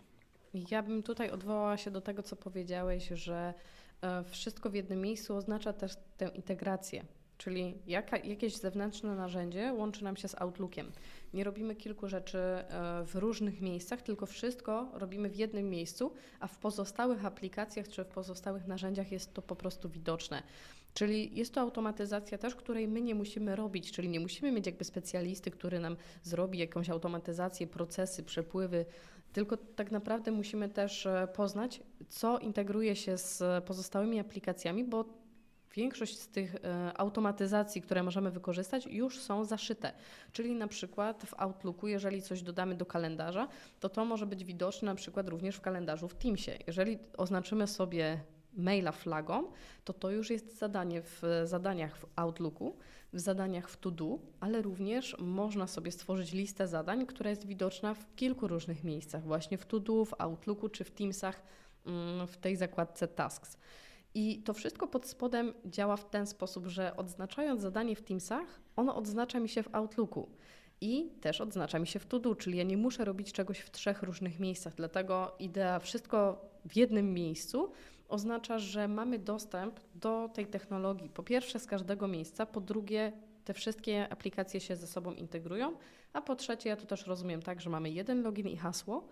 Ja 0.54 0.84
bym 0.84 1.04
tutaj 1.04 1.32
odwołała 1.32 1.78
się 1.78 1.92
do 1.92 2.02
tego, 2.02 2.24
co 2.24 2.36
powiedziałeś, 2.36 3.08
że 3.08 3.54
e, 4.02 4.24
wszystko 4.24 4.70
w 4.70 4.74
jednym 4.74 5.02
miejscu 5.02 5.36
oznacza 5.36 5.74
też 5.74 5.94
tę 6.18 6.28
integrację. 6.28 7.06
Czyli 7.38 7.78
jaka, 7.88 8.18
jakieś 8.18 8.58
zewnętrzne 8.58 9.16
narzędzie 9.16 9.74
łączy 9.74 10.04
nam 10.04 10.18
się 10.18 10.28
z 10.28 10.42
Outlookiem. 10.42 10.92
Nie 11.34 11.44
robimy 11.44 11.76
kilku 11.76 12.08
rzeczy 12.08 12.38
e, 12.38 13.04
w 13.06 13.16
różnych 13.16 13.62
miejscach, 13.62 14.02
tylko 14.02 14.26
wszystko 14.26 14.92
robimy 14.94 15.30
w 15.30 15.36
jednym 15.36 15.70
miejscu, 15.70 16.14
a 16.40 16.48
w 16.48 16.58
pozostałych 16.58 17.26
aplikacjach 17.26 17.88
czy 17.88 18.04
w 18.04 18.08
pozostałych 18.08 18.68
narzędziach 18.68 19.12
jest 19.12 19.34
to 19.34 19.42
po 19.42 19.56
prostu 19.56 19.90
widoczne. 19.90 20.44
Czyli 20.94 21.36
jest 21.36 21.54
to 21.54 21.62
automatyzacja 21.62 22.38
też, 22.38 22.56
której 22.56 22.88
my 22.88 23.02
nie 23.02 23.16
musimy 23.16 23.56
robić, 23.56 23.92
czyli 23.92 24.10
nie 24.10 24.20
musimy 24.20 24.52
mieć 24.52 24.66
jakby 24.66 24.84
specjalisty, 24.84 25.52
który 25.52 25.80
nam 25.80 25.98
zrobi 26.24 26.60
jakąś 26.60 26.90
automatyzację, 26.90 27.68
procesy, 27.68 28.24
przepływy, 28.24 28.86
tylko 29.34 29.58
tak 29.58 29.92
naprawdę 29.92 30.32
musimy 30.32 30.70
też 30.70 31.06
e, 31.06 31.28
poznać, 31.36 31.84
co 32.10 32.40
integruje 32.40 32.96
się 32.96 33.18
z 33.18 33.64
pozostałymi 33.64 34.20
aplikacjami, 34.20 34.84
bo 34.84 35.06
większość 35.78 36.20
z 36.20 36.28
tych 36.28 36.56
e, 36.56 36.92
automatyzacji, 36.98 37.82
które 37.82 38.04
możemy 38.04 38.32
wykorzystać, 38.32 38.86
już 38.86 39.22
są 39.22 39.46
zaszyte. 39.46 39.94
Czyli 40.32 40.56
na 40.56 40.68
przykład 40.68 41.24
w 41.24 41.34
Outlooku, 41.38 41.88
jeżeli 41.88 42.22
coś 42.22 42.42
dodamy 42.42 42.76
do 42.76 42.86
kalendarza, 42.86 43.48
to 43.80 43.90
to 43.90 44.06
może 44.06 44.26
być 44.26 44.44
widoczne 44.44 44.86
na 44.86 44.96
przykład 44.96 45.30
również 45.30 45.56
w 45.56 45.62
kalendarzu 45.62 46.08
w 46.08 46.16
Teamsie. 46.16 46.52
Jeżeli 46.68 47.00
oznaczymy 47.18 47.68
sobie 47.68 48.20
maila 48.54 48.92
flagą, 48.92 49.52
to 49.84 49.94
to 49.94 50.12
już 50.12 50.30
jest 50.30 50.58
zadanie 50.58 51.02
w 51.02 51.22
zadaniach 51.44 51.98
w 51.98 52.06
Outlooku, 52.16 52.78
w 53.14 53.20
zadaniach 53.20 53.70
w 53.70 53.78
To-Do, 53.78 54.20
ale 54.40 54.62
również 54.62 55.16
można 55.20 55.68
sobie 55.68 55.92
stworzyć 55.92 56.34
listę 56.34 56.68
zadań, 56.68 57.06
która 57.06 57.30
jest 57.30 57.48
widoczna 57.48 57.94
w 57.94 58.16
kilku 58.16 58.48
różnych 58.48 58.84
miejscach, 58.84 59.24
właśnie 59.24 59.58
w 59.58 59.66
To-Do, 59.66 60.06
w 60.06 60.14
Outlooku 60.18 60.70
czy 60.70 60.84
w 60.84 60.92
Teamsach, 60.92 61.42
mm, 61.86 62.28
w 62.28 62.38
tej 62.38 62.56
zakładce 62.56 63.08
Tasks. 63.08 63.58
I 64.20 64.38
to 64.38 64.54
wszystko 64.54 64.88
pod 64.88 65.08
spodem 65.08 65.54
działa 65.66 65.98
w 65.98 66.10
ten 66.10 66.28
sposób, 66.28 66.68
że 66.68 66.96
odznaczając 66.96 67.62
zadanie 67.62 67.96
w 67.96 68.02
Teamsach, 68.02 68.60
ono 68.76 68.96
odznacza 68.96 69.40
mi 69.40 69.50
się 69.50 69.64
w 69.64 69.76
Outlooku. 69.76 70.30
I 70.82 71.10
też 71.22 71.42
odznacza 71.42 71.80
mi 71.80 71.88
się 71.88 72.00
w 72.00 72.06
to 72.06 72.36
czyli 72.36 72.58
ja 72.58 72.64
nie 72.64 72.78
muszę 72.78 73.06
robić 73.06 73.34
czegoś 73.34 73.60
w 73.60 73.72
trzech 73.72 74.04
różnych 74.04 74.40
miejscach. 74.40 74.76
Dlatego 74.76 75.36
idea 75.40 75.80
wszystko 75.80 76.46
w 76.66 76.76
jednym 76.76 77.14
miejscu 77.14 77.72
oznacza, 78.10 78.60
że 78.60 78.88
mamy 78.88 79.20
dostęp 79.20 79.80
do 79.96 80.30
tej 80.34 80.48
technologii 80.48 81.10
po 81.10 81.24
pierwsze 81.24 81.60
z 81.60 81.66
każdego 81.66 82.08
miejsca, 82.08 82.46
po 82.46 82.62
drugie 82.62 83.12
te 83.46 83.54
wszystkie 83.54 84.10
aplikacje 84.10 84.60
się 84.60 84.76
ze 84.76 84.88
sobą 84.88 85.12
integrują, 85.12 85.78
a 86.14 86.22
po 86.22 86.36
trzecie 86.36 86.70
ja 86.70 86.76
to 86.76 86.86
też 86.86 87.08
rozumiem 87.08 87.42
tak, 87.42 87.62
że 87.62 87.70
mamy 87.70 87.90
jeden 87.90 88.24
login 88.24 88.48
i 88.48 88.58
hasło 88.58 89.08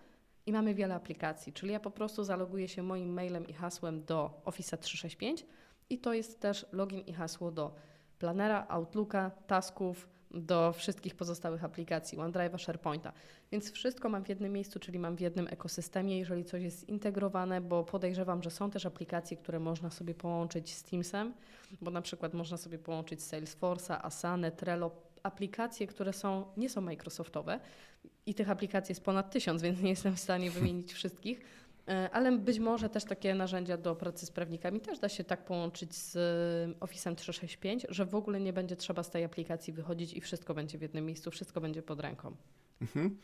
i 0.46 0.52
mamy 0.52 0.74
wiele 0.74 0.94
aplikacji, 0.94 1.52
czyli 1.52 1.72
ja 1.72 1.80
po 1.80 1.90
prostu 1.90 2.24
zaloguję 2.24 2.68
się 2.68 2.82
moim 2.82 3.12
mailem 3.12 3.46
i 3.46 3.52
hasłem 3.52 4.04
do 4.04 4.40
Office 4.44 4.78
365 4.78 5.46
i 5.90 5.98
to 5.98 6.12
jest 6.12 6.40
też 6.40 6.66
login 6.72 7.00
i 7.00 7.12
hasło 7.12 7.50
do 7.50 7.74
planera, 8.18 8.66
Outlooka, 8.68 9.30
tasków, 9.46 10.08
do 10.30 10.72
wszystkich 10.72 11.14
pozostałych 11.14 11.64
aplikacji, 11.64 12.18
OneDrive'a, 12.18 12.58
SharePointa. 12.58 13.12
Więc 13.52 13.72
wszystko 13.72 14.08
mam 14.08 14.24
w 14.24 14.28
jednym 14.28 14.52
miejscu, 14.52 14.78
czyli 14.78 14.98
mam 14.98 15.16
w 15.16 15.20
jednym 15.20 15.46
ekosystemie, 15.50 16.18
jeżeli 16.18 16.44
coś 16.44 16.62
jest 16.62 16.86
zintegrowane, 16.86 17.60
bo 17.60 17.84
podejrzewam, 17.84 18.42
że 18.42 18.50
są 18.50 18.70
też 18.70 18.86
aplikacje, 18.86 19.36
które 19.36 19.60
można 19.60 19.90
sobie 19.90 20.14
połączyć 20.14 20.74
z 20.74 20.82
Teamsem, 20.82 21.34
bo 21.80 21.90
na 21.90 22.02
przykład 22.02 22.34
można 22.34 22.56
sobie 22.56 22.78
połączyć 22.78 23.20
Salesforce'a, 23.20 23.98
Asana, 24.02 24.50
Trello, 24.50 24.90
aplikacje, 25.26 25.86
które 25.86 26.12
są, 26.12 26.46
nie 26.56 26.68
są 26.68 26.80
Microsoftowe 26.80 27.60
i 28.26 28.34
tych 28.34 28.50
aplikacji 28.50 28.92
jest 28.92 29.04
ponad 29.04 29.30
tysiąc, 29.30 29.62
więc 29.62 29.80
nie 29.80 29.90
jestem 29.90 30.16
w 30.16 30.20
stanie 30.20 30.50
wymienić 30.50 30.92
wszystkich, 30.92 31.40
E, 31.88 32.10
ale 32.12 32.38
być 32.38 32.58
może 32.58 32.88
też 32.88 33.04
takie 33.04 33.34
narzędzia 33.34 33.76
do 33.76 33.96
pracy 33.96 34.26
z 34.26 34.30
prawnikami 34.30 34.80
też 34.80 34.98
da 34.98 35.08
się 35.08 35.24
tak 35.24 35.44
połączyć 35.44 35.94
z 35.94 36.16
e, 36.16 36.80
Office 36.80 37.14
365, 37.14 37.86
że 37.88 38.06
w 38.06 38.14
ogóle 38.14 38.40
nie 38.40 38.52
będzie 38.52 38.76
trzeba 38.76 39.02
z 39.02 39.10
tej 39.10 39.24
aplikacji 39.24 39.72
wychodzić 39.72 40.14
i 40.14 40.20
wszystko 40.20 40.54
będzie 40.54 40.78
w 40.78 40.82
jednym 40.82 41.06
miejscu, 41.06 41.30
wszystko 41.30 41.60
będzie 41.60 41.82
pod 41.82 42.00
ręką. 42.00 42.36
Mhm. 42.80 43.16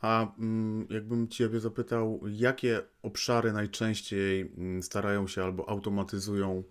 A 0.00 0.34
mm, 0.38 0.86
jakbym 0.90 1.28
Ciebie 1.28 1.60
zapytał, 1.60 2.20
jakie 2.30 2.80
obszary 3.02 3.52
najczęściej 3.52 4.40
mm, 4.40 4.82
starają 4.82 5.28
się 5.28 5.42
albo 5.44 5.68
automatyzują 5.68 6.62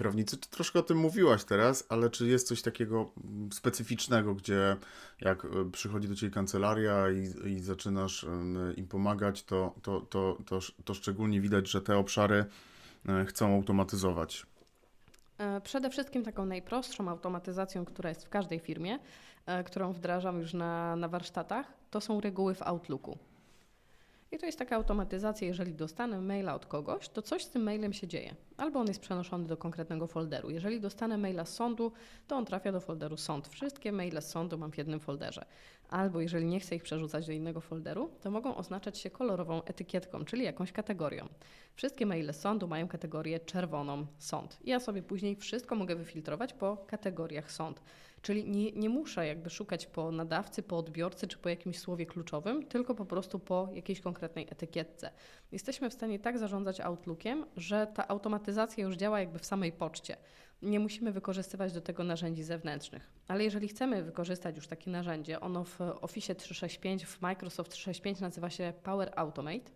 prawnicy? 0.00 0.36
Ty 0.36 0.48
troszkę 0.48 0.78
o 0.78 0.82
tym 0.82 0.98
mówiłaś 0.98 1.44
teraz, 1.44 1.86
ale 1.88 2.10
czy 2.10 2.28
jest 2.28 2.48
coś 2.48 2.62
takiego 2.62 3.10
mm, 3.24 3.52
specyficznego, 3.52 4.34
gdzie 4.34 4.76
jak 5.20 5.44
e, 5.44 5.48
przychodzi 5.72 6.08
do 6.08 6.14
Ciebie 6.14 6.32
kancelaria 6.32 7.10
i, 7.10 7.48
i 7.50 7.60
zaczynasz 7.60 8.26
im 8.76 8.88
pomagać, 8.88 9.44
to, 9.44 9.74
to, 9.82 10.00
to, 10.00 10.38
to, 10.46 10.58
to 10.84 10.94
szczególnie 10.94 11.40
widać, 11.40 11.70
że 11.70 11.80
te 11.82 11.96
obszary 11.96 12.44
e, 13.08 13.24
chcą 13.24 13.54
automatyzować? 13.54 14.46
E, 15.38 15.60
Przede 15.60 15.90
wszystkim 15.90 16.22
taką 16.22 16.46
najprostszą 16.46 17.08
automatyzacją, 17.08 17.84
która 17.84 18.08
jest 18.08 18.24
w 18.24 18.28
każdej 18.28 18.58
firmie, 18.58 18.98
którą 19.66 19.92
wdrażam 19.92 20.40
już 20.40 20.54
na, 20.54 20.96
na 20.96 21.08
warsztatach, 21.08 21.66
to 21.90 22.00
są 22.00 22.20
reguły 22.20 22.54
w 22.54 22.62
Outlooku. 22.62 23.18
I 24.32 24.38
to 24.38 24.46
jest 24.46 24.58
taka 24.58 24.76
automatyzacja, 24.76 25.46
jeżeli 25.46 25.74
dostanę 25.74 26.20
maila 26.20 26.54
od 26.54 26.66
kogoś, 26.66 27.08
to 27.08 27.22
coś 27.22 27.44
z 27.44 27.50
tym 27.50 27.62
mailem 27.62 27.92
się 27.92 28.06
dzieje. 28.06 28.34
Albo 28.56 28.80
on 28.80 28.86
jest 28.86 29.00
przenoszony 29.00 29.46
do 29.46 29.56
konkretnego 29.56 30.06
folderu. 30.06 30.50
Jeżeli 30.50 30.80
dostanę 30.80 31.18
maila 31.18 31.44
z 31.44 31.54
sądu, 31.54 31.92
to 32.26 32.36
on 32.36 32.44
trafia 32.44 32.72
do 32.72 32.80
folderu 32.80 33.16
sąd. 33.16 33.48
Wszystkie 33.48 33.92
maile 33.92 34.22
z 34.22 34.28
sądu 34.28 34.58
mam 34.58 34.72
w 34.72 34.78
jednym 34.78 35.00
folderze. 35.00 35.44
Albo 35.88 36.20
jeżeli 36.20 36.46
nie 36.46 36.60
chcę 36.60 36.76
ich 36.76 36.82
przerzucać 36.82 37.26
do 37.26 37.32
innego 37.32 37.60
folderu, 37.60 38.10
to 38.20 38.30
mogą 38.30 38.56
oznaczać 38.56 38.98
się 38.98 39.10
kolorową 39.10 39.64
etykietką, 39.64 40.24
czyli 40.24 40.44
jakąś 40.44 40.72
kategorią. 40.72 41.28
Wszystkie 41.74 42.06
maile 42.06 42.32
z 42.32 42.40
sądu 42.40 42.68
mają 42.68 42.88
kategorię 42.88 43.40
czerwoną 43.40 44.06
sąd. 44.18 44.58
Ja 44.64 44.80
sobie 44.80 45.02
później 45.02 45.36
wszystko 45.36 45.74
mogę 45.74 45.96
wyfiltrować 45.96 46.52
po 46.52 46.76
kategoriach 46.86 47.52
sąd. 47.52 47.82
Czyli 48.22 48.44
nie, 48.50 48.72
nie 48.72 48.88
muszę 48.88 49.26
jakby 49.26 49.50
szukać 49.50 49.86
po 49.86 50.12
nadawcy, 50.12 50.62
po 50.62 50.78
odbiorcy 50.78 51.28
czy 51.28 51.38
po 51.38 51.48
jakimś 51.48 51.78
słowie 51.78 52.06
kluczowym, 52.06 52.66
tylko 52.66 52.94
po 52.94 53.04
prostu 53.04 53.38
po 53.38 53.68
jakiejś 53.72 54.00
konkretnej 54.00 54.46
etykietce. 54.50 55.10
Jesteśmy 55.52 55.90
w 55.90 55.94
stanie 55.94 56.18
tak 56.18 56.38
zarządzać 56.38 56.80
Outlookiem, 56.80 57.46
że 57.56 57.86
ta 57.94 58.08
automatyzacja 58.08 58.84
już 58.84 58.96
działa 58.96 59.20
jakby 59.20 59.38
w 59.38 59.46
samej 59.46 59.72
poczcie. 59.72 60.16
Nie 60.62 60.80
musimy 60.80 61.12
wykorzystywać 61.12 61.72
do 61.72 61.80
tego 61.80 62.04
narzędzi 62.04 62.42
zewnętrznych. 62.42 63.10
Ale 63.28 63.44
jeżeli 63.44 63.68
chcemy 63.68 64.02
wykorzystać 64.02 64.56
już 64.56 64.66
takie 64.66 64.90
narzędzie, 64.90 65.40
ono 65.40 65.64
w 65.64 65.80
Office 65.80 66.34
365, 66.34 67.06
w 67.06 67.20
Microsoft 67.20 67.70
365 67.70 68.20
nazywa 68.20 68.50
się 68.50 68.72
Power 68.82 69.12
Automate. 69.16 69.70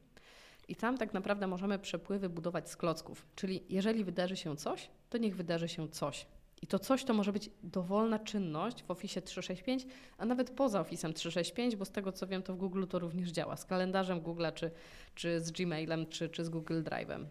I 0.69 0.77
tam 0.77 0.99
tak 0.99 1.15
naprawdę 1.15 1.47
możemy 1.47 1.79
przepływy 1.79 2.29
budować 2.29 2.71
z 2.71 2.77
klocków. 2.77 3.27
Czyli 3.35 3.65
jeżeli 3.69 4.05
wydarzy 4.05 4.37
się 4.37 4.57
coś, 4.57 4.91
to 5.11 5.19
niech 5.19 5.37
wydarzy 5.37 5.69
się 5.69 5.89
coś. 5.89 6.27
I 6.65 6.67
to 6.67 6.79
coś 6.79 7.05
to 7.05 7.15
może 7.15 7.33
być 7.33 7.51
dowolna 7.63 8.19
czynność 8.19 8.83
w 8.83 8.91
Office 8.91 9.23
365, 9.23 9.87
a 10.19 10.25
nawet 10.25 10.51
poza 10.51 10.83
Office'em 10.83 11.13
365, 11.13 11.77
bo 11.77 11.85
z 11.85 11.91
tego 11.91 12.13
co 12.13 12.27
wiem, 12.27 12.43
to 12.43 12.55
w 12.55 12.57
Google 12.57 12.85
to 12.87 12.99
również 12.99 13.31
działa. 13.31 13.57
Z 13.57 13.65
kalendarzem 13.65 14.21
Google'a, 14.21 14.53
czy, 14.55 14.71
czy 15.15 15.41
z 15.41 15.51
Gmailem, 15.51 16.07
czy, 16.07 16.29
czy 16.29 16.45
z 16.45 16.49
Google 16.49 16.83
Drive'em. 16.83 17.25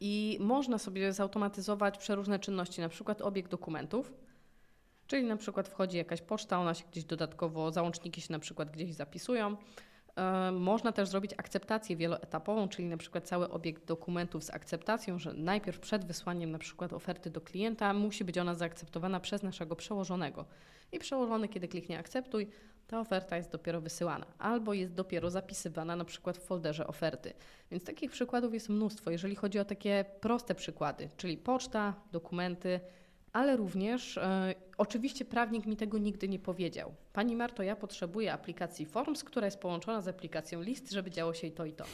I 0.00 0.38
można 0.40 0.78
sobie 0.78 1.12
zautomatyzować 1.12 1.98
przeróżne 1.98 2.38
czynności, 2.38 2.80
na 2.80 2.88
przykład 2.88 3.22
obieg 3.22 3.48
dokumentów, 3.48 4.12
czyli 5.06 5.24
na 5.24 5.36
przykład 5.36 5.68
wchodzi 5.68 5.96
jakaś 5.96 6.22
poczta, 6.22 6.60
ona 6.60 6.74
się 6.74 6.84
gdzieś 6.90 7.04
dodatkowo, 7.04 7.72
załączniki 7.72 8.20
się 8.20 8.32
na 8.32 8.38
przykład 8.38 8.70
gdzieś 8.70 8.94
zapisują. 8.94 9.56
E, 10.16 10.52
Można 10.52 10.92
też 10.92 11.08
zrobić 11.08 11.32
akceptację 11.36 11.96
wieloetapową, 11.96 12.68
czyli 12.68 12.88
na 12.88 12.96
przykład 12.96 13.28
cały 13.28 13.50
obieg 13.50 13.84
dokumentów 13.84 14.44
z 14.44 14.50
akceptacją, 14.50 15.18
że 15.18 15.32
najpierw 15.32 15.80
przed 15.80 16.04
wysłaniem 16.04 16.50
na 16.50 16.58
przykład 16.58 16.92
oferty 16.92 17.30
do 17.30 17.40
klienta 17.40 17.92
musi 17.92 18.24
być 18.24 18.38
ona 18.38 18.54
zaakceptowana 18.54 19.20
przez 19.20 19.42
naszego 19.42 19.76
przełożonego. 19.76 20.44
I 20.92 20.98
przełożony, 20.98 21.48
kiedy 21.48 21.68
kliknie 21.68 21.98
akceptuj, 21.98 22.48
ta 22.86 23.00
oferta 23.00 23.36
jest 23.36 23.52
dopiero 23.52 23.80
wysyłana 23.80 24.26
albo 24.38 24.74
jest 24.74 24.94
dopiero 24.94 25.30
zapisywana 25.30 25.96
na 25.96 26.04
przykład 26.04 26.38
w 26.38 26.42
folderze 26.42 26.86
oferty. 26.86 27.32
Więc 27.70 27.84
takich 27.84 28.10
przykładów 28.10 28.54
jest 28.54 28.68
mnóstwo, 28.68 29.10
jeżeli 29.10 29.34
chodzi 29.34 29.58
o 29.58 29.64
takie 29.64 30.04
proste 30.20 30.54
przykłady, 30.54 31.08
czyli 31.16 31.36
poczta, 31.36 31.94
dokumenty, 32.12 32.80
ale 33.36 33.56
również 33.56 34.18
e, 34.18 34.54
oczywiście 34.78 35.24
prawnik 35.24 35.66
mi 35.66 35.76
tego 35.76 35.98
nigdy 35.98 36.28
nie 36.28 36.38
powiedział. 36.38 36.94
Pani 37.12 37.36
Marto, 37.36 37.62
ja 37.62 37.76
potrzebuję 37.76 38.32
aplikacji 38.32 38.86
Forms, 38.86 39.24
która 39.24 39.46
jest 39.46 39.58
połączona 39.58 40.00
z 40.00 40.08
aplikacją 40.08 40.62
List, 40.62 40.90
żeby 40.90 41.10
działo 41.10 41.34
się 41.34 41.46
i 41.46 41.52
to 41.52 41.64
i 41.64 41.72
to. 41.72 41.84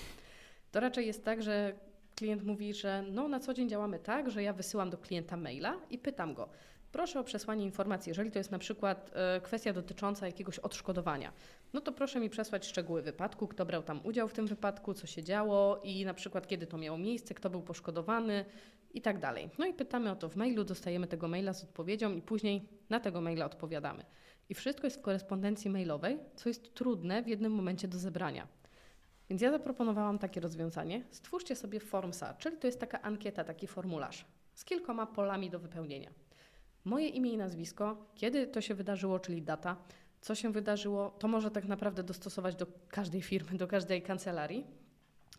To 0.73 0.81
raczej 0.81 1.07
jest 1.07 1.25
tak, 1.25 1.43
że 1.43 1.73
klient 2.17 2.45
mówi, 2.45 2.75
że 2.75 3.05
no 3.13 3.29
na 3.29 3.41
co 3.41 3.55
dzień 3.55 3.69
działamy 3.69 3.99
tak, 3.99 4.31
że 4.31 4.43
ja 4.43 4.53
wysyłam 4.53 4.91
do 4.91 4.99
klienta 4.99 5.37
maila 5.37 5.77
i 5.91 5.99
pytam 5.99 6.35
go, 6.35 6.49
proszę 6.93 7.21
o 7.21 7.25
przesłanie 7.25 7.65
informacji, 7.65 8.11
jeżeli 8.11 8.31
to 8.31 8.39
jest 8.39 8.51
na 8.51 8.59
przykład 8.59 9.11
e, 9.15 9.41
kwestia 9.41 9.73
dotycząca 9.73 10.27
jakiegoś 10.27 10.59
odszkodowania, 10.59 11.33
no 11.73 11.81
to 11.81 11.93
proszę 11.93 12.21
mi 12.21 12.31
przesłać 12.31 12.67
szczegóły 12.67 13.03
wypadku, 13.03 13.49
kto 13.49 13.67
brał 13.67 13.83
tam 13.83 14.01
udział 14.05 14.29
w 14.29 14.33
tym 14.33 14.47
wypadku, 14.47 14.95
co 14.95 15.07
się 15.07 15.23
działo 15.23 15.81
i 15.85 16.05
na 16.05 16.15
przykład 16.15 16.47
kiedy 16.47 16.67
to 16.67 16.79
miało 16.79 16.99
miejsce, 16.99 17.35
kto 17.35 17.51
był 17.51 17.63
poszkodowany, 17.63 18.45
i 18.95 19.01
tak 19.01 19.19
dalej. 19.19 19.51
No 19.59 19.67
i 19.67 19.75
pytamy 19.75 20.11
o 20.11 20.17
to 20.17 20.29
w 20.29 20.37
mailu, 20.37 20.65
dostajemy 20.65 21.07
tego 21.07 21.29
maila 21.29 21.53
z 21.53 21.65
odpowiedzią 21.65 22.13
i 22.13 22.23
później 22.23 22.69
na 22.91 23.01
tego 23.01 23.21
maila 23.21 23.47
odpowiadamy. 23.47 24.05
I 24.49 24.55
wszystko 24.55 24.87
jest 24.87 24.97
w 24.97 25.03
korespondencji 25.03 25.71
mailowej, 25.71 26.19
co 26.37 26.49
jest 26.49 26.75
trudne 26.75 27.23
w 27.23 27.29
jednym 27.29 27.53
momencie 27.53 27.89
do 27.89 27.99
zebrania. 27.99 28.49
Więc 29.31 29.43
ja 29.43 29.51
zaproponowałam 29.51 30.19
takie 30.19 30.41
rozwiązanie. 30.41 31.05
Stwórzcie 31.11 31.57
sobie 31.57 31.81
Formsa, 31.81 32.35
czyli 32.35 32.57
to 32.57 32.67
jest 32.67 32.81
taka 32.81 33.03
ankieta, 33.03 33.45
taki 33.45 33.67
formularz 33.67 34.25
z 34.55 34.65
kilkoma 34.65 35.07
polami 35.07 35.51
do 35.51 35.59
wypełnienia. 35.59 36.11
Moje 36.85 37.09
imię 37.09 37.33
i 37.33 37.37
nazwisko, 37.37 38.07
kiedy 38.15 38.47
to 38.47 38.61
się 38.61 38.75
wydarzyło, 38.75 39.19
czyli 39.19 39.43
data, 39.43 39.77
co 40.21 40.35
się 40.35 40.53
wydarzyło, 40.53 41.11
to 41.11 41.29
może 41.29 41.51
tak 41.51 41.65
naprawdę 41.65 42.03
dostosować 42.03 42.57
do 42.57 42.67
każdej 42.89 43.23
firmy, 43.23 43.59
do 43.59 43.67
każdej 43.67 44.03
kancelarii 44.03 44.67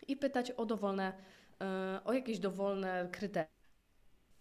i 0.08 0.18
pytać 0.18 0.52
o 0.52 0.66
dowolne 0.66 1.14
o 2.06 2.14
jakieś 2.14 2.40
dowolne 2.40 3.10
kryteria. 3.12 3.64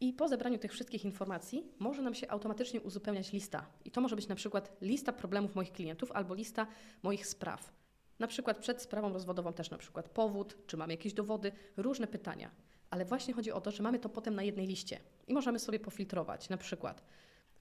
I 0.01 0.13
po 0.13 0.29
zebraniu 0.29 0.59
tych 0.59 0.73
wszystkich 0.73 1.05
informacji 1.05 1.73
może 1.79 2.03
nam 2.03 2.15
się 2.15 2.31
automatycznie 2.31 2.81
uzupełniać 2.81 3.33
lista. 3.33 3.67
I 3.85 3.91
to 3.91 4.01
może 4.01 4.17
być 4.17 4.29
na 4.29 4.35
przykład 4.35 4.77
lista 4.81 5.13
problemów 5.13 5.55
moich 5.55 5.73
klientów 5.73 6.13
albo 6.13 6.35
lista 6.35 6.67
moich 7.03 7.27
spraw. 7.27 7.73
Na 8.19 8.27
przykład 8.27 8.59
przed 8.59 8.83
sprawą 8.83 9.13
rozwodową 9.13 9.53
też 9.53 9.71
na 9.71 9.79
przykład 9.79 10.09
powód, 10.09 10.57
czy 10.67 10.77
mamy 10.77 10.93
jakieś 10.93 11.13
dowody, 11.13 11.53
różne 11.77 12.07
pytania. 12.07 12.51
Ale 12.91 13.05
właśnie 13.05 13.35
chodzi 13.35 13.53
o 13.53 13.61
to, 13.61 13.71
że 13.71 13.83
mamy 13.83 13.99
to 13.99 14.09
potem 14.09 14.35
na 14.35 14.43
jednej 14.43 14.67
liście 14.67 15.01
i 15.27 15.35
możemy 15.35 15.59
sobie 15.59 15.81
pofiltrować 15.81 16.49
na 16.49 16.57
przykład 16.57 17.03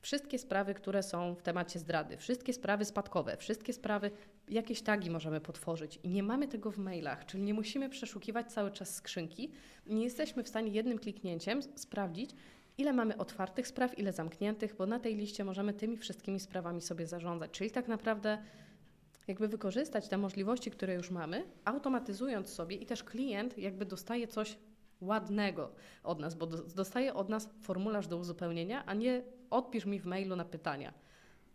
wszystkie 0.02 0.40
sprawy, 0.40 0.74
które 0.74 1.04
są 1.04 1.36
w 1.36 1.42
temacie 1.42 1.80
zdrady, 1.80 2.18
wszystkie 2.18 2.54
sprawy 2.54 2.86
spadkowe, 2.86 3.38
wszystkie 3.38 3.74
sprawy, 3.74 4.12
jakieś 4.50 4.82
tagi 4.82 5.10
możemy 5.10 5.42
potworzyć 5.42 6.00
i 6.04 6.10
nie 6.10 6.24
mamy 6.24 6.48
tego 6.48 6.72
w 6.72 6.78
mailach, 6.78 7.26
czyli 7.26 7.44
nie 7.44 7.54
musimy 7.54 7.90
przeszukiwać 7.90 8.52
cały 8.54 8.72
czas 8.72 8.96
skrzynki, 8.96 9.52
nie 9.88 10.04
jesteśmy 10.04 10.44
w 10.44 10.48
stanie 10.50 10.72
jednym 10.72 11.00
kliknięciem 11.00 11.60
sprawdzić, 11.64 12.36
ile 12.78 12.94
mamy 12.94 13.18
otwartych 13.18 13.68
spraw, 13.68 14.00
ile 14.00 14.14
zamkniętych, 14.14 14.76
bo 14.76 14.86
na 14.86 15.00
tej 15.00 15.16
liście 15.16 15.44
możemy 15.44 15.74
tymi 15.74 15.98
wszystkimi 15.98 16.40
sprawami 16.40 16.82
sobie 16.82 17.08
zarządzać. 17.08 17.52
Czyli 17.52 17.72
tak 17.72 17.88
naprawdę 17.88 18.38
jakby 19.28 19.48
wykorzystać 19.48 20.08
te 20.08 20.18
możliwości, 20.18 20.72
które 20.72 20.94
już 20.94 21.12
mamy, 21.12 21.44
automatyzując 21.66 22.50
sobie 22.50 22.76
i 22.76 22.86
też 22.86 23.04
klient 23.04 23.58
jakby 23.58 23.86
dostaje 23.86 24.28
coś 24.28 24.58
ładnego 25.02 25.72
od 26.04 26.20
nas, 26.20 26.36
bo 26.36 26.48
do- 26.48 26.64
dostaje 26.64 27.14
od 27.14 27.30
nas 27.30 27.50
formularz 27.62 28.08
do 28.08 28.18
uzupełnienia, 28.18 28.86
a 28.86 28.94
nie 28.94 29.24
odpisz 29.52 29.86
mi 29.86 30.00
w 30.00 30.06
mailu 30.06 30.36
na 30.36 30.46
pytania. 30.46 30.94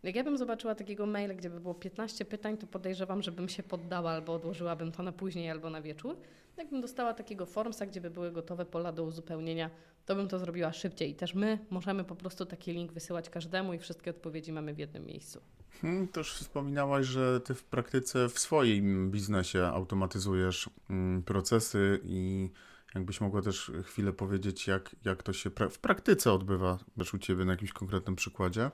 Jak 0.03 0.17
ja 0.17 0.25
bym 0.25 0.39
zobaczyła 0.39 0.75
takiego 0.75 1.07
maila, 1.07 1.35
gdzie 1.35 1.51
by 1.51 1.61
było 1.61 1.75
15 1.75 2.25
pytań, 2.25 2.57
to 2.57 2.67
podejrzewam, 2.67 3.23
że 3.23 3.33
bym 3.33 3.49
się 3.49 3.63
poddała 3.63 4.11
albo 4.11 4.33
odłożyłabym 4.35 4.93
to 4.93 5.03
na 5.03 5.13
później 5.13 5.51
albo 5.51 5.71
na 5.71 5.83
wieczór. 5.83 6.17
Jakbym 6.57 6.81
dostała 6.81 7.15
takiego 7.15 7.47
formsa, 7.47 7.87
gdzie 7.87 8.01
by 8.01 8.11
były 8.11 8.33
gotowe 8.33 8.65
pola 8.65 8.93
do 8.93 9.05
uzupełnienia, 9.05 9.71
to 10.07 10.15
bym 10.15 10.29
to 10.29 10.39
zrobiła 10.39 10.73
szybciej. 10.73 11.11
I 11.11 11.15
też 11.15 11.35
my 11.35 11.59
możemy 11.71 12.05
po 12.05 12.17
prostu 12.17 12.47
taki 12.47 12.73
link 12.73 12.93
wysyłać 12.93 13.31
każdemu 13.31 13.75
i 13.75 13.79
wszystkie 13.79 14.11
odpowiedzi 14.11 14.53
mamy 14.53 14.75
w 14.75 14.79
jednym 14.79 15.07
miejscu. 15.07 15.41
Hmm, 15.83 16.09
też 16.09 16.33
wspominałaś, 16.33 17.07
że 17.07 17.41
ty 17.41 17.55
w 17.55 17.65
praktyce 17.65 18.29
w 18.29 18.39
swoim 18.39 19.11
biznesie 19.11 19.65
automatyzujesz 19.65 20.71
mm, 20.91 21.23
procesy 21.23 22.01
i 22.05 22.51
jakbyś 22.95 23.21
mogła 23.21 23.43
też 23.43 23.73
chwilę 23.85 24.13
powiedzieć, 24.13 24.67
jak, 24.67 24.97
jak 25.05 25.23
to 25.23 25.33
się 25.33 25.51
pra- 25.51 25.71
w 25.71 25.79
praktyce 25.79 26.33
odbywa, 26.33 26.79
też 26.99 27.15
u 27.15 27.19
ciebie 27.19 27.45
na 27.45 27.53
jakimś 27.53 27.73
konkretnym 27.73 28.17
przykładzie. 28.17 28.71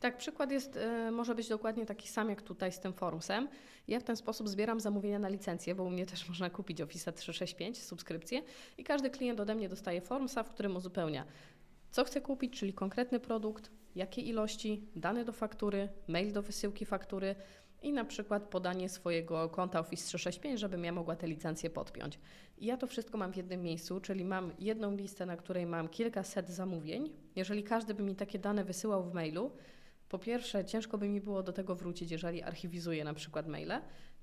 Tak, 0.00 0.16
przykład 0.16 0.50
jest, 0.50 0.76
y, 0.76 1.10
może 1.10 1.34
być 1.34 1.48
dokładnie 1.48 1.86
taki 1.86 2.08
sam 2.08 2.30
jak 2.30 2.42
tutaj 2.42 2.72
z 2.72 2.80
tym 2.80 2.92
Formsem. 2.92 3.48
Ja 3.88 4.00
w 4.00 4.04
ten 4.04 4.16
sposób 4.16 4.48
zbieram 4.48 4.80
zamówienia 4.80 5.18
na 5.18 5.28
licencję, 5.28 5.74
bo 5.74 5.84
u 5.84 5.90
mnie 5.90 6.06
też 6.06 6.26
można 6.28 6.50
kupić 6.50 6.80
Office 6.80 7.12
365, 7.12 7.82
subskrypcję 7.82 8.42
i 8.78 8.84
każdy 8.84 9.10
klient 9.10 9.40
ode 9.40 9.54
mnie 9.54 9.68
dostaje 9.68 10.00
Formsa, 10.00 10.42
w 10.42 10.50
którym 10.50 10.76
uzupełnia 10.76 11.24
co 11.94 12.04
chce 12.04 12.20
kupić, 12.20 12.58
czyli 12.58 12.72
konkretny 12.72 13.20
produkt, 13.20 13.70
jakie 13.94 14.22
ilości, 14.22 14.88
dane 14.96 15.24
do 15.24 15.32
faktury, 15.32 15.88
mail 16.08 16.32
do 16.32 16.42
wysyłki 16.42 16.86
faktury 16.86 17.34
i 17.84 17.92
na 17.92 18.04
przykład 18.04 18.42
podanie 18.42 18.88
swojego 18.88 19.48
konta 19.48 19.80
Office 19.80 20.06
365, 20.06 20.60
żebym 20.60 20.84
ja 20.84 20.92
mogła 20.92 21.16
te 21.16 21.26
licencje 21.26 21.70
podpiąć. 21.70 22.18
I 22.58 22.66
ja 22.66 22.76
to 22.76 22.86
wszystko 22.86 23.18
mam 23.18 23.32
w 23.32 23.36
jednym 23.36 23.62
miejscu, 23.62 24.00
czyli 24.00 24.24
mam 24.24 24.52
jedną 24.58 24.96
listę, 24.96 25.26
na 25.26 25.36
której 25.36 25.66
mam 25.66 25.88
kilkaset 25.88 26.48
zamówień. 26.48 27.12
Jeżeli 27.36 27.62
każdy 27.62 27.94
by 27.94 28.02
mi 28.02 28.16
takie 28.16 28.38
dane 28.38 28.64
wysyłał 28.64 29.04
w 29.04 29.14
mailu, 29.14 29.50
Po 30.08 30.18
pierwsze, 30.18 30.64
ciężko 30.64 30.98
by 30.98 31.08
mi 31.08 31.20
było 31.20 31.42
do 31.42 31.52
tego 31.52 31.74
wrócić, 31.74 32.10
jeżeli 32.10 32.42
archiwizuję 32.42 33.04
na 33.04 33.14
przykład 33.14 33.46
maile 33.48 33.80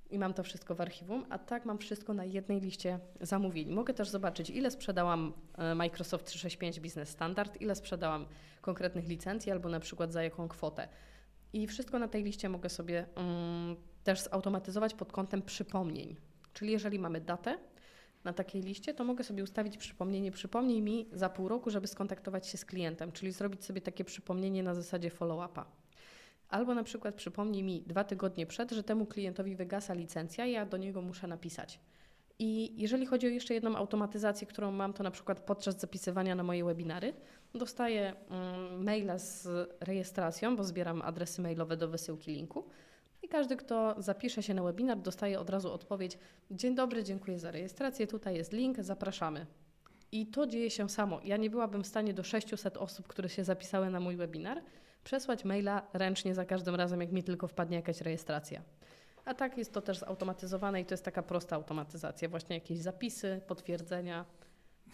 i 0.10 0.20
mam 0.20 0.34
to 0.34 0.44
wszystko 0.44 0.76
w 0.76 0.82
archiwum, 0.82 1.26
a 1.30 1.40
tak 1.40 1.66
mam 1.66 1.78
wszystko 1.78 2.14
na 2.14 2.26
jednej 2.26 2.60
liście 2.60 3.00
zamówień. 3.22 3.72
Mogę 3.72 3.94
też 3.94 4.10
zobaczyć, 4.10 4.50
ile 4.50 4.72
sprzedałam 4.72 5.34
e, 5.58 5.76
Microsoft 5.76 6.26
365 6.26 6.80
Business 6.80 7.10
Standard, 7.10 7.62
ile 7.62 7.76
sprzedałam 7.76 8.26
konkretnych 8.62 9.08
licencji 9.08 9.52
albo 9.52 9.70
na 9.70 9.80
przykład 9.80 10.14
za 10.14 10.24
jaką 10.24 10.48
kwotę. 10.48 10.88
I 11.54 11.68
wszystko 11.68 12.00
na 12.00 12.08
tej 12.08 12.24
liście 12.24 12.50
mogę 12.50 12.70
sobie 12.70 13.06
um, 13.16 13.76
też 14.04 14.22
zautomatyzować 14.22 14.94
pod 14.94 15.12
kątem 15.12 15.42
przypomnień. 15.42 16.16
Czyli 16.54 16.72
jeżeli 16.72 17.00
mamy 17.00 17.22
datę 17.22 17.58
na 18.24 18.34
takiej 18.34 18.62
liście, 18.62 18.94
to 18.94 19.04
mogę 19.04 19.24
sobie 19.24 19.44
ustawić 19.44 19.78
przypomnienie, 19.78 20.32
przypomnij 20.32 20.82
mi 20.82 21.10
za 21.14 21.30
pół 21.30 21.48
roku, 21.48 21.70
żeby 21.70 21.88
skontaktować 21.88 22.48
się 22.48 22.58
z 22.58 22.66
klientem, 22.66 23.12
czyli 23.12 23.32
zrobić 23.32 23.66
sobie 23.66 23.82
takie 23.82 24.04
przypomnienie 24.04 24.64
na 24.64 24.76
zasadzie 24.76 25.10
follow-upa. 25.10 25.66
Albo 26.50 26.76
na 26.76 26.84
przykład 26.84 27.16
przypomnij 27.16 27.64
mi 27.64 27.82
dwa 27.82 28.04
tygodnie 28.04 28.46
przed, 28.46 28.72
że 28.72 28.84
temu 28.84 29.06
klientowi 29.06 29.56
wygasa 29.56 29.94
licencja, 29.94 30.46
ja 30.46 30.66
do 30.66 30.78
niego 30.78 31.02
muszę 31.02 31.28
napisać. 31.28 31.80
I 32.44 32.82
jeżeli 32.82 33.06
chodzi 33.06 33.28
o 33.28 33.30
jeszcze 33.30 33.54
jedną 33.54 33.76
automatyzację, 33.76 34.48
którą 34.48 34.72
mam, 34.72 34.94
to 34.94 35.04
na 35.04 35.12
przykład 35.12 35.40
podczas 35.40 35.80
zapisywania 35.80 36.36
na 36.36 36.44
moje 36.44 36.66
webinary, 36.66 37.14
dostaję 37.54 38.14
mm, 38.30 38.84
maila 38.84 39.18
z 39.18 39.48
rejestracją, 39.80 40.56
bo 40.56 40.64
zbieram 40.64 41.02
adresy 41.02 41.42
mailowe 41.42 41.78
do 41.78 41.88
wysyłki 41.88 42.32
linku. 42.32 42.64
I 43.24 43.28
każdy, 43.28 43.58
kto 43.58 43.96
zapisze 43.98 44.44
się 44.44 44.54
na 44.54 44.64
webinar, 44.64 44.98
dostaje 44.98 45.40
od 45.40 45.50
razu 45.50 45.74
odpowiedź: 45.74 46.18
Dzień 46.52 46.76
dobry, 46.76 47.04
dziękuję 47.04 47.40
za 47.40 47.52
rejestrację, 47.52 48.08
tutaj 48.08 48.36
jest 48.36 48.54
link, 48.54 48.80
zapraszamy. 48.80 49.46
I 50.12 50.28
to 50.28 50.48
dzieje 50.48 50.70
się 50.70 50.90
samo. 50.90 51.20
Ja 51.24 51.38
nie 51.38 51.50
byłabym 51.50 51.84
w 51.84 51.88
stanie 51.88 52.14
do 52.14 52.24
600 52.24 52.78
osób, 52.78 53.08
które 53.08 53.30
się 53.30 53.44
zapisały 53.44 53.90
na 53.90 54.00
mój 54.00 54.16
webinar, 54.16 54.62
przesłać 55.04 55.46
maila 55.46 55.88
ręcznie 55.94 56.36
za 56.36 56.46
każdym 56.46 56.76
razem, 56.76 57.02
jak 57.02 57.12
mi 57.12 57.24
tylko 57.24 57.48
wpadnie 57.48 57.78
jakaś 57.78 58.02
rejestracja. 58.02 58.62
A 59.26 59.34
tak 59.34 59.58
jest 59.58 59.74
to 59.74 59.82
też 59.82 59.98
zautomatyzowane 59.98 60.82
i 60.82 60.86
to 60.86 60.94
jest 60.94 61.06
taka 61.06 61.24
prosta 61.24 61.56
automatyzacja, 61.56 62.30
właśnie 62.30 62.56
jakieś 62.56 62.80
zapisy, 62.80 63.42
potwierdzenia. 63.48 64.26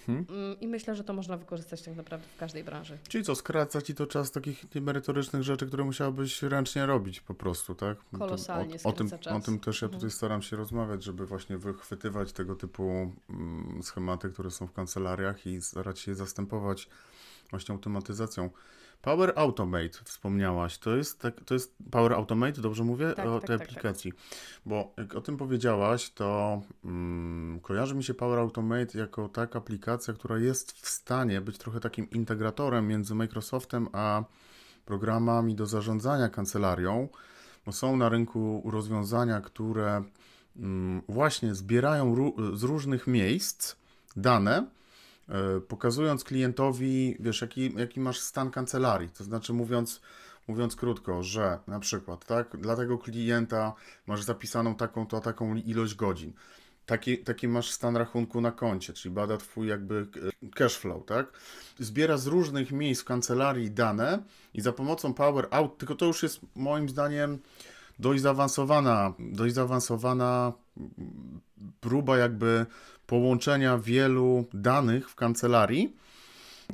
Hmm. 0.05 0.25
I 0.61 0.67
myślę, 0.67 0.95
że 0.95 1.03
to 1.03 1.13
można 1.13 1.37
wykorzystać 1.37 1.81
tak 1.81 1.95
naprawdę 1.95 2.27
w 2.35 2.39
każdej 2.39 2.63
branży. 2.63 2.97
Czyli 3.07 3.23
co, 3.23 3.35
skraca 3.35 3.81
ci 3.81 3.95
to 3.95 4.07
czas 4.07 4.31
takich 4.31 4.65
merytorycznych 4.75 5.43
rzeczy, 5.43 5.67
które 5.67 5.83
musiałbyś 5.83 6.43
ręcznie 6.43 6.85
robić 6.85 7.21
po 7.21 7.33
prostu, 7.33 7.75
tak? 7.75 7.97
Kolosalnie 8.19 8.75
o, 8.83 8.89
o, 8.89 8.91
tym, 8.91 9.09
czas. 9.09 9.33
o 9.33 9.39
tym 9.39 9.59
też 9.59 9.81
ja 9.81 9.87
tutaj 9.87 9.95
mhm. 9.95 10.11
staram 10.11 10.41
się 10.41 10.55
rozmawiać, 10.55 11.03
żeby 11.03 11.25
właśnie 11.25 11.57
wychwytywać 11.57 12.33
tego 12.33 12.55
typu 12.55 13.11
mm, 13.29 13.83
schematy, 13.83 14.29
które 14.29 14.51
są 14.51 14.67
w 14.67 14.73
kancelariach 14.73 15.45
i 15.45 15.61
starać 15.61 15.99
się 15.99 16.11
je 16.11 16.15
zastępować 16.15 16.89
właśnie 17.49 17.75
automatyzacją. 17.75 18.49
Power 19.01 19.33
Automate 19.35 19.99
wspomniałaś. 20.03 20.77
To 20.77 20.95
jest, 20.95 21.19
tak, 21.19 21.43
to 21.45 21.53
jest 21.53 21.75
Power 21.91 22.13
Automate, 22.13 22.61
dobrze 22.61 22.83
mówię? 22.83 23.13
Tak, 23.15 23.25
o 23.25 23.39
tak, 23.39 23.47
tej 23.47 23.59
tak, 23.59 23.67
aplikacji. 23.67 24.11
Tak. 24.11 24.21
Bo 24.65 24.93
jak 24.97 25.15
o 25.15 25.21
tym 25.21 25.37
powiedziałaś, 25.37 26.09
to 26.09 26.61
mm, 26.85 27.59
kojarzy 27.59 27.95
mi 27.95 28.03
się 28.03 28.13
Power 28.13 28.39
Automate 28.39 28.97
jako 28.97 29.29
taka 29.29 29.59
aplikacja, 29.59 30.13
która 30.13 30.37
jest 30.37 30.71
w 30.71 30.89
stanie 30.89 31.41
być 31.41 31.57
trochę 31.57 31.79
takim 31.79 32.09
integratorem 32.09 32.87
między 32.87 33.15
Microsoftem 33.15 33.87
a 33.93 34.23
programami 34.85 35.55
do 35.55 35.65
zarządzania 35.65 36.29
kancelarią, 36.29 37.07
bo 37.65 37.71
są 37.71 37.97
na 37.97 38.09
rynku 38.09 38.69
rozwiązania, 38.71 39.41
które 39.41 40.03
mm, 40.57 41.01
właśnie 41.09 41.55
zbierają 41.55 42.33
z 42.53 42.63
różnych 42.63 43.07
miejsc 43.07 43.75
dane 44.15 44.76
pokazując 45.67 46.23
klientowi, 46.23 47.17
wiesz, 47.19 47.41
jaki, 47.41 47.73
jaki 47.77 47.99
masz 47.99 48.19
stan 48.19 48.51
kancelarii. 48.51 49.09
To 49.09 49.23
znaczy, 49.23 49.53
mówiąc, 49.53 50.01
mówiąc 50.47 50.75
krótko, 50.75 51.23
że 51.23 51.59
na 51.67 51.79
przykład, 51.79 52.25
tak, 52.25 52.57
dla 52.57 52.75
tego 52.75 52.97
klienta 52.97 53.73
masz 54.07 54.23
zapisaną 54.23 54.75
taką 54.75 55.07
to 55.07 55.19
taką 55.19 55.55
ilość 55.55 55.95
godzin. 55.95 56.33
Taki, 56.85 57.17
taki 57.17 57.47
masz 57.47 57.71
stan 57.71 57.97
rachunku 57.97 58.41
na 58.41 58.51
koncie, 58.51 58.93
czyli 58.93 59.15
bada 59.15 59.37
twój 59.37 59.67
jakby 59.67 60.07
e, 60.43 60.49
cash 60.49 60.77
flow, 60.77 61.05
tak? 61.05 61.39
Zbiera 61.79 62.17
z 62.17 62.27
różnych 62.27 62.71
miejsc 62.71 63.01
w 63.01 63.05
kancelarii 63.05 63.71
dane 63.71 64.23
i 64.53 64.61
za 64.61 64.73
pomocą 64.73 65.13
Power 65.13 65.47
Out, 65.51 65.77
tylko 65.77 65.95
to 65.95 66.05
już 66.05 66.23
jest 66.23 66.39
moim 66.55 66.89
zdaniem 66.89 67.39
dość 67.99 68.21
zaawansowana, 68.21 69.13
dość 69.19 69.55
zaawansowana 69.55 70.53
próba 71.79 72.17
jakby 72.17 72.65
połączenia 73.07 73.77
wielu 73.77 74.45
danych 74.53 75.09
w 75.09 75.15
kancelarii. 75.15 75.95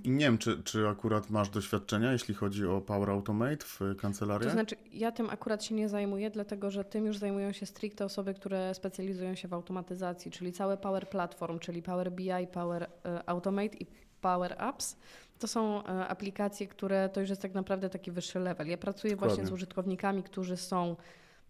I 0.04 0.10
nie 0.10 0.26
wiem, 0.26 0.38
czy, 0.38 0.64
czy 0.64 0.88
akurat 0.88 1.30
masz 1.30 1.50
doświadczenia, 1.50 2.12
jeśli 2.12 2.34
chodzi 2.34 2.66
o 2.66 2.82
Power 2.82 3.10
Automate 3.10 3.66
w 3.66 3.80
kancelarii? 3.98 4.48
To 4.48 4.54
znaczy, 4.54 4.76
ja 4.94 5.12
tym 5.12 5.30
akurat 5.30 5.64
się 5.64 5.76
nie 5.76 5.90
zajmuję, 5.90 6.30
dlatego 6.30 6.72
że 6.72 6.84
tym 6.84 7.06
już 7.06 7.18
zajmują 7.18 7.52
się 7.52 7.66
stricte 7.66 8.06
osoby, 8.06 8.34
które 8.34 8.74
specjalizują 8.74 9.36
się 9.36 9.48
w 9.48 9.54
automatyzacji, 9.54 10.32
czyli 10.32 10.54
całe 10.54 10.78
Power 10.78 11.10
Platform, 11.10 11.60
czyli 11.60 11.82
Power 11.82 12.12
BI, 12.12 12.48
Power 12.54 12.84
e, 13.06 13.30
Automate 13.30 13.78
i 13.78 13.88
Power 14.22 14.56
Apps. 14.58 14.98
To 15.40 15.48
są 15.48 15.84
e, 15.86 16.08
aplikacje, 16.08 16.68
które 16.68 17.10
to 17.10 17.22
już 17.22 17.30
jest 17.30 17.42
tak 17.42 17.54
naprawdę 17.54 17.90
taki 17.90 18.12
wyższy 18.12 18.40
level. 18.40 18.68
Ja 18.68 18.78
pracuję 18.78 19.14
Dokładnie. 19.14 19.36
właśnie 19.36 19.50
z 19.50 19.52
użytkownikami, 19.52 20.24
którzy 20.24 20.58
są 20.58 20.96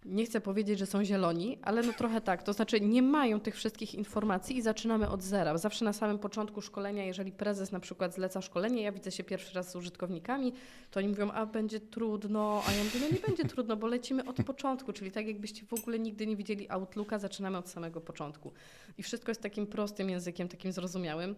nie 0.05 0.25
chcę 0.25 0.41
powiedzieć, 0.41 0.79
że 0.79 0.85
są 0.85 1.03
zieloni, 1.03 1.57
ale 1.61 1.83
no 1.83 1.93
trochę 1.93 2.21
tak. 2.21 2.43
To 2.43 2.53
znaczy 2.53 2.81
nie 2.81 3.01
mają 3.01 3.39
tych 3.39 3.55
wszystkich 3.55 3.95
informacji 3.95 4.57
i 4.57 4.61
zaczynamy 4.61 5.09
od 5.09 5.23
zera. 5.23 5.57
Zawsze 5.57 5.85
na 5.85 5.93
samym 5.93 6.19
początku 6.19 6.61
szkolenia, 6.61 7.05
jeżeli 7.05 7.31
prezes 7.31 7.71
na 7.71 7.79
przykład 7.79 8.13
zleca 8.13 8.41
szkolenie, 8.41 8.81
ja 8.81 8.91
widzę 8.91 9.11
się 9.11 9.23
pierwszy 9.23 9.55
raz 9.55 9.71
z 9.71 9.75
użytkownikami, 9.75 10.53
to 10.91 10.99
oni 10.99 11.09
mówią, 11.09 11.31
a 11.31 11.45
będzie 11.45 11.79
trudno, 11.79 12.63
a 12.67 12.71
ja 12.71 12.83
mówię, 12.83 12.99
no 12.99 13.15
nie 13.15 13.27
będzie 13.27 13.45
trudno, 13.45 13.77
bo 13.77 13.87
lecimy 13.87 14.25
od 14.25 14.37
początku, 14.37 14.93
czyli 14.93 15.11
tak 15.11 15.27
jakbyście 15.27 15.65
w 15.65 15.73
ogóle 15.73 15.99
nigdy 15.99 16.27
nie 16.27 16.35
widzieli 16.35 16.69
Outlooka, 16.69 17.19
zaczynamy 17.19 17.57
od 17.57 17.69
samego 17.69 18.01
początku. 18.01 18.51
I 18.97 19.03
wszystko 19.03 19.31
jest 19.31 19.41
takim 19.41 19.67
prostym 19.67 20.09
językiem, 20.09 20.47
takim 20.47 20.71
zrozumiałym. 20.71 21.35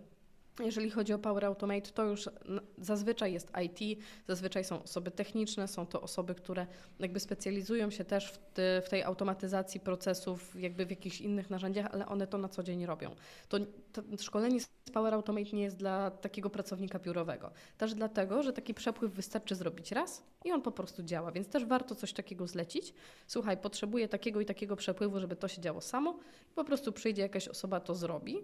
Jeżeli 0.60 0.92
chodzi 0.92 1.14
o 1.14 1.20
Power 1.20 1.46
Automate, 1.46 1.92
to 1.92 2.04
już 2.04 2.30
zazwyczaj 2.78 3.34
jest 3.34 3.52
IT, 3.66 4.00
zazwyczaj 4.28 4.64
są 4.64 4.84
osoby 4.84 5.12
techniczne, 5.12 5.68
są 5.68 5.86
to 5.86 6.02
osoby, 6.02 6.36
które 6.36 6.68
jakby 7.00 7.20
specjalizują 7.20 7.90
się 7.90 8.06
też 8.06 8.32
w, 8.32 8.40
w 8.86 8.90
tej 8.90 9.04
automatyzacji 9.04 9.80
procesów, 9.80 10.62
jakby 10.62 10.86
w 10.86 10.90
jakichś 10.90 11.22
innych 11.22 11.50
narzędziach, 11.50 11.88
ale 11.92 12.06
one 12.06 12.28
to 12.28 12.38
na 12.38 12.50
co 12.50 12.64
dzień 12.64 12.86
robią. 12.86 13.16
To, 13.50 13.58
to 13.94 14.02
szkolenie 14.20 14.60
z 14.62 14.68
Power 14.94 15.14
Automate 15.14 15.50
nie 15.54 15.64
jest 15.64 15.78
dla 15.78 16.12
takiego 16.12 16.50
pracownika 16.50 17.00
biurowego. 17.00 17.52
Też 17.78 17.94
dlatego, 17.94 18.44
że 18.44 18.54
taki 18.54 18.74
przepływ 18.74 19.12
wystarczy 19.12 19.56
zrobić 19.56 19.92
raz 19.92 20.24
i 20.46 20.52
on 20.52 20.62
po 20.62 20.72
prostu 20.72 21.04
działa, 21.04 21.32
więc 21.32 21.48
też 21.48 21.66
warto 21.66 21.96
coś 21.96 22.14
takiego 22.14 22.48
zlecić. 22.48 22.94
Słuchaj, 23.28 23.58
potrzebuję 23.58 24.08
takiego 24.08 24.42
i 24.42 24.46
takiego 24.46 24.76
przepływu, 24.76 25.20
żeby 25.20 25.36
to 25.36 25.48
się 25.48 25.62
działo 25.62 25.82
samo 25.82 26.20
i 26.52 26.54
po 26.56 26.64
prostu 26.64 26.92
przyjdzie 26.92 27.22
jakaś 27.22 27.48
osoba, 27.48 27.80
to 27.80 27.96
zrobi 27.96 28.44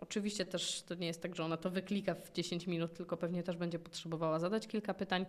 Oczywiście 0.00 0.46
też 0.46 0.82
to 0.82 0.94
nie 0.94 1.06
jest 1.06 1.22
tak, 1.22 1.36
że 1.36 1.44
ona 1.44 1.56
to 1.56 1.70
wyklika 1.70 2.14
w 2.14 2.32
10 2.32 2.66
minut, 2.66 2.94
tylko 2.94 3.16
pewnie 3.16 3.42
też 3.42 3.56
będzie 3.56 3.78
potrzebowała 3.78 4.38
zadać 4.38 4.66
kilka 4.66 4.94
pytań 4.94 5.26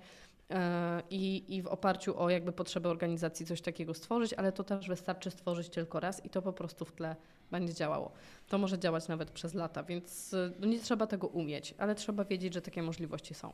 e, 0.50 1.04
i, 1.10 1.56
i 1.56 1.62
w 1.62 1.68
oparciu 1.68 2.20
o 2.20 2.30
jakby 2.30 2.52
potrzeby 2.52 2.90
organizacji 2.90 3.46
coś 3.46 3.62
takiego 3.62 3.94
stworzyć, 3.94 4.34
ale 4.34 4.52
to 4.52 4.64
też 4.64 4.88
wystarczy 4.88 5.32
stworzyć 5.32 5.70
tylko 5.70 6.00
raz 6.00 6.26
i 6.26 6.30
to 6.30 6.42
po 6.42 6.54
prostu 6.54 6.86
w 6.86 6.92
tle 6.92 7.16
będzie 7.52 7.74
działało. 7.74 8.12
To 8.48 8.58
może 8.58 8.80
działać 8.80 9.08
nawet 9.08 9.32
przez 9.32 9.54
lata, 9.54 9.84
więc 9.84 10.36
no 10.60 10.68
nie 10.68 10.80
trzeba 10.80 11.08
tego 11.08 11.28
umieć, 11.28 11.76
ale 11.78 11.96
trzeba 11.96 12.26
wiedzieć, 12.26 12.54
że 12.54 12.62
takie 12.62 12.84
możliwości 12.84 13.34
są. 13.34 13.54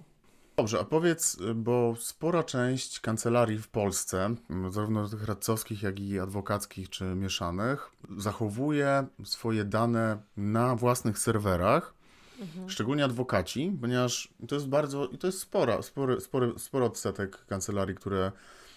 Dobrze, 0.60 0.80
a 0.80 0.84
powiedz, 0.84 1.38
bo 1.56 1.96
spora 2.00 2.44
część 2.44 3.00
kancelarii 3.00 3.58
w 3.58 3.68
Polsce, 3.68 4.36
zarówno 4.70 5.10
tych 5.10 5.26
radcowskich, 5.26 5.84
jak 5.84 6.00
i 6.00 6.20
adwokackich 6.20 6.90
czy 6.90 7.04
mieszanych, 7.04 7.92
zachowuje 8.18 9.08
swoje 9.24 9.66
dane 9.66 10.22
na 10.38 10.76
własnych 10.76 11.20
serwerach, 11.20 11.94
mhm. 12.40 12.70
szczególnie 12.70 13.06
adwokaci, 13.06 13.78
ponieważ 13.82 14.34
to 14.48 14.56
jest 14.56 14.68
bardzo, 14.68 15.08
i 15.08 15.18
to 15.18 15.28
jest 15.28 15.40
spora, 15.40 15.82
spory, 15.82 16.22
spory, 16.22 16.54
spory 16.58 16.86
odsetek 16.86 17.46
kancelarii, 17.46 17.96
które, 17.96 18.32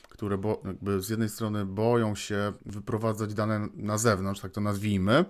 które 0.09 0.39
bo, 0.39 0.63
z 0.99 1.09
jednej 1.09 1.29
strony 1.29 1.65
boją 1.65 2.15
się 2.15 2.53
wyprowadzać 2.67 3.35
dane 3.35 3.69
na 3.75 3.99
zewnątrz, 3.99 4.41
tak 4.41 4.53
to 4.53 4.61
nazwijmy, 4.61 5.25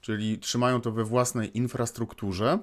czyli 0.00 0.38
trzymają 0.38 0.80
to 0.80 0.92
we 0.92 1.04
własnej 1.04 1.58
infrastrukturze, 1.58 2.58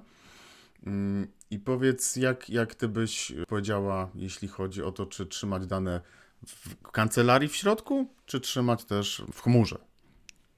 mm, 0.86 1.28
i 1.54 1.60
powiedz, 1.60 2.16
jak, 2.16 2.50
jak 2.50 2.76
ty 2.76 2.88
byś 2.88 3.34
powiedziała, 3.48 4.10
jeśli 4.16 4.48
chodzi 4.48 4.84
o 4.84 4.92
to, 4.92 5.06
czy 5.06 5.26
trzymać 5.26 5.68
dane 5.68 6.02
w 6.48 6.92
kancelarii 6.92 7.50
w 7.50 7.56
środku, 7.56 8.08
czy 8.26 8.40
trzymać 8.40 8.86
też 8.86 9.24
w 9.34 9.42
chmurze? 9.42 9.78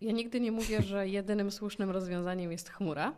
Ja 0.02 0.12
nigdy 0.12 0.40
nie 0.40 0.52
mówię, 0.52 0.82
że 0.82 1.08
jedynym 1.18 1.52
słusznym 1.52 1.90
rozwiązaniem 1.90 2.52
jest 2.52 2.70
chmura. 2.70 3.14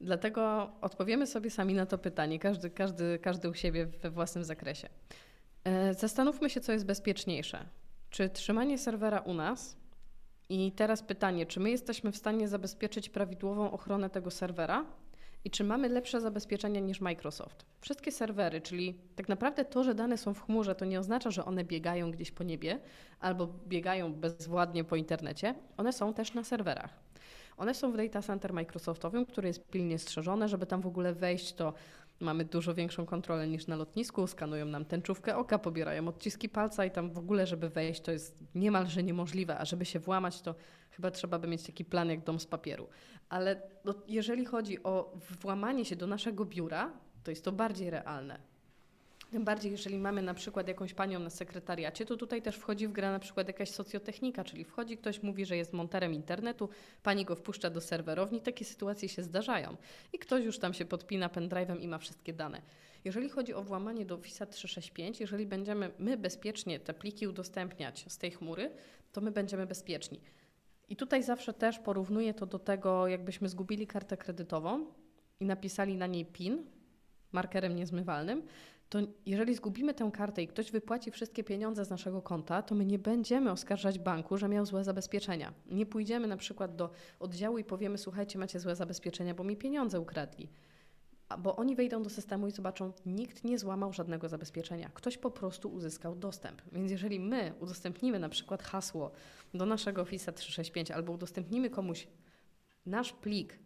Dlatego 0.00 0.70
odpowiemy 0.80 1.26
sobie 1.26 1.50
sami 1.50 1.74
na 1.74 1.86
to 1.86 1.98
pytanie, 1.98 2.38
każdy, 2.38 2.70
każdy, 2.70 3.18
każdy 3.18 3.50
u 3.50 3.54
siebie 3.54 3.86
we 3.86 4.10
własnym 4.10 4.44
zakresie. 4.44 4.88
E, 5.64 5.94
zastanówmy 5.94 6.50
się, 6.50 6.60
co 6.60 6.72
jest 6.72 6.86
bezpieczniejsze. 6.86 7.64
Czy 8.10 8.28
trzymanie 8.28 8.78
serwera 8.78 9.18
u 9.18 9.34
nas 9.34 9.76
i 10.48 10.72
teraz 10.72 11.02
pytanie, 11.02 11.46
czy 11.46 11.60
my 11.60 11.70
jesteśmy 11.70 12.12
w 12.12 12.16
stanie 12.16 12.48
zabezpieczyć 12.48 13.10
prawidłową 13.10 13.70
ochronę 13.70 14.10
tego 14.10 14.30
serwera, 14.30 14.84
I 15.44 15.50
czy 15.50 15.64
mamy 15.64 15.88
lepsze 15.88 16.20
zabezpieczenia 16.20 16.80
niż 16.80 17.00
Microsoft? 17.00 17.66
Wszystkie 17.80 18.12
serwery, 18.12 18.60
czyli 18.60 18.98
tak 19.16 19.28
naprawdę 19.28 19.64
to, 19.64 19.84
że 19.84 19.94
dane 19.94 20.18
są 20.18 20.34
w 20.34 20.42
chmurze, 20.42 20.74
to 20.74 20.84
nie 20.84 21.00
oznacza, 21.00 21.30
że 21.30 21.44
one 21.44 21.64
biegają 21.64 22.10
gdzieś 22.10 22.30
po 22.30 22.44
niebie 22.44 22.80
albo 23.20 23.46
biegają 23.46 24.14
bezwładnie 24.14 24.84
po 24.84 24.96
internecie. 24.96 25.54
One 25.76 25.92
są 25.92 26.14
też 26.14 26.34
na 26.34 26.44
serwerach. 26.44 27.00
One 27.56 27.74
są 27.74 27.92
w 27.92 27.96
data 27.96 28.22
center 28.22 28.52
Microsoftowym, 28.52 29.26
który 29.26 29.48
jest 29.48 29.68
pilnie 29.68 29.98
strzeżone. 29.98 30.48
Żeby 30.48 30.66
tam 30.66 30.80
w 30.80 30.86
ogóle 30.86 31.14
wejść, 31.14 31.52
to 31.52 31.72
mamy 32.20 32.44
dużo 32.44 32.74
większą 32.74 33.06
kontrolę 33.06 33.48
niż 33.48 33.66
na 33.66 33.76
lotnisku. 33.76 34.26
Skanują 34.26 34.66
nam 34.66 34.84
tęczówkę 34.84 35.36
oka, 35.36 35.58
pobierają 35.58 36.08
odciski 36.08 36.48
palca 36.48 36.84
i 36.84 36.90
tam 36.90 37.10
w 37.10 37.18
ogóle, 37.18 37.46
żeby 37.46 37.68
wejść, 37.68 38.00
to 38.00 38.12
jest 38.12 38.44
niemalże 38.54 39.02
niemożliwe. 39.02 39.58
A 39.58 39.64
żeby 39.64 39.84
się 39.84 39.98
włamać, 39.98 40.40
to 40.40 40.54
chyba 40.90 41.10
trzeba 41.10 41.38
by 41.38 41.48
mieć 41.48 41.62
taki 41.62 41.84
plan 41.84 42.10
jak 42.10 42.24
dom 42.24 42.40
z 42.40 42.46
papieru. 42.46 42.88
Ale 43.28 43.62
no, 43.84 43.94
jeżeli 44.08 44.44
chodzi 44.44 44.82
o 44.82 45.12
włamanie 45.40 45.84
się 45.84 45.96
do 45.96 46.06
naszego 46.06 46.44
biura, 46.44 46.92
to 47.24 47.30
jest 47.30 47.44
to 47.44 47.52
bardziej 47.52 47.90
realne. 47.90 48.49
Tym 49.30 49.44
bardziej, 49.44 49.72
jeżeli 49.72 49.98
mamy 49.98 50.22
na 50.22 50.34
przykład 50.34 50.68
jakąś 50.68 50.94
panią 50.94 51.18
na 51.18 51.30
sekretariacie, 51.30 52.06
to 52.06 52.16
tutaj 52.16 52.42
też 52.42 52.56
wchodzi 52.56 52.88
w 52.88 52.92
grę 52.92 53.10
na 53.10 53.18
przykład 53.18 53.48
jakaś 53.48 53.70
socjotechnika, 53.70 54.44
czyli 54.44 54.64
wchodzi 54.64 54.96
ktoś, 54.96 55.22
mówi, 55.22 55.46
że 55.46 55.56
jest 55.56 55.72
monterem 55.72 56.14
internetu, 56.14 56.68
pani 57.02 57.24
go 57.24 57.36
wpuszcza 57.36 57.70
do 57.70 57.80
serwerowni, 57.80 58.40
takie 58.40 58.64
sytuacje 58.64 59.08
się 59.08 59.22
zdarzają 59.22 59.76
i 60.12 60.18
ktoś 60.18 60.44
już 60.44 60.58
tam 60.58 60.74
się 60.74 60.84
podpina 60.84 61.28
pendrive'em 61.28 61.80
i 61.80 61.88
ma 61.88 61.98
wszystkie 61.98 62.32
dane. 62.32 62.62
Jeżeli 63.04 63.28
chodzi 63.28 63.54
o 63.54 63.62
włamanie 63.62 64.06
do 64.06 64.14
Office 64.14 64.46
365, 64.46 65.20
jeżeli 65.20 65.46
będziemy 65.46 65.90
my 65.98 66.16
bezpiecznie 66.16 66.80
te 66.80 66.94
pliki 66.94 67.26
udostępniać 67.26 68.04
z 68.08 68.18
tej 68.18 68.30
chmury, 68.30 68.70
to 69.12 69.20
my 69.20 69.30
będziemy 69.30 69.66
bezpieczni. 69.66 70.20
I 70.88 70.96
tutaj 70.96 71.22
zawsze 71.22 71.54
też 71.54 71.78
porównuję 71.78 72.34
to 72.34 72.46
do 72.46 72.58
tego, 72.58 73.08
jakbyśmy 73.08 73.48
zgubili 73.48 73.86
kartę 73.86 74.16
kredytową 74.16 74.86
i 75.40 75.44
napisali 75.44 75.96
na 75.96 76.06
niej 76.06 76.26
PIN 76.26 76.66
markerem 77.32 77.76
niezmywalnym, 77.76 78.42
to 78.90 78.98
jeżeli 79.26 79.54
zgubimy 79.54 79.94
tę 79.94 80.10
kartę 80.12 80.42
i 80.42 80.46
ktoś 80.48 80.70
wypłaci 80.70 81.10
wszystkie 81.10 81.44
pieniądze 81.44 81.84
z 81.84 81.90
naszego 81.90 82.22
konta, 82.22 82.62
to 82.62 82.74
my 82.74 82.86
nie 82.86 82.98
będziemy 82.98 83.50
oskarżać 83.50 83.98
banku, 83.98 84.38
że 84.38 84.48
miał 84.48 84.66
złe 84.66 84.84
zabezpieczenia. 84.84 85.52
Nie 85.66 85.86
pójdziemy 85.86 86.26
na 86.26 86.36
przykład 86.36 86.76
do 86.76 86.90
oddziału 87.20 87.58
i 87.58 87.64
powiemy: 87.64 87.98
Słuchajcie, 87.98 88.38
macie 88.38 88.60
złe 88.60 88.76
zabezpieczenia, 88.76 89.34
bo 89.34 89.44
mi 89.44 89.56
pieniądze 89.56 90.00
ukradli. 90.00 90.48
Bo 91.38 91.56
oni 91.56 91.76
wejdą 91.76 92.02
do 92.02 92.10
systemu 92.10 92.48
i 92.48 92.50
zobaczą, 92.50 92.92
nikt 93.06 93.44
nie 93.44 93.58
złamał 93.58 93.92
żadnego 93.92 94.28
zabezpieczenia. 94.28 94.90
Ktoś 94.94 95.18
po 95.18 95.30
prostu 95.30 95.72
uzyskał 95.72 96.16
dostęp. 96.16 96.62
Więc 96.72 96.90
jeżeli 96.90 97.20
my 97.20 97.54
udostępnimy 97.60 98.18
na 98.18 98.28
przykład 98.28 98.62
hasło 98.62 99.10
do 99.54 99.66
naszego 99.66 100.02
Office 100.02 100.32
365 100.32 100.90
albo 100.90 101.12
udostępnimy 101.12 101.70
komuś 101.70 102.08
nasz 102.86 103.12
plik, 103.12 103.58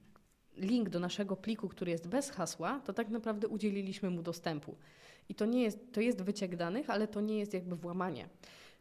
link 0.57 0.89
do 0.89 1.01
naszego 1.01 1.37
pliku, 1.37 1.69
który 1.69 1.91
jest 1.91 2.09
bez 2.09 2.31
hasła, 2.31 2.81
to 2.81 2.93
tak 2.93 3.09
naprawdę 3.09 3.49
udzieliliśmy 3.49 4.11
mu 4.11 4.23
dostępu. 4.23 4.77
I 5.29 5.35
to 5.35 5.47
nie 5.47 5.63
jest, 5.63 5.93
to 5.93 6.01
jest 6.01 6.23
wyciek 6.23 6.57
danych, 6.57 6.91
ale 6.91 7.09
to 7.09 7.21
nie 7.21 7.39
jest 7.39 7.55
jakby 7.55 7.77
włamanie. 7.77 8.29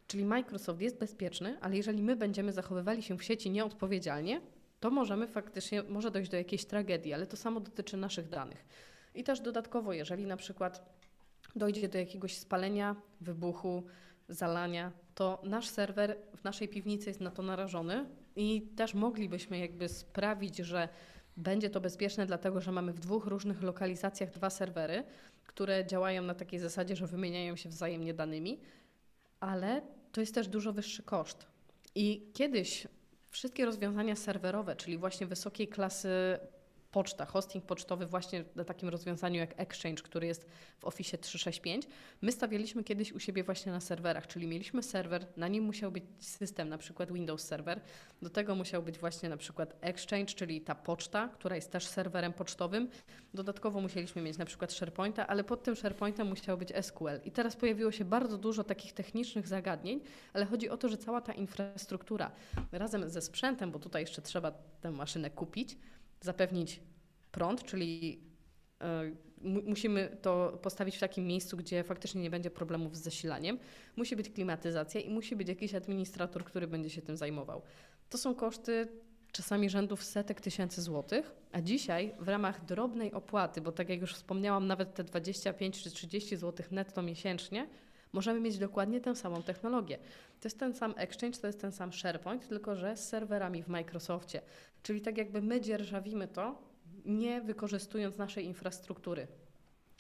Czyli 0.08 0.26
Microsoft 0.26 0.82
jest 0.82 1.00
bezpieczny, 1.00 1.58
ale 1.62 1.78
jeżeli 1.78 2.04
my 2.04 2.16
będziemy 2.16 2.54
zachowywali 2.54 3.04
się 3.04 3.18
w 3.18 3.24
sieci 3.24 3.50
nieodpowiedzialnie, 3.50 4.42
to 4.80 4.90
możemy 4.90 5.28
faktycznie, 5.28 5.84
może 5.84 6.12
dojść 6.12 6.32
do 6.32 6.38
jakiejś 6.38 6.66
tragedii, 6.66 7.14
ale 7.14 7.28
to 7.28 7.38
samo 7.38 7.60
dotyczy 7.60 7.98
naszych 7.98 8.30
danych. 8.30 8.66
I 9.16 9.24
też 9.24 9.40
dodatkowo, 9.40 9.94
jeżeli 9.94 10.26
na 10.26 10.38
przykład 10.38 10.94
dojdzie 11.56 11.90
do 11.90 11.98
jakiegoś 11.98 12.38
spalenia, 12.38 12.96
wybuchu, 13.22 13.84
zalania, 14.30 14.92
to 15.16 15.42
nasz 15.44 15.68
serwer 15.68 16.18
w 16.36 16.44
naszej 16.44 16.68
piwnicy 16.68 17.10
jest 17.10 17.22
na 17.22 17.32
to 17.32 17.44
narażony 17.44 18.06
i 18.36 18.62
też 18.62 18.94
moglibyśmy 18.94 19.60
jakby 19.60 19.90
sprawić, 19.90 20.58
że 20.58 20.90
będzie 21.38 21.70
to 21.70 21.82
bezpieczne, 21.82 22.26
dlatego 22.26 22.62
że 22.62 22.72
mamy 22.72 22.94
w 22.94 23.00
dwóch 23.00 23.26
różnych 23.26 23.64
lokalizacjach 23.64 24.32
dwa 24.32 24.50
serwery, 24.50 25.04
które 25.46 25.86
działają 25.86 26.22
na 26.24 26.34
takiej 26.34 26.60
zasadzie, 26.60 26.96
że 26.96 27.08
wymieniają 27.08 27.56
się 27.56 27.70
wzajemnie 27.70 28.14
danymi, 28.14 28.60
ale 29.40 29.82
to 30.12 30.22
jest 30.22 30.36
też 30.36 30.48
dużo 30.48 30.74
wyższy 30.74 31.04
koszt. 31.04 31.46
I 31.96 32.32
kiedyś 32.34 32.88
wszystkie 33.30 33.66
rozwiązania 33.66 34.16
serwerowe, 34.16 34.76
czyli 34.76 34.98
właśnie 34.98 35.28
wysokiej 35.28 35.68
klasy 35.68 36.10
poczta, 36.94 37.26
hosting 37.26 37.66
pocztowy 37.66 38.06
właśnie 38.06 38.44
na 38.56 38.64
takim 38.64 38.90
rozwiązaniu 38.90 39.40
jak 39.40 39.60
Exchange, 39.60 40.04
który 40.04 40.28
jest 40.28 40.46
w 40.80 40.86
Office 40.86 41.18
365. 41.18 41.88
My 42.22 42.32
stawialiśmy 42.32 42.84
kiedyś 42.84 43.12
u 43.12 43.20
siebie 43.20 43.44
właśnie 43.44 43.72
na 43.72 43.80
serwerach, 43.80 44.28
czyli 44.28 44.48
mieliśmy 44.48 44.84
serwer, 44.84 45.28
na 45.38 45.48
nim 45.48 45.64
musiał 45.64 45.92
być 45.92 46.04
system, 46.20 46.70
na 46.70 46.78
przykład 46.78 47.12
Windows 47.12 47.44
Server, 47.44 47.82
do 48.22 48.30
tego 48.30 48.56
musiał 48.56 48.84
być 48.84 48.98
właśnie 48.98 49.30
na 49.30 49.38
przykład 49.38 49.76
Exchange, 49.82 50.34
czyli 50.34 50.62
ta 50.62 50.76
poczta, 50.76 51.28
która 51.28 51.56
jest 51.56 51.72
też 51.72 51.88
serwerem 51.88 52.34
pocztowym. 52.34 52.90
Dodatkowo 53.34 53.82
musieliśmy 53.82 54.22
mieć 54.22 54.38
na 54.38 54.46
przykład 54.46 54.74
SharePointa, 54.74 55.28
ale 55.28 55.44
pod 55.44 55.64
tym 55.64 55.76
SharePointem 55.76 56.28
musiał 56.28 56.58
być 56.58 56.74
SQL. 56.82 57.22
I 57.26 57.32
teraz 57.32 57.56
pojawiło 57.56 57.92
się 57.92 58.06
bardzo 58.06 58.38
dużo 58.38 58.64
takich 58.64 58.94
technicznych 58.94 59.48
zagadnień, 59.48 60.02
ale 60.34 60.46
chodzi 60.46 60.70
o 60.70 60.78
to, 60.78 60.90
że 60.90 60.98
cała 60.98 61.22
ta 61.22 61.34
infrastruktura 61.34 62.32
razem 62.72 63.10
ze 63.10 63.22
sprzętem, 63.22 63.72
bo 63.72 63.80
tutaj 63.80 64.02
jeszcze 64.02 64.22
trzeba 64.22 64.52
tę 64.82 64.92
maszynę 64.92 65.30
kupić, 65.30 65.78
zapewnić 66.24 66.80
prąd, 67.32 67.64
czyli 67.64 68.20
e, 68.82 69.12
musimy 69.44 70.18
to 70.22 70.60
postawić 70.62 70.98
w 70.98 71.00
takim 71.00 71.28
miejscu, 71.28 71.58
gdzie 71.58 71.84
faktycznie 71.84 72.22
nie 72.22 72.30
będzie 72.30 72.50
problemów 72.50 72.98
z 72.98 73.02
zasilaniem. 73.02 73.60
Musi 73.96 74.16
być 74.16 74.30
klimatyzacja 74.30 75.02
i 75.02 75.10
musi 75.10 75.36
być 75.36 75.48
jakiś 75.48 75.76
administrator, 75.76 76.44
który 76.44 76.68
będzie 76.68 76.90
się 76.90 77.02
tym 77.02 77.18
zajmował. 77.18 77.62
To 78.10 78.18
są 78.18 78.36
koszty 78.36 78.88
czasami 79.32 79.70
rzędów 79.70 80.04
setek 80.04 80.42
tysięcy 80.42 80.82
złotych, 80.82 81.36
a 81.52 81.62
dzisiaj 81.62 82.14
w 82.20 82.28
ramach 82.28 82.66
drobnej 82.66 83.12
opłaty, 83.12 83.62
bo 83.62 83.72
tak 83.72 83.90
jak 83.90 84.02
już 84.02 84.14
wspomniałam, 84.14 84.68
nawet 84.68 84.94
te 84.94 85.04
25 85.04 85.84
czy 85.84 85.92
30 85.92 86.38
złotych 86.38 86.72
netto 86.72 87.02
miesięcznie, 87.02 87.68
możemy 88.14 88.40
mieć 88.40 88.58
dokładnie 88.58 89.02
tę 89.02 89.16
samą 89.16 89.44
technologię. 89.44 89.98
To 90.40 90.48
jest 90.48 90.60
ten 90.60 90.74
sam 90.74 90.94
Exchange, 90.98 91.38
to 91.38 91.48
jest 91.48 91.62
ten 91.62 91.72
sam 91.72 91.94
SharePoint, 91.94 92.48
tylko 92.48 92.76
że 92.76 92.98
z 92.98 93.08
serwerami 93.10 93.64
w 93.64 93.68
Microsoftie. 93.68 94.42
Czyli 94.84 95.02
tak 95.02 95.18
jakby 95.18 95.42
my 95.42 95.62
dzierżawimy 95.62 96.28
to, 96.28 96.62
nie 97.06 97.42
wykorzystując 97.42 98.18
naszej 98.18 98.46
infrastruktury. 98.46 99.28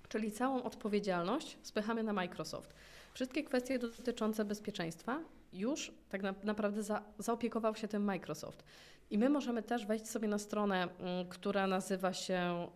Czyli 0.09 0.31
całą 0.31 0.63
odpowiedzialność 0.63 1.57
spychamy 1.61 2.03
na 2.03 2.13
Microsoft. 2.13 2.73
Wszystkie 3.13 3.43
kwestie 3.43 3.79
dotyczące 3.79 4.45
bezpieczeństwa 4.45 5.19
już 5.53 5.91
tak 6.09 6.21
na, 6.21 6.33
naprawdę 6.43 6.83
za, 6.83 7.03
zaopiekował 7.19 7.75
się 7.75 7.87
tym 7.87 8.03
Microsoft. 8.03 8.63
I 9.09 9.17
my 9.17 9.29
możemy 9.29 9.63
też 9.63 9.85
wejść 9.85 10.07
sobie 10.07 10.27
na 10.27 10.37
stronę, 10.37 10.85
y, 10.85 10.89
która 11.29 11.67
nazywa 11.67 12.13
się 12.13 12.67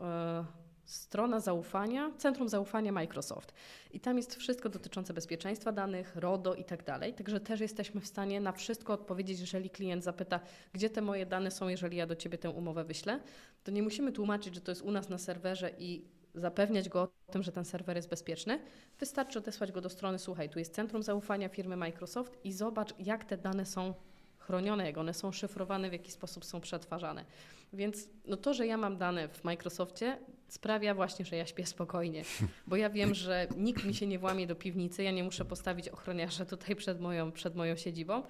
y, 0.44 0.67
strona 0.88 1.40
zaufania, 1.40 2.12
Centrum 2.18 2.50
Zaufania 2.50 2.92
Microsoft. 2.92 3.54
I 3.92 4.00
tam 4.00 4.18
jest 4.18 4.36
wszystko 4.36 4.70
dotyczące 4.70 5.14
bezpieczeństwa 5.14 5.72
danych, 5.72 6.16
RODO 6.16 6.56
i 6.56 6.64
tak 6.64 6.84
dalej. 6.84 7.14
Także 7.14 7.40
też 7.40 7.60
jesteśmy 7.60 8.02
w 8.02 8.08
stanie 8.08 8.42
na 8.42 8.52
wszystko 8.52 8.94
odpowiedzieć, 8.94 9.40
jeżeli 9.40 9.70
klient 9.70 10.04
zapyta, 10.04 10.40
gdzie 10.74 10.90
te 10.90 11.02
moje 11.02 11.26
dane 11.26 11.52
są, 11.52 11.68
jeżeli 11.68 11.98
ja 11.98 12.08
do 12.08 12.16
Ciebie 12.16 12.38
tę 12.38 12.50
umowę 12.50 12.84
wyślę. 12.84 13.20
To 13.64 13.72
nie 13.72 13.84
musimy 13.84 14.12
tłumaczyć, 14.12 14.56
że 14.56 14.62
to 14.62 14.72
jest 14.72 14.82
u 14.82 14.92
nas 14.92 15.10
na 15.10 15.18
serwerze 15.18 15.72
i 15.80 16.06
zapewniać 16.36 16.90
go 16.90 17.02
o 17.02 17.32
tym, 17.32 17.44
że 17.44 17.52
ten 17.52 17.66
serwer 17.66 17.96
jest 17.96 18.10
bezpieczny. 18.10 18.60
Wystarczy 19.00 19.40
odesłać 19.40 19.72
go 19.72 19.82
do 19.82 19.90
strony, 19.90 20.20
słuchaj, 20.20 20.50
tu 20.50 20.60
jest 20.60 20.74
Centrum 20.74 21.04
Zaufania 21.04 21.50
firmy 21.50 21.78
Microsoft 21.78 22.38
i 22.44 22.54
zobacz, 22.54 22.94
jak 23.00 23.26
te 23.26 23.38
dane 23.38 23.66
są 23.66 23.94
chronione, 24.38 24.86
jak 24.86 24.98
one 24.98 25.14
są 25.14 25.32
szyfrowane, 25.32 25.90
w 25.90 25.94
jaki 25.94 26.12
sposób 26.12 26.46
są 26.46 26.62
przetwarzane. 26.62 27.26
Więc 27.74 28.10
no 28.26 28.38
to, 28.38 28.54
że 28.54 28.68
ja 28.68 28.78
mam 28.78 28.98
dane 28.98 29.28
w 29.28 29.44
Microsoftie, 29.44 30.18
sprawia 30.48 30.96
właśnie, 30.96 31.26
że 31.26 31.36
ja 31.36 31.46
śpię 31.46 31.66
spokojnie, 31.66 32.24
bo 32.68 32.76
ja 32.76 32.90
wiem, 32.90 33.14
że 33.14 33.48
nikt 33.58 33.86
mi 33.86 33.94
się 33.94 34.08
nie 34.08 34.20
włamie 34.20 34.48
do 34.48 34.56
piwnicy, 34.56 35.04
ja 35.04 35.12
nie 35.12 35.24
muszę 35.24 35.46
postawić 35.46 35.90
ochroniarza 35.90 36.46
tutaj 36.46 36.76
przed 36.76 37.02
moją, 37.02 37.32
przed 37.32 37.56
moją 37.56 37.76
siedzibą, 37.76 38.24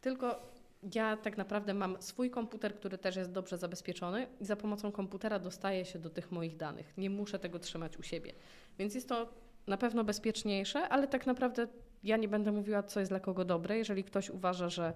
tylko 0.00 0.56
ja 0.94 1.16
tak 1.16 1.36
naprawdę 1.36 1.74
mam 1.74 2.02
swój 2.02 2.30
komputer, 2.30 2.74
który 2.74 2.98
też 2.98 3.16
jest 3.16 3.32
dobrze 3.32 3.58
zabezpieczony 3.58 4.26
i 4.40 4.44
za 4.44 4.56
pomocą 4.56 4.92
komputera 4.92 5.38
dostaję 5.38 5.84
się 5.84 5.98
do 5.98 6.10
tych 6.10 6.32
moich 6.32 6.56
danych. 6.56 6.94
Nie 6.96 7.10
muszę 7.10 7.38
tego 7.38 7.58
trzymać 7.58 7.96
u 7.96 8.02
siebie. 8.02 8.32
Więc 8.78 8.94
jest 8.94 9.08
to 9.08 9.28
na 9.66 9.76
pewno 9.76 10.04
bezpieczniejsze, 10.04 10.88
ale 10.88 11.08
tak 11.08 11.26
naprawdę 11.26 11.68
ja 12.02 12.16
nie 12.16 12.28
będę 12.28 12.52
mówiła, 12.52 12.82
co 12.82 13.00
jest 13.00 13.12
dla 13.12 13.20
kogo 13.20 13.44
dobre. 13.44 13.78
Jeżeli 13.78 14.04
ktoś 14.04 14.30
uważa, 14.30 14.68
że 14.68 14.92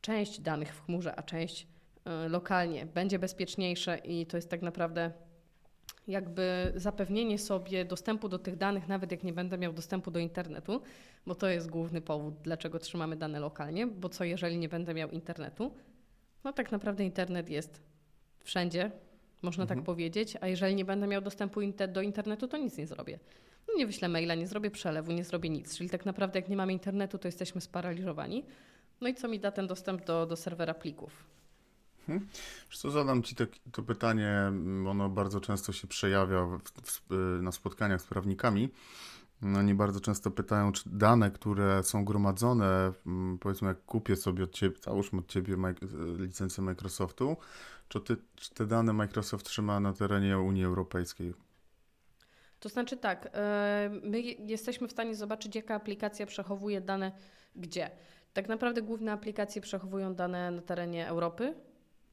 część 0.00 0.40
danych 0.40 0.74
w 0.74 0.84
chmurze, 0.84 1.16
a 1.16 1.22
część 1.22 1.66
y, 2.26 2.28
lokalnie 2.28 2.86
będzie 2.86 3.18
bezpieczniejsze 3.18 3.98
i 3.98 4.26
to 4.26 4.36
jest 4.36 4.50
tak 4.50 4.62
naprawdę 4.62 5.12
jakby 6.08 6.72
zapewnienie 6.76 7.38
sobie 7.38 7.84
dostępu 7.84 8.28
do 8.28 8.38
tych 8.38 8.56
danych, 8.56 8.88
nawet 8.88 9.10
jak 9.10 9.22
nie 9.22 9.32
będę 9.32 9.58
miał 9.58 9.72
dostępu 9.72 10.10
do 10.10 10.18
internetu, 10.18 10.80
bo 11.26 11.34
to 11.34 11.48
jest 11.48 11.70
główny 11.70 12.00
powód, 12.00 12.34
dlaczego 12.42 12.78
trzymamy 12.78 13.16
dane 13.16 13.40
lokalnie, 13.40 13.86
bo 13.86 14.08
co 14.08 14.24
jeżeli 14.24 14.58
nie 14.58 14.68
będę 14.68 14.94
miał 14.94 15.10
internetu? 15.10 15.74
No 16.44 16.52
tak 16.52 16.72
naprawdę 16.72 17.04
internet 17.04 17.50
jest 17.50 17.82
wszędzie, 18.40 18.90
można 19.42 19.66
tak 19.66 19.70
mhm. 19.70 19.80
tak 19.80 19.86
powiedzieć, 19.86 20.36
a 20.40 20.48
jeżeli 20.48 20.74
nie 20.74 20.84
będę 20.84 21.06
miał 21.06 21.20
dostępu 21.20 21.60
do 21.88 22.02
internetu, 22.02 22.48
to 22.48 22.56
nic 22.56 22.78
nie 22.78 22.86
zrobię. 22.86 23.18
No 23.68 23.74
nie 23.76 23.86
wyślę 23.86 24.08
maila, 24.08 24.34
nie 24.34 24.46
zrobię 24.46 24.70
przelewu, 24.70 25.12
nie 25.12 25.24
zrobię 25.24 25.50
nic. 25.50 25.76
Czyli 25.76 25.90
tak 25.90 26.06
naprawdę 26.06 26.38
jak 26.38 26.48
nie 26.48 26.56
mamy 26.56 26.72
internetu, 26.72 27.18
to 27.18 27.28
jesteśmy 27.28 27.60
sparaliżowani. 27.60 28.44
No 29.00 29.08
i 29.08 29.14
co 29.14 29.28
mi 29.28 29.40
da 29.40 29.50
ten 29.50 29.66
dostęp 29.66 30.04
do, 30.04 30.26
do 30.26 30.36
serwera 30.36 30.74
plików? 30.74 31.24
Hmm. 32.06 32.28
co, 32.72 32.90
zadam 32.90 33.22
Ci 33.22 33.34
to, 33.34 33.44
to, 33.72 33.82
pytanie, 33.82 34.52
ono 34.88 35.08
bardzo 35.08 35.40
często 35.40 35.72
się 35.72 35.86
przejawia 35.86 36.46
w, 36.46 36.60
w, 36.84 37.38
na 37.42 37.52
spotkaniach 37.52 38.00
z 38.00 38.06
prawnikami. 38.06 38.70
No, 39.42 39.58
oni 39.58 39.74
bardzo 39.74 40.00
często 40.00 40.30
pytają, 40.30 40.72
czy 40.72 40.82
dane, 40.86 41.30
które 41.30 41.82
są 41.82 42.04
gromadzone, 42.04 42.92
mm, 43.06 43.38
powiedzmy 43.38 43.68
jak 43.68 43.84
kupię 43.84 44.16
sobie 44.16 44.44
od 44.44 44.52
Ciebie, 44.52 44.76
załóżmy 44.84 45.18
od 45.18 45.26
Ciebie 45.26 45.56
licencję 46.18 46.64
Microsoftu, 46.64 47.36
czy, 47.88 48.00
ty, 48.00 48.16
czy 48.36 48.54
te 48.54 48.66
dane 48.66 48.92
Microsoft 48.92 49.46
trzyma 49.46 49.80
na 49.80 49.92
terenie 49.92 50.38
Unii 50.38 50.64
Europejskiej? 50.64 51.34
To 52.60 52.68
znaczy 52.68 52.96
tak, 52.96 53.28
e, 53.32 53.90
my 54.02 54.20
jesteśmy 54.22 54.88
w 54.88 54.92
stanie 54.92 55.14
zobaczyć, 55.14 55.56
jaka 55.56 55.74
aplikacja 55.74 56.26
przechowuje 56.26 56.80
dane 56.80 57.12
gdzie. 57.56 57.90
Tak 58.32 58.48
naprawdę 58.48 58.82
główne 58.82 59.12
aplikacje 59.12 59.62
przechowują 59.62 60.14
dane 60.14 60.50
na 60.50 60.62
terenie 60.62 61.08
Europy, 61.08 61.54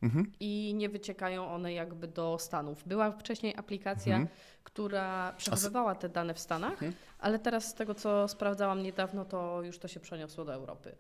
Mhm. 0.04 0.32
i 0.39 0.74
nie 0.76 0.89
wyciekają 0.89 1.47
one 1.47 1.74
jakby 1.74 2.08
do 2.08 2.38
Stanów. 2.39 2.84
Była 2.88 3.12
wcześniej 3.12 3.56
aplikacja, 3.58 4.16
mhm. 4.16 4.38
która 4.64 5.34
przechowywała 5.38 5.95
te 5.95 6.10
dane 6.10 6.34
w 6.34 6.39
Stanach, 6.39 6.72
mhm. 6.72 6.93
ale 7.20 7.39
teraz 7.39 7.68
z 7.68 7.74
tego, 7.74 7.95
co 7.95 8.28
sprawdzałam 8.28 8.84
niedawno, 8.84 9.26
to 9.26 9.62
już 9.64 9.80
to 9.80 9.88
się 9.88 9.99
przeniosło 9.99 10.45
do 10.45 10.54
Europy. 10.54 10.95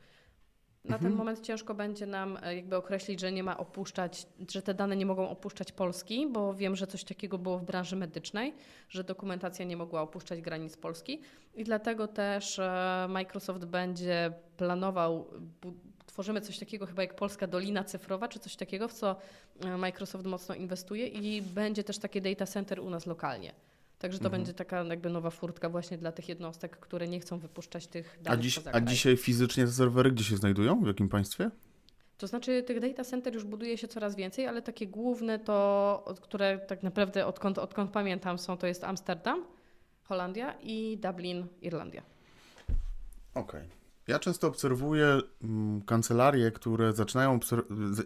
Na 0.85 0.97
ten 0.97 1.07
mhm. 1.07 1.17
moment 1.17 1.41
ciężko 1.41 1.73
będzie 1.73 2.05
nam 2.05 2.37
e, 2.41 2.55
jakby 2.55 2.75
określić, 2.75 3.19
że 3.19 3.31
nie 3.31 3.43
ma 3.43 3.57
opuszczać, 3.57 4.27
że 4.49 4.61
te 4.61 4.73
dane 4.73 4.95
nie 4.95 5.05
mogą 5.05 5.29
opuszczać 5.29 5.71
Polski, 5.71 6.27
bo 6.27 6.53
wiem, 6.53 6.75
że 6.75 6.87
coś 6.87 7.03
takiego 7.03 7.37
było 7.37 7.57
w 7.57 7.63
branży 7.63 7.95
medycznej, 7.95 8.53
że 8.89 9.03
dokumentacja 9.03 9.65
nie 9.65 9.77
mogła 9.77 10.01
opuszczać 10.01 10.41
granic 10.41 10.77
Polski 10.77 11.21
i 11.53 11.63
dlatego 11.63 12.07
też 12.07 12.59
e, 12.59 13.05
Microsoft 13.09 13.65
będzie 13.65 14.33
planował 14.57 15.27
tworzymy 16.05 16.41
coś 16.41 16.59
takiego 16.59 16.85
chyba 16.85 17.01
jak 17.01 17.15
Polska 17.15 17.47
Dolina 17.47 17.83
Cyfrowa, 17.83 18.27
czy 18.27 18.39
coś 18.39 18.55
takiego, 18.55 18.87
w 18.87 18.93
co 18.93 19.15
e, 19.59 19.77
Microsoft 19.77 20.25
mocno 20.25 20.55
inwestuje 20.55 21.07
i 21.07 21.41
będzie 21.41 21.83
też 21.83 21.97
takie 21.97 22.21
data 22.21 22.45
center 22.45 22.79
u 22.79 22.89
nas 22.89 23.05
lokalnie. 23.05 23.53
Także 23.99 24.19
to 24.19 24.25
mhm. 24.25 24.39
będzie 24.39 24.53
taka 24.53 24.83
jakby 24.83 25.09
nowa 25.09 25.29
furtka 25.29 25.69
właśnie 25.69 25.97
dla 25.97 26.11
tych 26.11 26.29
jednostek, 26.29 26.77
które 26.77 27.07
nie 27.07 27.19
chcą 27.19 27.39
wypuszczać 27.39 27.87
tych 27.87 28.19
danych 28.21 28.39
A, 28.39 28.43
dziś, 28.43 28.59
a 28.71 28.81
dzisiaj 28.81 29.17
fizycznie 29.17 29.65
te 29.65 29.71
serwery 29.71 30.11
gdzie 30.11 30.23
się 30.23 30.37
znajdują? 30.37 30.83
W 30.83 30.87
jakim 30.87 31.09
państwie? 31.09 31.51
To 32.17 32.27
znaczy 32.27 32.63
tych 32.63 32.79
data 32.79 33.03
center 33.03 33.33
już 33.33 33.43
buduje 33.43 33.77
się 33.77 33.87
coraz 33.87 34.15
więcej, 34.15 34.47
ale 34.47 34.61
takie 34.61 34.87
główne 34.87 35.39
to, 35.39 36.15
które 36.21 36.59
tak 36.59 36.83
naprawdę 36.83 37.25
odkąd, 37.25 37.57
odkąd 37.57 37.91
pamiętam 37.91 38.39
są, 38.39 38.57
to 38.57 38.67
jest 38.67 38.83
Amsterdam, 38.83 39.45
Holandia 40.03 40.55
i 40.61 40.97
Dublin, 40.97 41.47
Irlandia. 41.61 42.03
Okej. 43.35 43.61
Okay. 43.61 43.80
Ja 44.07 44.19
często 44.19 44.47
obserwuję 44.47 45.21
mm, 45.43 45.81
kancelarie, 45.81 46.51
które 46.51 46.93
zaczynają 46.93 47.39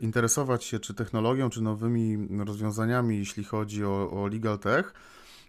interesować 0.02 0.64
się 0.64 0.80
czy 0.80 0.94
technologią, 0.94 1.50
czy 1.50 1.62
nowymi 1.62 2.28
rozwiązaniami, 2.46 3.18
jeśli 3.18 3.44
chodzi 3.44 3.86
o, 3.86 4.12
o 4.12 4.28
legal 4.28 4.60
tech, 4.60 4.94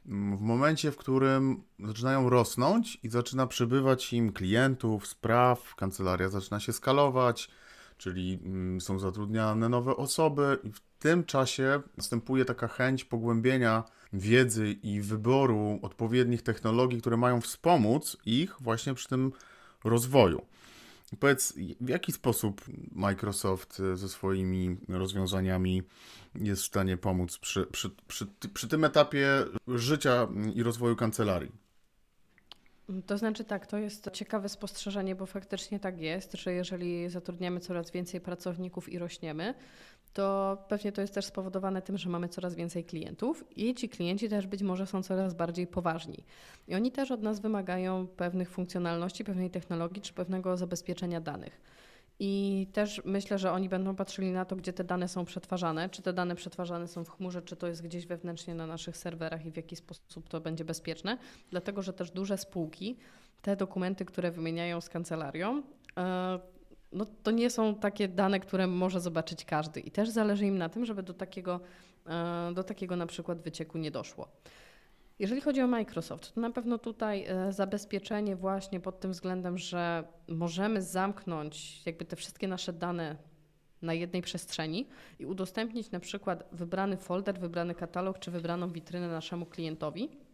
mm, 0.07 0.37
w 0.37 0.41
momencie, 0.41 0.91
w 0.91 0.97
którym 0.97 1.63
zaczynają 1.85 2.31
rosnąć 2.31 2.99
i 3.03 3.09
zaczyna 3.09 3.47
przybywać 3.47 4.13
im 4.13 4.33
klientów, 4.33 5.07
spraw, 5.07 5.75
kancelaria 5.75 6.29
zaczyna 6.29 6.61
się 6.61 6.73
skalować, 6.73 7.51
czyli 7.99 8.41
mm, 8.45 8.81
są 8.81 8.99
zatrudniane 8.99 9.69
nowe 9.69 9.97
osoby, 9.97 10.59
i 10.65 10.73
w 10.73 10.81
tym 10.99 11.25
czasie 11.25 11.83
następuje 11.97 12.45
taka 12.45 12.69
chęć 12.69 13.05
pogłębienia 13.05 13.85
wiedzy 14.13 14.73
i 14.73 15.01
wyboru 15.01 15.79
odpowiednich 15.83 16.43
technologii, 16.43 17.01
które 17.01 17.17
mają 17.17 17.41
wspomóc 17.41 18.17
ich 18.27 18.57
właśnie 18.61 18.95
przy 18.95 19.09
tym 19.09 19.33
rozwoju. 19.87 20.43
Powiedz, 21.21 21.55
w 21.81 21.89
jaki 21.89 22.13
sposób 22.13 22.65
Microsoft 22.93 23.81
e, 23.81 23.97
ze 23.97 24.09
swoimi 24.09 24.77
rozwiązaniami 24.89 25.83
jest 26.35 26.63
w 26.63 26.67
stanie 26.67 26.97
pomóc 26.97 27.39
przy, 27.39 27.67
przy, 27.67 27.91
przy, 28.09 28.27
przy 28.55 28.69
tym 28.69 28.85
etapie 28.85 29.29
życia 29.69 30.29
i 30.55 30.63
rozwoju 30.63 30.97
kancelarii? 30.97 31.53
To 33.07 33.19
znaczy 33.19 33.45
tak, 33.45 33.67
to 33.67 33.79
jest 33.79 34.11
ciekawe 34.13 34.49
spostrzeżenie, 34.49 35.15
bo 35.15 35.27
faktycznie 35.27 35.81
tak 35.81 36.01
jest, 36.01 36.33
że 36.33 36.53
jeżeli 36.53 37.11
zatrudniamy 37.11 37.61
coraz 37.61 37.91
więcej 37.91 38.21
pracowników 38.21 38.89
i 38.89 38.99
rośniemy, 38.99 39.55
to 40.17 40.59
pewnie 40.69 40.93
to 40.93 41.01
jest 41.01 41.15
też 41.15 41.25
spowodowane 41.25 41.83
tym, 41.83 41.99
że 41.99 42.11
mamy 42.11 42.29
coraz 42.29 42.55
więcej 42.55 42.85
klientów 42.85 43.45
i 43.57 43.75
ci 43.75 43.89
klienci 43.89 44.29
też 44.29 44.47
być 44.47 44.63
może 44.63 44.87
są 44.87 45.03
coraz 45.03 45.35
bardziej 45.35 45.67
poważni. 45.67 46.25
I 46.69 46.75
oni 46.75 46.93
też 46.93 47.11
od 47.11 47.23
nas 47.23 47.41
wymagają 47.41 48.07
pewnych 48.07 48.51
funkcjonalności, 48.51 49.25
pewnej 49.25 49.51
technologii 49.51 50.03
czy 50.03 50.13
pewnego 50.13 50.57
zabezpieczenia 50.57 51.21
danych. 51.21 51.61
I 52.19 52.67
też 52.73 53.03
myślę, 53.05 53.39
że 53.39 53.53
oni 53.53 53.69
będą 53.69 53.97
patrzyli 53.97 54.33
na 54.33 54.45
to, 54.45 54.57
gdzie 54.57 54.73
te 54.73 54.85
dane 54.85 55.09
są 55.09 55.25
przetwarzane, 55.25 55.89
czy 55.89 56.03
te 56.03 56.13
dane 56.13 56.35
przetwarzane 56.35 56.89
są 56.89 57.05
w 57.05 57.11
chmurze, 57.11 57.43
czy 57.43 57.57
to 57.57 57.67
jest 57.67 57.83
gdzieś 57.83 58.07
wewnętrznie 58.07 58.55
na 58.55 58.67
naszych 58.67 58.97
serwerach 58.97 59.47
i 59.47 59.51
w 59.51 59.57
jaki 59.57 59.77
sposób 59.77 60.29
to 60.29 60.41
będzie 60.41 60.65
bezpieczne, 60.65 61.19
dlatego 61.51 61.83
że 61.83 61.93
też 61.93 62.11
duże 62.11 62.39
spółki, 62.39 62.97
te 63.43 63.57
dokumenty, 63.57 64.05
które 64.05 64.31
wymieniają 64.31 64.81
z 64.81 64.89
kancelarią, 64.89 65.63
e, 65.97 66.56
no 66.97 67.07
to 67.23 67.31
nie 67.31 67.51
są 67.51 67.75
takie 67.75 68.09
dane, 68.09 68.41
które 68.41 68.67
może 68.67 69.01
zobaczyć 69.01 69.45
każdy 69.45 69.81
i 69.81 69.91
też 69.91 70.09
zależy 70.09 70.47
im 70.47 70.59
na 70.59 70.69
tym, 70.69 70.85
żeby 70.85 71.03
do 71.03 71.15
takiego, 71.15 71.61
e, 72.07 72.53
do 72.55 72.65
takiego 72.65 72.97
na 72.97 73.07
przykład 73.07 73.41
wycieku 73.41 73.79
nie 73.79 73.91
doszło. 73.91 74.29
Jeżeli 75.19 75.41
chodzi 75.41 75.61
o 75.61 75.67
Microsoft, 75.67 76.35
to 76.35 76.41
na 76.41 76.51
pewno 76.51 76.79
tutaj 76.79 77.25
e, 77.29 77.53
zabezpieczenie 77.53 78.37
właśnie 78.37 78.81
pod 78.81 79.01
tym 79.01 79.13
względem, 79.13 79.59
że 79.59 80.05
możemy 80.29 80.83
zamknąć 80.83 81.87
jakby 81.87 82.05
te 82.05 82.17
wszystkie 82.17 82.49
nasze 82.49 82.73
dane 82.73 83.17
na 83.83 83.95
jednej 83.95 84.23
przestrzeni 84.23 84.89
i 85.19 85.27
udostępnić 85.27 85.91
na 85.91 86.01
przykład 86.01 86.49
wybrany 86.53 86.97
folder, 86.97 87.39
wybrany 87.39 87.75
katalog 87.75 88.19
czy 88.19 88.31
wybraną 88.31 88.73
witrynę 88.73 89.09
naszemu 89.09 89.47
klientowi 89.47 90.26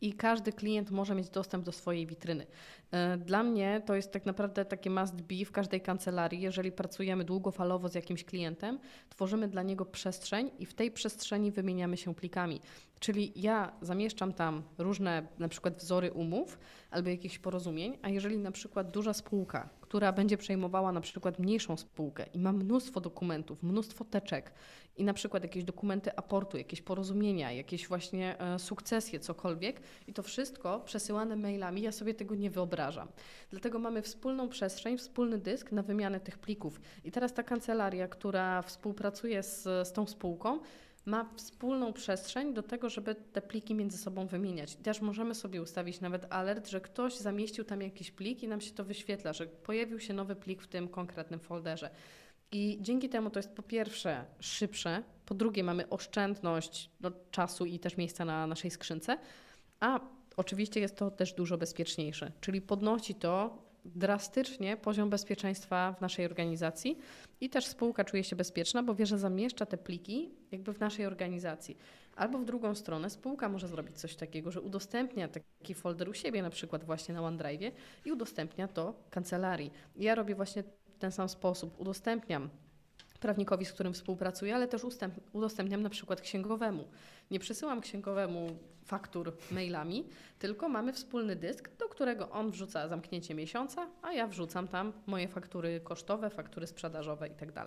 i 0.00 0.12
każdy 0.12 0.52
klient 0.52 0.90
może 0.90 1.14
mieć 1.14 1.30
dostęp 1.30 1.64
do 1.64 1.72
swojej 1.72 2.06
witryny. 2.06 2.46
E, 2.90 3.16
dla 3.16 3.42
mnie 3.42 3.82
to 3.86 3.94
jest 3.94 4.12
tak 4.12 4.26
naprawdę 4.26 4.64
takie 4.64 4.90
must 4.90 5.22
be 5.22 5.44
w 5.44 5.52
każdej 5.52 5.80
kancelarii. 5.80 6.40
Jeżeli 6.40 6.72
pracujemy 6.72 7.24
długofalowo 7.24 7.88
z 7.88 7.94
jakimś 7.94 8.24
klientem, 8.24 8.78
tworzymy 9.08 9.48
dla 9.48 9.62
niego 9.62 9.86
przestrzeń 9.86 10.50
i 10.58 10.66
w 10.66 10.74
tej 10.74 10.90
przestrzeni 10.90 11.52
wymieniamy 11.52 11.96
się 11.96 12.14
plikami. 12.14 12.60
Czyli 13.00 13.32
ja 13.36 13.72
zamieszczam 13.82 14.32
tam 14.32 14.62
różne 14.78 15.26
na 15.38 15.48
przykład 15.48 15.76
wzory 15.76 16.12
umów 16.12 16.58
albo 16.90 17.10
jakichś 17.10 17.38
porozumień, 17.38 17.98
a 18.02 18.08
jeżeli 18.08 18.38
na 18.38 18.52
przykład 18.52 18.90
duża 18.90 19.12
spółka, 19.12 19.68
która 19.80 20.12
będzie 20.12 20.36
przejmowała 20.36 20.92
na 20.92 21.00
przykład 21.00 21.38
mniejszą 21.38 21.76
spółkę 21.76 22.26
i 22.34 22.38
ma 22.38 22.52
mnóstwo 22.52 23.00
dokumentów, 23.00 23.62
mnóstwo 23.62 24.04
teczek 24.04 24.52
i 24.96 25.04
na 25.04 25.14
przykład 25.14 25.42
jakieś 25.42 25.64
dokumenty 25.64 26.16
aportu, 26.16 26.56
jakieś 26.56 26.82
porozumienia, 26.82 27.52
jakieś 27.52 27.88
właśnie 27.88 28.40
e, 28.40 28.58
sukcesje, 28.58 29.20
cokolwiek 29.20 29.80
i 30.06 30.12
to 30.12 30.22
wszystko 30.22 30.80
przesyłane 30.80 31.36
mailami, 31.36 31.82
ja 31.82 31.92
sobie 31.92 32.14
tego 32.14 32.34
nie 32.34 32.50
wyobrażam. 32.50 33.08
Dlatego 33.50 33.78
mamy 33.78 34.02
wspólną 34.02 34.48
przestrzeń, 34.48 34.98
wspólny 34.98 35.38
dysk 35.38 35.72
na 35.72 35.82
wymianę 35.82 36.20
tych 36.20 36.38
plików. 36.38 36.80
I 37.04 37.10
teraz 37.10 37.34
ta 37.34 37.42
kancelaria, 37.42 38.08
która 38.08 38.62
współpracuje 38.62 39.42
z, 39.42 39.62
z 39.62 39.92
tą 39.92 40.06
spółką, 40.06 40.60
ma 41.04 41.30
wspólną 41.36 41.92
przestrzeń 41.92 42.54
do 42.54 42.62
tego, 42.62 42.90
żeby 42.90 43.14
te 43.14 43.42
pliki 43.42 43.74
między 43.74 43.98
sobą 43.98 44.26
wymieniać. 44.26 44.76
Też 44.76 45.00
możemy 45.00 45.34
sobie 45.34 45.62
ustawić 45.62 46.00
nawet 46.00 46.26
alert, 46.30 46.68
że 46.68 46.80
ktoś 46.80 47.16
zamieścił 47.16 47.64
tam 47.64 47.82
jakiś 47.82 48.10
plik 48.10 48.42
i 48.42 48.48
nam 48.48 48.60
się 48.60 48.72
to 48.72 48.84
wyświetla, 48.84 49.32
że 49.32 49.46
pojawił 49.46 50.00
się 50.00 50.14
nowy 50.14 50.36
plik 50.36 50.62
w 50.62 50.68
tym 50.68 50.88
konkretnym 50.88 51.40
folderze. 51.40 51.90
I 52.52 52.78
dzięki 52.80 53.08
temu 53.08 53.30
to 53.30 53.38
jest 53.38 53.54
po 53.54 53.62
pierwsze 53.62 54.24
szybsze, 54.40 55.02
po 55.26 55.34
drugie 55.34 55.64
mamy 55.64 55.88
oszczędność 55.88 56.90
no, 57.00 57.10
czasu 57.30 57.64
i 57.64 57.78
też 57.78 57.96
miejsca 57.96 58.24
na 58.24 58.46
naszej 58.46 58.70
skrzynce, 58.70 59.18
a 59.80 60.00
oczywiście 60.36 60.80
jest 60.80 60.96
to 60.96 61.10
też 61.10 61.32
dużo 61.32 61.58
bezpieczniejsze, 61.58 62.32
czyli 62.40 62.60
podnosi 62.60 63.14
to 63.14 63.62
drastycznie 63.84 64.76
poziom 64.76 65.10
bezpieczeństwa 65.10 65.92
w 65.92 66.00
naszej 66.00 66.26
organizacji 66.26 66.98
i 67.40 67.50
też 67.50 67.66
spółka 67.66 68.04
czuje 68.04 68.24
się 68.24 68.36
bezpieczna, 68.36 68.82
bo 68.82 68.94
wie, 68.94 69.06
że 69.06 69.18
zamieszcza 69.18 69.66
te 69.66 69.78
pliki 69.78 70.30
jakby 70.52 70.72
w 70.72 70.80
naszej 70.80 71.06
organizacji. 71.06 71.76
Albo 72.16 72.38
w 72.38 72.44
drugą 72.44 72.74
stronę 72.74 73.10
spółka 73.10 73.48
może 73.48 73.68
zrobić 73.68 73.98
coś 73.98 74.16
takiego, 74.16 74.50
że 74.50 74.60
udostępnia 74.60 75.28
taki 75.28 75.74
folder 75.74 76.08
u 76.08 76.14
siebie, 76.14 76.42
na 76.42 76.50
przykład 76.50 76.84
właśnie 76.84 77.14
na 77.14 77.22
OneDrive 77.22 77.72
i 78.04 78.12
udostępnia 78.12 78.68
to 78.68 78.94
kancelarii. 79.10 79.72
Ja 79.96 80.14
robię 80.14 80.34
właśnie 80.34 80.62
w 80.62 80.98
ten 80.98 81.12
sam 81.12 81.28
sposób. 81.28 81.80
Udostępniam 81.80 82.50
prawnikowi, 83.20 83.64
z 83.64 83.72
którym 83.72 83.92
współpracuję, 83.92 84.54
ale 84.54 84.68
też 84.68 84.82
udostępniam 85.32 85.82
na 85.82 85.90
przykład 85.90 86.20
księgowemu. 86.20 86.88
Nie 87.30 87.38
przesyłam 87.38 87.80
księgowemu 87.80 88.56
faktur 88.84 89.36
mailami, 89.50 90.04
tylko 90.38 90.68
mamy 90.68 90.92
wspólny 90.92 91.36
dysk, 91.36 91.70
do 91.78 91.88
którego 91.88 92.30
on 92.30 92.50
wrzuca 92.50 92.88
zamknięcie 92.88 93.34
miesiąca, 93.34 93.86
a 94.02 94.12
ja 94.12 94.26
wrzucam 94.26 94.68
tam 94.68 94.92
moje 95.06 95.28
faktury 95.28 95.80
kosztowe, 95.80 96.30
faktury 96.30 96.66
sprzedażowe 96.66 97.28
itd. 97.28 97.52
Tak 97.52 97.66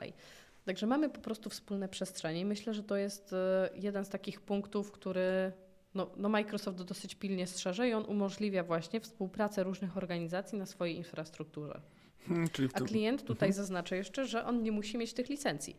Także 0.65 0.87
mamy 0.87 1.09
po 1.09 1.19
prostu 1.19 1.49
wspólne 1.49 1.89
przestrzenie 1.89 2.39
i 2.39 2.45
myślę, 2.45 2.73
że 2.73 2.83
to 2.83 2.97
jest 2.97 3.33
e, 3.33 3.69
jeden 3.75 4.05
z 4.05 4.09
takich 4.09 4.41
punktów, 4.41 4.91
który 4.91 5.51
no, 5.95 6.09
no 6.17 6.29
Microsoft 6.29 6.81
dosyć 6.81 7.15
pilnie 7.15 7.47
strzeże 7.47 7.89
i 7.89 7.93
on 7.93 8.05
umożliwia 8.05 8.63
właśnie 8.63 9.01
współpracę 9.01 9.63
różnych 9.63 9.97
organizacji 9.97 10.57
na 10.57 10.65
swojej 10.65 10.95
infrastrukturze. 10.95 11.81
Hmm, 12.27 12.47
A 12.73 12.81
klient 12.81 13.23
tutaj 13.23 13.49
mhm. 13.49 13.53
zaznacza 13.53 13.95
jeszcze, 13.95 14.25
że 14.27 14.45
on 14.45 14.63
nie 14.63 14.71
musi 14.71 14.97
mieć 14.97 15.13
tych 15.13 15.29
licencji. 15.29 15.75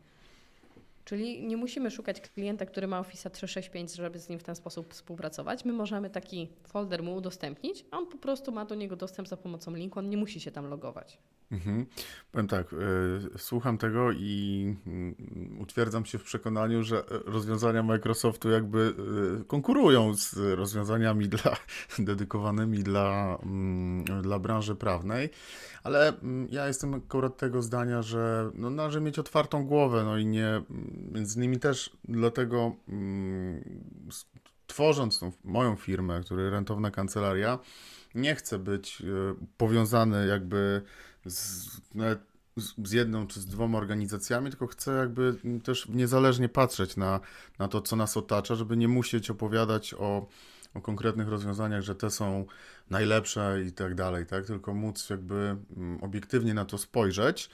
Czyli 1.05 1.47
nie 1.47 1.57
musimy 1.57 1.91
szukać 1.91 2.21
klienta, 2.21 2.67
który 2.67 2.87
ma 2.87 3.01
Office 3.01 3.31
365, 3.31 3.95
żeby 3.95 4.19
z 4.19 4.29
nim 4.29 4.39
w 4.39 4.43
ten 4.43 4.55
sposób 4.55 4.95
współpracować. 4.95 5.65
My 5.65 5.73
możemy 5.73 6.11
taki 6.11 6.49
folder 6.67 7.03
mu 7.03 7.15
udostępnić, 7.15 7.85
a 7.91 7.99
on 7.99 8.07
po 8.07 8.19
prostu 8.19 8.53
ma 8.53 8.65
do 8.65 8.75
niego 8.75 8.97
dostęp 8.97 9.29
za 9.29 9.37
pomocą 9.37 9.75
linku, 9.75 9.99
on 9.99 10.11
nie 10.11 10.17
musi 10.17 10.41
się 10.41 10.51
tam 10.51 10.67
logować. 10.67 11.19
Mhm. 11.53 11.87
Powiem 12.33 12.49
tak, 12.49 12.73
y, 12.73 12.77
słucham 13.39 13.79
tego 13.79 14.13
i 14.13 14.77
y, 15.59 15.63
utwierdzam 15.63 16.05
się 16.05 16.19
w 16.19 16.23
przekonaniu, 16.23 16.83
że 16.83 17.05
rozwiązania 17.09 17.83
Microsoftu 17.83 18.51
jakby 18.51 18.95
y, 19.41 19.45
konkurują 19.45 20.15
z 20.15 20.35
rozwiązaniami 20.59 21.29
dla, 21.29 21.57
dedykowanymi 21.99 22.79
dla, 22.79 23.39
mm, 23.43 24.05
dla 24.23 24.39
branży 24.39 24.75
prawnej, 24.77 25.31
ale 25.83 26.09
mm, 26.09 26.49
ja 26.51 26.67
jestem 26.67 26.95
akurat 26.95 27.37
tego 27.37 27.63
zdania, 27.63 28.03
że 28.03 28.51
no, 28.55 28.71
należy 28.71 29.01
mieć 29.01 29.19
otwartą 29.19 29.67
głowę, 29.67 30.05
no 30.05 30.19
i 30.19 30.27
nie, 30.27 30.63
między 31.13 31.39
innymi 31.39 31.59
też 31.59 31.97
dlatego 32.05 32.77
tworząc 34.67 35.19
tą 35.19 35.33
moją 35.45 35.77
firmę, 35.77 36.21
której 36.25 36.51
rentowna 36.51 36.91
kancelaria, 36.91 37.59
nie 38.15 38.35
chcę 38.35 38.59
być 38.59 39.03
powiązany 39.57 40.27
jakby 40.27 40.83
z, 41.27 41.81
z 42.85 42.93
jedną 42.93 43.27
czy 43.27 43.41
z 43.41 43.47
dwoma 43.47 43.79
organizacjami, 43.79 44.51
tylko 44.51 44.67
chcę 44.67 44.93
jakby 44.93 45.35
też 45.65 45.89
niezależnie 45.89 46.49
patrzeć 46.49 46.97
na, 46.97 47.21
na 47.59 47.69
to, 47.69 47.81
co 47.81 47.97
nas 47.97 48.17
otacza, 48.17 48.55
żeby 48.55 48.77
nie 48.77 48.89
musieć 48.89 49.31
opowiadać 49.31 49.95
o, 49.95 50.27
o 50.75 50.81
konkretnych 50.81 51.29
rozwiązaniach, 51.29 51.83
że 51.83 51.95
te 51.95 52.11
są 52.11 52.47
najlepsze 52.91 53.63
i 53.69 53.73
tak 53.73 53.95
dalej, 53.95 54.27
tak? 54.27 54.47
Tylko 54.47 54.75
móc 54.75 55.11
jakby 55.11 55.57
mm, 55.77 56.03
obiektywnie 56.03 56.55
na 56.55 56.65
to 56.65 56.79
spojrzeć. 56.79 57.51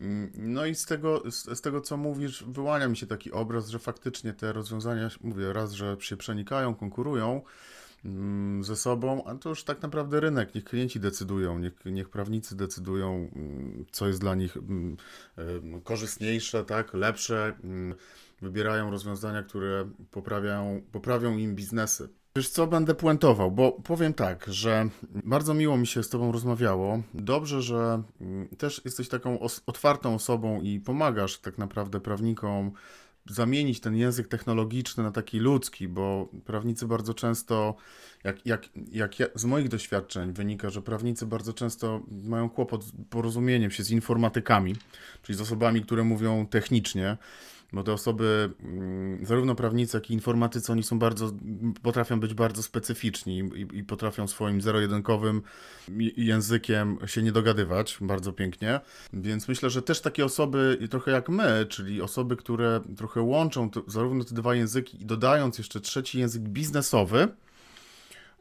Mm, 0.00 0.30
no 0.36 0.66
i 0.66 0.74
z 0.74 0.86
tego, 0.86 1.30
z, 1.30 1.58
z, 1.58 1.60
tego, 1.60 1.80
co 1.80 1.96
mówisz, 1.96 2.44
wyłania 2.48 2.88
mi 2.88 2.96
się 2.96 3.06
taki 3.06 3.32
obraz, 3.32 3.68
że 3.68 3.78
faktycznie 3.78 4.32
te 4.32 4.52
rozwiązania, 4.52 5.10
mówię 5.20 5.52
raz, 5.52 5.72
że 5.72 5.96
się 6.00 6.16
przenikają, 6.16 6.74
konkurują, 6.74 7.42
ze 8.60 8.76
sobą, 8.76 9.24
a 9.24 9.34
to 9.34 9.48
już 9.48 9.64
tak 9.64 9.82
naprawdę 9.82 10.20
rynek, 10.20 10.54
niech 10.54 10.64
klienci 10.64 11.00
decydują, 11.00 11.58
niech, 11.58 11.72
niech 11.84 12.08
prawnicy 12.08 12.56
decydują, 12.56 13.30
mm, 13.36 13.84
co 13.92 14.06
jest 14.06 14.20
dla 14.20 14.34
nich 14.34 14.56
mm, 14.56 14.96
korzystniejsze, 15.84 16.64
tak, 16.64 16.94
lepsze, 16.94 17.52
wybierają 18.42 18.90
rozwiązania, 18.90 19.42
które 19.42 19.88
poprawiają, 20.10 20.82
poprawią 20.92 21.36
im 21.36 21.54
biznesy. 21.54 22.08
Wiesz 22.36 22.48
co, 22.48 22.66
będę 22.66 22.94
puentował, 22.94 23.50
bo 23.50 23.72
powiem 23.72 24.14
tak, 24.14 24.46
że 24.48 24.88
bardzo 25.24 25.54
miło 25.54 25.76
mi 25.76 25.86
się 25.86 26.02
z 26.02 26.08
Tobą 26.08 26.32
rozmawiało. 26.32 27.02
Dobrze, 27.14 27.62
że 27.62 28.02
też 28.58 28.82
jesteś 28.84 29.08
taką 29.08 29.38
otwartą 29.66 30.14
osobą 30.14 30.60
i 30.60 30.80
pomagasz 30.80 31.38
tak 31.38 31.58
naprawdę 31.58 32.00
prawnikom 32.00 32.72
zamienić 33.26 33.80
ten 33.80 33.96
język 33.96 34.28
technologiczny 34.28 35.02
na 35.02 35.10
taki 35.10 35.38
ludzki, 35.38 35.88
bo 35.88 36.28
prawnicy 36.44 36.86
bardzo 36.86 37.14
często, 37.14 37.74
jak, 38.24 38.46
jak, 38.46 38.68
jak 38.92 39.20
ja, 39.20 39.26
z 39.34 39.44
moich 39.44 39.68
doświadczeń 39.68 40.32
wynika, 40.32 40.70
że 40.70 40.82
prawnicy 40.82 41.26
bardzo 41.26 41.52
często 41.52 42.00
mają 42.22 42.50
kłopot 42.50 42.84
z 42.84 42.92
porozumieniem 43.10 43.70
się 43.70 43.82
z 43.82 43.90
informatykami, 43.90 44.76
czyli 45.22 45.38
z 45.38 45.40
osobami, 45.40 45.82
które 45.82 46.04
mówią 46.04 46.46
technicznie, 46.46 47.16
bo 47.74 47.82
te 47.82 47.92
osoby, 47.92 48.50
mm, 48.62 49.26
zarówno 49.26 49.54
prawnicy, 49.54 49.96
jak 49.96 50.10
i 50.10 50.14
informatycy, 50.14 50.72
oni 50.72 50.82
są 50.82 50.98
bardzo, 50.98 51.32
potrafią 51.82 52.20
być 52.20 52.34
bardzo 52.34 52.62
specyficzni 52.62 53.38
i, 53.38 53.78
i 53.78 53.84
potrafią 53.84 54.28
swoim 54.28 54.60
zero-jedynkowym 54.60 55.42
językiem 56.16 56.98
się 57.06 57.22
nie 57.22 57.32
dogadywać 57.32 57.98
bardzo 58.00 58.32
pięknie. 58.32 58.80
Więc 59.12 59.48
myślę, 59.48 59.70
że 59.70 59.82
też 59.82 60.00
takie 60.00 60.24
osoby, 60.24 60.78
trochę 60.90 61.10
jak 61.10 61.28
my, 61.28 61.66
czyli 61.68 62.02
osoby, 62.02 62.36
które 62.36 62.80
trochę 62.96 63.20
łączą 63.20 63.70
to, 63.70 63.82
zarówno 63.86 64.24
te 64.24 64.34
dwa 64.34 64.54
języki 64.54 65.02
i 65.02 65.06
dodając 65.06 65.58
jeszcze 65.58 65.80
trzeci 65.80 66.18
język 66.18 66.42
biznesowy, 66.42 67.18
e, 67.18 67.28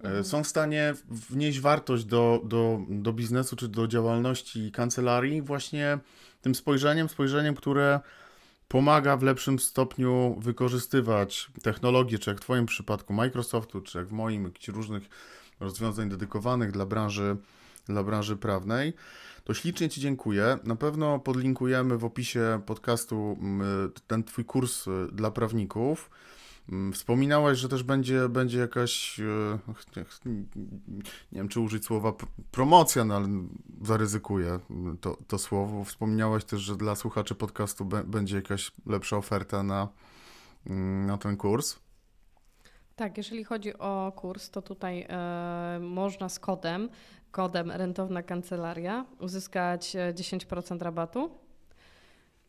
mhm. 0.04 0.24
są 0.24 0.44
w 0.44 0.48
stanie 0.48 0.94
wnieść 1.10 1.60
wartość 1.60 2.06
do, 2.06 2.42
do, 2.46 2.80
do 2.90 3.14
biznesu 3.14 3.56
czy 3.56 3.68
do 3.68 3.88
działalności 3.88 4.72
kancelarii 4.72 5.42
właśnie 5.42 6.00
tym 6.42 6.56
spojrzeniem, 6.56 7.10
spojrzeniem, 7.10 7.56
które 7.56 8.00
pomaga 8.68 9.18
w 9.18 9.24
lepszym 9.24 9.60
stopniu 9.60 10.36
wykorzystywać 10.40 11.52
technologię, 11.62 12.20
czy 12.20 12.30
jak 12.30 12.40
w 12.40 12.42
Twoim 12.42 12.66
przypadku 12.66 13.14
Microsoftu, 13.14 13.82
czy 13.82 13.98
jak 13.98 14.08
w 14.08 14.12
moim, 14.12 14.44
jakichś 14.44 14.68
różnych 14.68 15.04
rozwiązań 15.60 16.10
dedykowanych 16.10 16.72
dla 16.72 16.86
branży, 16.86 17.38
dla 17.86 18.04
branży 18.04 18.38
prawnej. 18.38 18.94
To 19.44 19.54
ślicznie 19.54 19.90
Ci 19.90 20.02
dziękuję. 20.02 20.58
Na 20.64 20.76
pewno 20.76 21.20
podlinkujemy 21.20 21.98
w 21.98 22.06
opisie 22.06 22.62
podcastu 22.66 23.38
ten 24.08 24.24
Twój 24.24 24.46
kurs 24.46 24.88
y, 24.88 25.08
dla 25.12 25.32
prawników. 25.32 26.10
Mm, 26.70 26.94
wspominałaś, 26.94 27.58
że 27.58 27.70
też 27.70 27.84
będzie, 27.84 28.30
będzie 28.30 28.60
jakaś, 28.60 29.20
e, 29.20 30.04
nie 31.32 31.38
wiem 31.38 31.48
czy 31.48 31.60
użyć 31.60 31.86
słowa 31.86 32.14
promocja, 32.52 33.06
no 33.06 33.16
ale 33.16 33.28
zaryzykuję 33.82 34.60
to, 35.02 35.18
to 35.28 35.38
słowo. 35.38 35.84
Wspominałaś 35.84 36.46
też, 36.46 36.62
że 36.62 36.76
dla 36.76 36.96
słuchaczy 36.96 37.36
podcastu 37.36 37.86
będzie 38.06 38.36
jakaś 38.36 38.72
lepsza 38.86 39.18
oferta 39.18 39.64
na, 39.64 39.88
mm, 40.68 41.06
na 41.06 41.18
ten 41.18 41.38
kurs. 41.38 41.80
Tak, 42.96 43.18
jeżeli 43.18 43.44
chodzi 43.44 43.78
o 43.78 44.12
kurs, 44.16 44.50
to 44.50 44.62
tutaj 44.62 45.06
e, 45.10 45.80
można 45.82 46.30
z 46.30 46.40
kodem, 46.40 46.90
kodem 47.32 47.72
rentowna 47.72 48.24
kancelaria 48.24 49.06
uzyskać 49.20 49.96
10% 50.14 50.76
e, 50.76 50.84
rabatu 50.84 51.32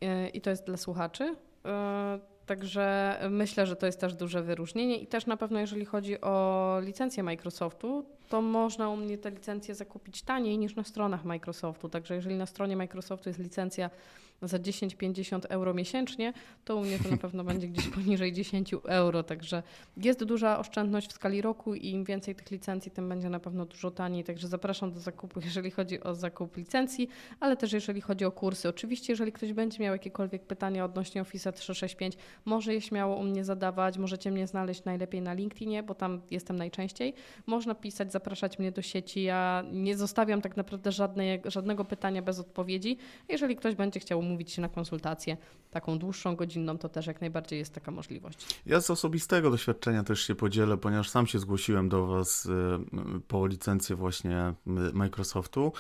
e, 0.01 0.29
i 0.29 0.41
to 0.41 0.51
jest 0.51 0.67
dla 0.67 0.77
słuchaczy. 0.77 1.37
E, 1.65 2.34
Także 2.47 3.17
myślę, 3.31 3.67
że 3.67 3.77
to 3.77 3.87
jest 3.87 4.01
też 4.01 4.15
duże 4.15 4.43
wyróżnienie 4.43 4.99
i 4.99 5.07
też 5.07 5.27
na 5.27 5.37
pewno 5.37 5.61
jeżeli 5.61 5.85
chodzi 5.85 6.21
o 6.21 6.79
licencję 6.83 7.23
Microsoftu, 7.23 8.07
to 8.29 8.43
można 8.43 8.89
u 8.89 8.97
mnie 8.97 9.19
te 9.19 9.31
licencje 9.31 9.75
zakupić 9.75 10.23
taniej 10.23 10.59
niż 10.59 10.77
na 10.77 10.85
stronach 10.85 11.25
Microsoftu. 11.25 11.89
Także 11.89 12.15
jeżeli 12.15 12.37
na 12.37 12.47
stronie 12.47 12.77
Microsoftu 12.77 13.29
jest 13.29 13.39
licencja 13.39 13.91
za 14.49 14.59
10-50 14.59 15.41
euro 15.49 15.75
miesięcznie, 15.75 16.33
to 16.65 16.77
u 16.77 16.81
mnie 16.81 16.99
to 16.99 17.11
na 17.11 17.17
pewno 17.17 17.45
będzie 17.45 17.69
gdzieś 17.69 17.89
poniżej 17.89 18.33
10 18.33 18.75
euro. 18.85 19.23
Także 19.23 19.63
jest 19.97 20.25
duża 20.25 20.59
oszczędność 20.59 21.09
w 21.09 21.13
skali 21.13 21.43
roku 21.43 21.75
i 21.75 21.89
im 21.89 22.05
więcej 22.05 22.35
tych 22.35 22.51
licencji, 22.51 22.91
tym 22.91 23.09
będzie 23.09 23.31
na 23.31 23.41
pewno 23.41 23.65
dużo 23.65 23.91
taniej. 23.91 24.25
Także 24.25 24.49
zapraszam 24.49 24.93
do 24.93 25.01
zakupu, 25.01 25.41
jeżeli 25.45 25.71
chodzi 25.71 26.01
o 26.01 26.15
zakup 26.15 26.57
licencji, 26.57 27.09
ale 27.41 27.57
też 27.57 27.73
jeżeli 27.73 28.01
chodzi 28.01 28.25
o 28.25 28.33
kursy. 28.33 28.69
Oczywiście, 28.69 29.13
jeżeli 29.13 29.33
ktoś 29.33 29.53
będzie 29.53 29.83
miał 29.83 29.93
jakiekolwiek 29.93 30.47
pytania 30.47 30.85
odnośnie 30.85 31.21
Office 31.21 31.53
365, 31.53 32.17
może 32.45 32.75
je 32.75 32.81
śmiało 32.81 33.17
u 33.17 33.23
mnie 33.23 33.45
zadawać. 33.45 33.99
Możecie 33.99 34.31
mnie 34.31 34.47
znaleźć 34.47 34.85
najlepiej 34.85 35.23
na 35.23 35.33
LinkedInie, 35.33 35.83
bo 35.83 35.95
tam 35.95 36.21
jestem 36.31 36.57
najczęściej. 36.57 37.15
Można 37.47 37.75
pisać, 37.75 38.13
zapraszać 38.13 38.59
mnie 38.59 38.73
do 38.73 38.83
sieci. 38.83 39.23
Ja 39.23 39.65
nie 39.73 39.97
zostawiam 39.97 40.41
tak 40.41 40.57
naprawdę 40.57 40.93
żadnej, 40.93 41.43
żadnego 41.45 41.85
pytania 41.85 42.23
bez 42.23 42.39
odpowiedzi. 42.39 42.97
Jeżeli 43.29 43.57
ktoś 43.57 43.75
będzie 43.75 44.01
chciał 44.01 44.23
umówić 44.35 44.53
się 44.53 44.63
na 44.63 44.69
konsultację 44.69 45.37
taką 45.71 45.99
dłuższą, 45.99 46.37
godzinną, 46.37 46.79
to 46.79 46.89
też 46.89 47.07
jak 47.07 47.21
najbardziej 47.21 47.59
jest 47.59 47.75
taka 47.75 47.91
możliwość. 47.91 48.47
Ja 48.67 48.81
z 48.81 48.91
osobistego 48.91 49.51
doświadczenia 49.51 50.03
też 50.03 50.21
się 50.27 50.35
podzielę, 50.35 50.77
ponieważ 50.77 51.11
sam 51.11 51.27
się 51.27 51.39
zgłosiłem 51.39 51.89
do 51.89 52.07
Was 52.07 52.47
y, 52.47 52.51
po 53.29 53.47
licencję 53.47 53.97
właśnie 53.97 54.55
y, 54.67 54.71
Microsoftu. 54.93 55.73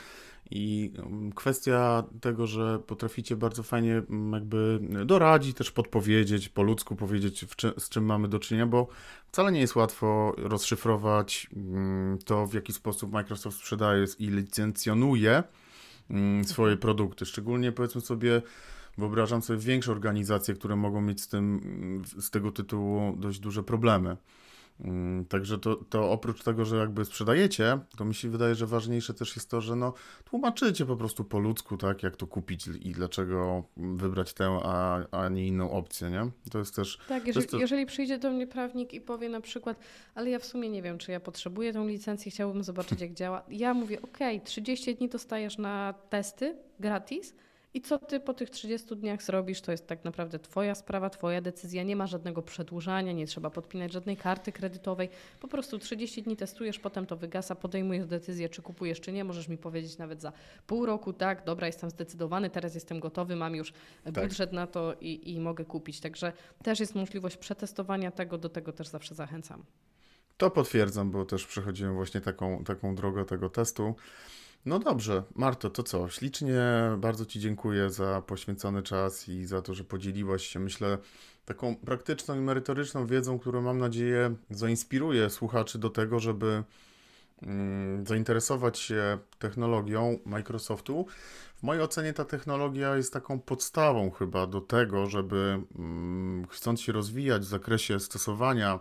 I 0.51 0.93
mm, 0.97 1.33
kwestia 1.33 2.05
tego, 2.21 2.47
że 2.47 2.79
potraficie 2.79 3.37
bardzo 3.37 3.63
fajnie 3.63 3.93
mm, 3.93 4.33
jakby 4.33 4.81
doradzić, 5.07 5.57
też 5.57 5.71
podpowiedzieć, 5.71 6.49
po 6.49 6.63
ludzku 6.63 6.97
powiedzieć, 6.97 7.45
czy, 7.57 7.73
z 7.79 7.89
czym 7.89 8.05
mamy 8.05 8.29
do 8.29 8.39
czynienia, 8.39 8.67
bo 8.67 8.89
wcale 9.29 9.53
nie 9.53 9.61
jest 9.61 9.77
łatwo 9.77 10.35
rozszyfrować 10.37 11.47
mm, 11.57 12.19
to, 12.19 12.47
w 12.47 12.55
jaki 12.55 12.73
sposób 12.73 13.13
Microsoft 13.13 13.59
sprzedaje 13.59 14.05
i 14.19 14.27
licencjonuje 14.27 15.43
swoje 16.45 16.77
produkty. 16.77 17.27
Szczególnie 17.27 17.73
powiedzmy 17.73 18.01
sobie, 18.01 18.43
wyobrażam 18.99 19.43
sobie 19.43 19.59
większe 19.59 19.93
organizacje, 19.93 20.55
które 20.55 20.77
mogą 20.77 21.01
mieć 21.01 21.21
z 21.21 21.29
tym, 21.29 21.61
z 22.19 22.31
tego 22.31 22.53
tytułu 22.53 23.17
dość 23.17 23.39
duże 23.39 23.63
problemy. 23.63 24.17
Mm, 24.81 25.25
także 25.25 25.59
to, 25.59 25.77
to 25.77 26.11
oprócz 26.11 26.43
tego, 26.43 26.64
że 26.64 26.77
jakby 26.77 27.05
sprzedajecie, 27.05 27.79
to 27.97 28.05
mi 28.05 28.14
się 28.14 28.29
wydaje, 28.29 28.55
że 28.55 28.66
ważniejsze 28.66 29.14
też 29.14 29.37
jest 29.37 29.51
to, 29.51 29.61
że 29.61 29.77
no, 29.77 29.93
tłumaczycie 30.25 30.87
po 30.87 30.97
prostu 30.97 31.25
po 31.25 31.39
ludzku, 31.39 31.77
tak, 31.77 32.03
jak 32.03 32.16
to 32.16 32.27
kupić 32.27 32.66
i 32.66 32.93
dlaczego 32.93 33.64
wybrać 33.77 34.35
tę, 34.35 34.61
a, 34.62 35.01
a 35.11 35.29
nie 35.29 35.47
inną 35.47 35.70
opcję, 35.70 36.11
nie? 36.11 36.31
To 36.51 36.59
jest 36.59 36.77
też... 36.77 36.99
Tak, 37.09 37.27
jeżeli, 37.27 37.47
to... 37.47 37.59
jeżeli 37.59 37.87
przyjdzie 37.87 38.18
do 38.18 38.31
mnie 38.31 38.47
prawnik 38.47 38.95
i 38.95 39.01
powie 39.01 39.29
na 39.29 39.41
przykład, 39.41 39.79
ale 40.14 40.31
ja 40.31 40.39
w 40.39 40.45
sumie 40.45 40.68
nie 40.68 40.83
wiem, 40.83 40.99
czy 40.99 41.12
ja 41.12 41.20
potrzebuję 41.20 41.72
tą 41.72 41.87
licencję, 41.87 42.31
chciałbym 42.31 42.64
zobaczyć, 42.64 43.01
jak 43.07 43.14
działa. 43.14 43.43
Ja 43.49 43.75
mówię, 43.75 44.03
ok, 44.03 44.18
30 44.45 44.95
dni 44.95 45.09
dostajesz 45.09 45.59
na 45.59 45.95
testy 46.11 46.57
gratis, 46.81 47.35
I 47.75 47.81
co 47.81 47.99
ty 47.99 48.20
po 48.20 48.35
tych 48.35 48.51
30 48.51 48.97
dniach 48.97 49.22
zrobisz, 49.22 49.61
to 49.61 49.72
jest 49.72 49.87
tak 49.87 50.05
naprawdę 50.05 50.39
twoja 50.39 50.75
sprawa, 50.75 51.11
twoja 51.11 51.41
decyzja. 51.41 51.83
Nie 51.83 51.97
ma 51.97 52.07
żadnego 52.07 52.43
przedłużania, 52.43 53.12
nie 53.12 53.27
trzeba 53.27 53.51
podpinać 53.51 53.93
żadnej 53.93 54.16
karty 54.16 54.53
kredytowej. 54.53 55.09
Po 55.41 55.49
prostu 55.49 55.79
30 55.79 56.22
dni 56.22 56.37
testujesz, 56.37 56.79
potem 56.79 57.07
to 57.07 57.16
wygasa, 57.16 57.55
podejmujesz 57.55 58.07
decyzję, 58.07 58.49
czy 58.49 58.62
kupujesz, 58.62 59.01
czy 59.01 59.12
nie. 59.12 59.25
Możesz 59.25 59.49
mi 59.49 59.59
powiedzieć 59.59 59.99
nawet 59.99 60.20
za 60.20 60.33
pół 60.66 60.87
roku, 60.87 61.12
tak, 61.12 61.45
dobra, 61.45 61.66
jestem 61.66 61.91
zdecydowany, 61.91 62.51
teraz 62.51 62.75
jestem 62.75 63.01
gotowy, 63.01 63.37
mam 63.37 63.55
już 63.55 63.72
budżet 64.12 64.53
na 64.53 64.66
to 64.66 64.95
i, 65.01 65.33
i 65.33 65.41
mogę 65.41 65.64
kupić. 65.64 66.01
Także 66.01 66.33
też 66.62 66.81
jest 66.81 66.95
możliwość 66.95 67.37
przetestowania 67.37 68.11
tego, 68.11 68.39
do 68.39 68.49
tego 68.49 68.72
też 68.72 68.89
zawsze 68.89 69.14
zachęcam. 69.14 69.64
To 70.37 70.51
potwierdzam, 70.51 71.11
bo 71.11 71.25
też 71.25 71.47
przechodziłem 71.47 71.95
właśnie 71.95 72.20
taką, 72.20 72.64
taką 72.64 72.95
drogę 72.95 73.25
tego 73.25 73.51
testu. 73.51 73.95
No 74.67 74.79
dobrze, 74.79 75.23
Marto, 75.35 75.71
to 75.71 75.83
co? 75.83 76.09
Ślicznie 76.09 76.61
bardzo 76.99 77.27
Ci 77.27 77.41
dziękuję 77.41 77.91
za 77.91 78.23
poświęcony 78.27 78.83
czas 78.83 79.29
i 79.29 79.45
za 79.45 79.62
to, 79.62 79.75
że 79.75 79.85
podzieliłaś 79.85 80.47
się, 80.47 80.61
myślę, 80.61 80.99
taką 81.45 81.77
praktyczną 81.77 82.37
i 82.37 82.41
merytoryczną 82.41 83.07
wiedzą, 83.07 83.39
którą 83.39 83.62
mam 83.62 83.79
nadzieję 83.79 84.35
zainspiruje 84.51 85.31
słuchaczy 85.31 85.79
do 85.79 85.91
tego, 85.91 86.21
żeby 86.21 86.65
mm, 87.43 88.07
zainteresować 88.07 88.79
się 88.79 89.19
technologią 89.39 90.19
Microsoftu. 90.27 91.07
W 91.57 91.62
mojej 91.62 91.83
ocenie 91.83 92.12
ta 92.12 92.25
technologia 92.25 92.97
jest 92.97 93.12
taką 93.12 93.41
podstawą 93.41 94.11
chyba 94.11 94.47
do 94.47 94.61
tego, 94.61 95.07
żeby 95.07 95.62
mm, 95.79 96.47
chcąc 96.47 96.81
się 96.81 96.93
rozwijać 96.93 97.43
w 97.43 97.49
zakresie 97.49 98.01
stosowania 98.01 98.81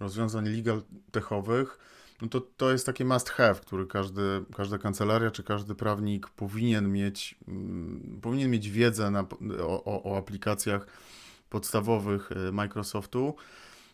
rozwiązań 0.00 0.48
legal 0.48 0.82
techowych, 1.12 1.78
no 2.22 2.28
to 2.28 2.40
to 2.40 2.70
jest 2.72 2.86
takie 2.86 3.04
must 3.04 3.30
have, 3.30 3.54
który 3.54 3.86
każdy, 3.86 4.44
każda 4.56 4.78
kancelaria 4.78 5.30
czy 5.30 5.42
każdy 5.42 5.74
prawnik 5.74 6.28
powinien 6.28 6.92
mieć, 6.92 7.38
mm, 7.48 8.18
powinien 8.22 8.50
mieć 8.50 8.70
wiedzę 8.70 9.10
na, 9.10 9.26
o, 9.62 9.84
o, 9.84 10.02
o 10.02 10.18
aplikacjach 10.18 10.86
podstawowych 11.50 12.32
y, 12.32 12.52
Microsoftu, 12.52 13.34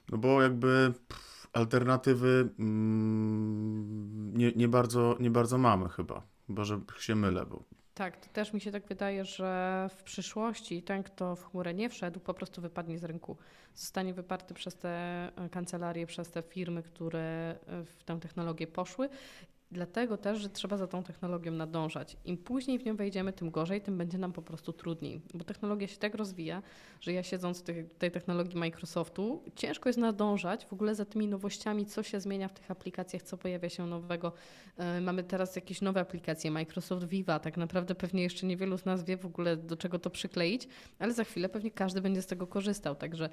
no 0.08 0.18
bo 0.18 0.42
jakby 0.42 0.92
pff, 1.08 1.46
alternatywy 1.52 2.48
mm, 2.58 4.36
nie, 4.38 4.52
nie, 4.52 4.68
bardzo, 4.68 5.16
nie 5.20 5.30
bardzo 5.30 5.58
mamy 5.58 5.88
chyba, 5.88 6.22
chyba 6.46 6.64
że 6.64 6.80
się 6.98 7.14
mylę, 7.14 7.46
bo 7.46 7.62
tak, 7.96 8.16
to 8.16 8.28
też 8.32 8.52
mi 8.52 8.60
się 8.60 8.72
tak 8.72 8.86
wydaje, 8.86 9.24
że 9.24 9.88
w 9.96 10.02
przyszłości 10.02 10.82
ten, 10.82 11.02
kto 11.02 11.36
w 11.36 11.44
chmurę 11.50 11.74
nie 11.74 11.88
wszedł, 11.88 12.20
po 12.20 12.34
prostu 12.34 12.62
wypadnie 12.62 12.98
z 12.98 13.04
rynku. 13.04 13.36
Zostanie 13.74 14.14
wyparty 14.14 14.54
przez 14.54 14.76
te 14.76 14.88
e, 14.88 15.48
kancelarie, 15.50 16.06
przez 16.06 16.30
te 16.30 16.42
firmy, 16.42 16.82
które 16.82 17.56
e, 17.66 17.84
w 17.84 18.04
tę 18.04 18.20
technologię 18.20 18.66
poszły 18.66 19.08
Dlatego 19.70 20.16
też, 20.16 20.38
że 20.38 20.48
trzeba 20.48 20.76
za 20.76 20.86
tą 20.86 21.02
technologią 21.02 21.52
nadążać. 21.52 22.16
Im 22.24 22.38
później 22.38 22.78
w 22.78 22.84
nią 22.84 22.96
wejdziemy, 22.96 23.32
tym 23.32 23.50
gorzej, 23.50 23.80
tym 23.80 23.98
będzie 23.98 24.18
nam 24.18 24.32
po 24.32 24.42
prostu 24.42 24.72
trudniej. 24.72 25.20
Bo 25.34 25.44
technologia 25.44 25.88
się 25.88 25.96
tak 25.96 26.14
rozwija, 26.14 26.62
że 27.00 27.12
ja 27.12 27.22
siedząc 27.22 27.60
w 27.60 27.62
tej, 27.62 27.88
tej 27.98 28.10
technologii 28.10 28.58
Microsoftu, 28.58 29.42
ciężko 29.56 29.88
jest 29.88 29.98
nadążać 29.98 30.66
w 30.66 30.72
ogóle 30.72 30.94
za 30.94 31.04
tymi 31.04 31.28
nowościami, 31.28 31.86
co 31.86 32.02
się 32.02 32.20
zmienia 32.20 32.48
w 32.48 32.52
tych 32.52 32.70
aplikacjach, 32.70 33.22
co 33.22 33.38
pojawia 33.38 33.68
się 33.68 33.86
nowego. 33.86 34.32
Yy, 34.78 35.00
mamy 35.00 35.24
teraz 35.24 35.56
jakieś 35.56 35.82
nowe 35.82 36.00
aplikacje, 36.00 36.50
Microsoft 36.50 37.06
Viva, 37.06 37.38
tak 37.38 37.56
naprawdę 37.56 37.94
pewnie 37.94 38.22
jeszcze 38.22 38.46
niewielu 38.46 38.78
z 38.78 38.84
nas 38.84 39.04
wie 39.04 39.16
w 39.16 39.26
ogóle 39.26 39.56
do 39.56 39.76
czego 39.76 39.98
to 39.98 40.10
przykleić, 40.10 40.68
ale 40.98 41.12
za 41.12 41.24
chwilę 41.24 41.48
pewnie 41.48 41.70
każdy 41.70 42.00
będzie 42.00 42.22
z 42.22 42.26
tego 42.26 42.46
korzystał. 42.46 42.94
Także 42.94 43.28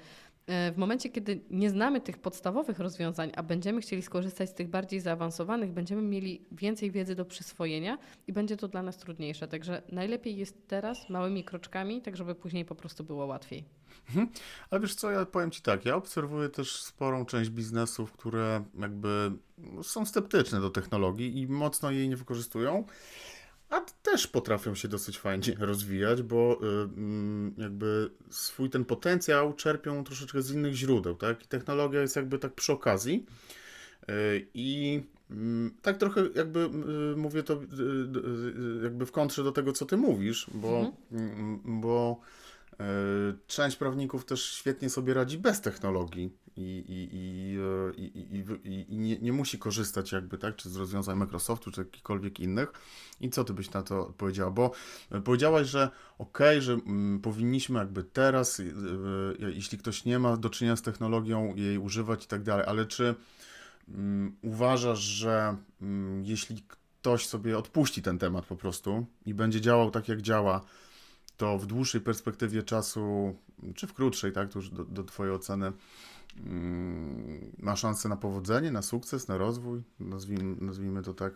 yy, 0.48 0.54
w 0.72 0.76
momencie, 0.76 1.08
kiedy 1.08 1.40
nie 1.50 1.70
znamy 1.70 2.00
tych 2.00 2.18
podstawowych 2.18 2.78
rozwiązań, 2.78 3.32
a 3.36 3.42
będziemy 3.42 3.80
chcieli 3.80 4.02
skorzystać 4.02 4.50
z 4.50 4.54
tych 4.54 4.68
bardziej 4.68 5.00
zaawansowanych, 5.00 5.72
będziemy 5.72 6.02
mieli 6.02 6.23
mieli 6.24 6.46
więcej 6.52 6.90
wiedzy 6.90 7.14
do 7.14 7.24
przyswojenia 7.24 7.98
i 8.26 8.32
będzie 8.32 8.56
to 8.56 8.68
dla 8.68 8.82
nas 8.82 8.96
trudniejsze. 8.96 9.48
Także 9.48 9.82
najlepiej 9.92 10.36
jest 10.36 10.68
teraz 10.68 11.10
małymi 11.10 11.44
kroczkami, 11.44 12.02
tak 12.02 12.16
żeby 12.16 12.34
później 12.34 12.64
po 12.64 12.74
prostu 12.74 13.04
było 13.04 13.26
łatwiej. 13.26 13.64
Mhm. 14.08 14.28
Ale 14.70 14.80
wiesz 14.80 14.94
co, 14.94 15.10
ja 15.10 15.26
powiem 15.26 15.50
Ci 15.50 15.62
tak, 15.62 15.84
ja 15.84 15.96
obserwuję 15.96 16.48
też 16.48 16.82
sporą 16.82 17.26
część 17.26 17.50
biznesów, 17.50 18.12
które 18.12 18.64
jakby 18.78 19.32
są 19.82 20.06
sceptyczne 20.06 20.60
do 20.60 20.70
technologii 20.70 21.40
i 21.40 21.46
mocno 21.46 21.90
jej 21.90 22.08
nie 22.08 22.16
wykorzystują, 22.16 22.84
a 23.70 23.80
też 23.80 24.26
potrafią 24.26 24.74
się 24.74 24.88
dosyć 24.88 25.18
fajnie 25.18 25.56
rozwijać, 25.70 26.22
bo 26.22 26.60
y, 26.62 27.62
jakby 27.62 28.10
swój 28.30 28.70
ten 28.70 28.84
potencjał 28.84 29.52
czerpią 29.52 30.04
troszeczkę 30.04 30.42
z 30.42 30.50
innych 30.50 30.74
źródeł, 30.74 31.14
tak? 31.14 31.44
I 31.44 31.48
technologia 31.48 32.00
jest 32.00 32.16
jakby 32.16 32.38
tak 32.38 32.54
przy 32.54 32.72
okazji 32.72 33.26
y, 34.08 34.48
i 34.54 35.02
Mm, 35.04 35.13
tak 35.82 35.98
trochę 35.98 36.28
jakby 36.34 36.60
y, 37.12 37.16
mówię 37.16 37.42
to 37.42 37.54
y, 37.54 37.56
y, 37.58 38.84
jakby 38.84 39.06
w 39.06 39.12
kontrze 39.12 39.44
do 39.44 39.52
tego, 39.52 39.72
co 39.72 39.86
ty 39.86 39.96
mówisz, 39.96 40.46
bo, 40.54 40.68
mhm. 40.78 40.94
Mm, 41.12 41.80
bo 41.80 42.20
część 43.46 43.76
prawników 43.76 44.24
też 44.24 44.52
świetnie 44.52 44.90
sobie 44.90 45.14
radzi 45.14 45.38
bez 45.38 45.60
technologii 45.60 46.36
i, 46.56 46.84
i, 46.88 47.08
i, 47.12 47.58
i, 48.64 48.86
i 48.88 48.98
nie, 48.98 49.18
nie, 49.18 49.32
musi 49.32 49.58
korzystać 49.58 50.12
jakby, 50.12 50.38
tak, 50.38 50.56
czy 50.56 50.70
z 50.70 50.76
rozwiązań 50.76 51.18
Microsoftu, 51.18 51.70
czy 51.70 51.80
jakichkolwiek 51.80 52.40
innych. 52.40 52.72
I 53.20 53.30
co 53.30 53.44
ty 53.44 53.52
byś 53.52 53.70
na 53.70 53.82
to 53.82 54.14
powiedziała? 54.18 54.50
Bo 54.50 54.70
powiedziałaś, 55.24 55.66
że 55.66 55.90
okej, 56.18 56.48
okay, 56.48 56.62
że 56.62 56.72
mm, 56.72 57.20
powinniśmy 57.20 57.78
jakby 57.78 58.04
teraz, 58.04 58.62
jeśli 59.38 59.78
ktoś 59.78 60.04
nie 60.04 60.18
ma 60.18 60.36
do 60.36 60.50
czynienia 60.50 60.76
z 60.76 60.82
technologią, 60.82 61.54
jej 61.56 61.78
używać 61.78 62.24
i 62.24 62.28
tak 62.28 62.42
dalej, 62.42 62.66
ale 62.68 62.86
czy 62.86 63.04
Mm, 63.04 63.16
uważasz, 64.42 64.98
że 64.98 65.56
mm, 65.82 66.24
jeśli 66.24 66.62
ktoś 66.68 67.26
sobie 67.26 67.58
odpuści 67.58 68.02
ten 68.02 68.18
temat 68.18 68.46
po 68.46 68.56
prostu 68.56 69.06
i 69.26 69.34
będzie 69.34 69.60
działał 69.60 69.90
tak, 69.90 70.08
jak 70.08 70.22
działa, 70.22 70.60
to 71.36 71.58
w 71.58 71.66
dłuższej 71.66 72.00
perspektywie 72.00 72.62
czasu, 72.62 73.34
czy 73.74 73.86
w 73.86 73.94
krótszej, 73.94 74.32
tak, 74.32 74.52
to 74.52 74.58
już 74.58 74.70
do, 74.70 74.84
do 74.84 75.04
Twojej 75.04 75.34
oceny, 75.34 75.72
mm, 76.36 77.52
ma 77.58 77.76
szansę 77.76 78.08
na 78.08 78.16
powodzenie, 78.16 78.70
na 78.70 78.82
sukces, 78.82 79.28
na 79.28 79.36
rozwój, 79.36 79.82
nazwijmy, 80.00 80.56
nazwijmy 80.60 81.02
to 81.02 81.14
tak? 81.14 81.32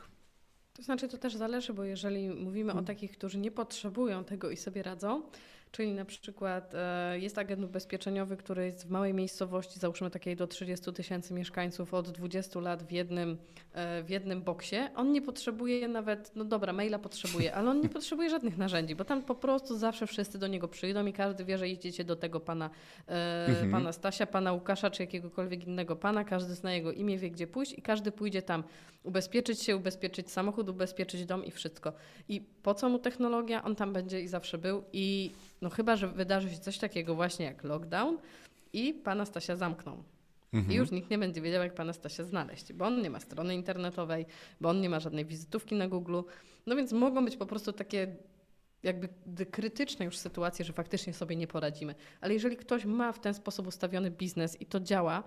To 0.72 0.82
znaczy, 0.82 1.08
to 1.08 1.18
też 1.18 1.36
zależy, 1.36 1.74
bo 1.74 1.84
jeżeli 1.84 2.30
mówimy 2.30 2.72
o 2.72 2.82
takich, 2.82 3.12
którzy 3.12 3.38
nie 3.38 3.50
potrzebują 3.50 4.24
tego 4.24 4.50
i 4.50 4.56
sobie 4.56 4.82
radzą, 4.82 5.22
Czyli 5.70 5.92
na 5.92 6.04
przykład 6.04 6.74
e, 6.74 7.18
jest 7.18 7.38
agent 7.38 7.64
ubezpieczeniowy, 7.64 8.36
który 8.36 8.64
jest 8.64 8.86
w 8.86 8.90
małej 8.90 9.14
miejscowości, 9.14 9.78
załóżmy 9.78 10.10
takiej 10.10 10.36
do 10.36 10.46
30 10.46 10.92
tysięcy 10.92 11.34
mieszkańców 11.34 11.94
od 11.94 12.10
20 12.10 12.60
lat 12.60 12.82
w 12.82 12.92
jednym, 12.92 13.38
e, 13.72 14.02
w 14.02 14.10
jednym 14.10 14.42
boksie. 14.42 14.76
On 14.96 15.12
nie 15.12 15.22
potrzebuje 15.22 15.88
nawet, 15.88 16.32
no 16.36 16.44
dobra, 16.44 16.72
maila 16.72 16.98
potrzebuje, 16.98 17.54
ale 17.54 17.70
on 17.70 17.80
nie 17.80 17.88
potrzebuje 17.98 18.30
żadnych 18.30 18.58
narzędzi, 18.58 18.94
bo 18.94 19.04
tam 19.04 19.22
po 19.22 19.34
prostu 19.34 19.78
zawsze 19.78 20.06
wszyscy 20.06 20.38
do 20.38 20.46
niego 20.46 20.68
przyjdą 20.68 21.06
i 21.06 21.12
każdy 21.12 21.44
wie, 21.44 21.58
że 21.58 21.68
idziecie 21.68 22.04
do 22.04 22.16
tego 22.16 22.40
pana, 22.40 22.70
e, 23.08 23.46
mhm. 23.46 23.70
pana 23.70 23.92
Stasia, 23.92 24.26
pana 24.26 24.52
Łukasza 24.52 24.90
czy 24.90 25.02
jakiegokolwiek 25.02 25.66
innego 25.66 25.96
pana. 25.96 26.24
Każdy 26.24 26.54
zna 26.54 26.72
jego 26.72 26.92
imię, 26.92 27.18
wie 27.18 27.30
gdzie 27.30 27.46
pójść 27.46 27.78
i 27.78 27.82
każdy 27.82 28.12
pójdzie 28.12 28.42
tam 28.42 28.64
ubezpieczyć 29.02 29.62
się, 29.62 29.76
ubezpieczyć 29.76 30.30
samochód, 30.30 30.68
ubezpieczyć 30.68 31.26
dom 31.26 31.44
i 31.44 31.50
wszystko. 31.50 31.92
I 32.28 32.40
po 32.40 32.74
co 32.74 32.88
mu 32.88 32.98
technologia? 32.98 33.64
On 33.64 33.76
tam 33.76 33.92
będzie 33.92 34.20
i 34.20 34.28
zawsze 34.28 34.58
był 34.58 34.84
i 34.92 35.32
no 35.62 35.70
chyba, 35.70 35.96
że 35.96 36.08
wydarzy 36.08 36.50
się 36.50 36.58
coś 36.58 36.78
takiego 36.78 37.14
właśnie 37.14 37.46
jak 37.46 37.64
lockdown 37.64 38.18
i 38.72 38.94
pana 38.94 39.24
Stasia 39.24 39.56
zamkną. 39.56 40.02
Mhm. 40.52 40.72
I 40.72 40.76
już 40.76 40.90
nikt 40.90 41.10
nie 41.10 41.18
będzie 41.18 41.40
wiedział, 41.40 41.62
jak 41.62 41.74
pana 41.74 41.92
Stasia 41.92 42.24
znaleźć, 42.24 42.72
bo 42.72 42.86
on 42.86 43.02
nie 43.02 43.10
ma 43.10 43.20
strony 43.20 43.54
internetowej, 43.54 44.26
bo 44.60 44.68
on 44.68 44.80
nie 44.80 44.88
ma 44.88 45.00
żadnej 45.00 45.24
wizytówki 45.24 45.74
na 45.74 45.88
Google. 45.88 46.20
No 46.66 46.76
więc 46.76 46.92
mogą 46.92 47.24
być 47.24 47.36
po 47.36 47.46
prostu 47.46 47.72
takie 47.72 48.16
jakby 48.82 49.08
krytyczne 49.50 50.04
już 50.04 50.16
sytuacje, 50.16 50.64
że 50.64 50.72
faktycznie 50.72 51.12
sobie 51.12 51.36
nie 51.36 51.46
poradzimy. 51.46 51.94
Ale 52.20 52.34
jeżeli 52.34 52.56
ktoś 52.56 52.84
ma 52.84 53.12
w 53.12 53.20
ten 53.20 53.34
sposób 53.34 53.66
ustawiony 53.66 54.10
biznes 54.10 54.60
i 54.60 54.66
to 54.66 54.80
działa, 54.80 55.22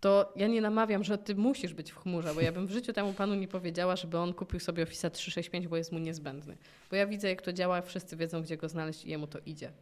to 0.00 0.32
ja 0.36 0.46
nie 0.46 0.60
namawiam, 0.60 1.04
że 1.04 1.18
ty 1.18 1.34
musisz 1.34 1.74
być 1.74 1.92
w 1.92 1.96
chmurze, 1.96 2.34
bo 2.34 2.40
ja 2.40 2.52
bym 2.52 2.66
w 2.66 2.70
życiu 2.70 2.92
temu 2.92 3.12
panu 3.12 3.34
nie 3.34 3.48
powiedziała, 3.48 3.96
żeby 3.96 4.18
on 4.18 4.34
kupił 4.34 4.60
sobie 4.60 4.82
Office 4.82 5.10
365, 5.10 5.68
bo 5.68 5.76
jest 5.76 5.92
mu 5.92 5.98
niezbędny. 5.98 6.56
Bo 6.90 6.96
ja 6.96 7.06
widzę, 7.06 7.28
jak 7.28 7.42
to 7.42 7.52
działa, 7.52 7.82
wszyscy 7.82 8.16
wiedzą, 8.16 8.42
gdzie 8.42 8.56
go 8.56 8.68
znaleźć 8.68 9.04
i 9.04 9.08
jemu 9.10 9.26
to 9.26 9.38
idzie. 9.46 9.72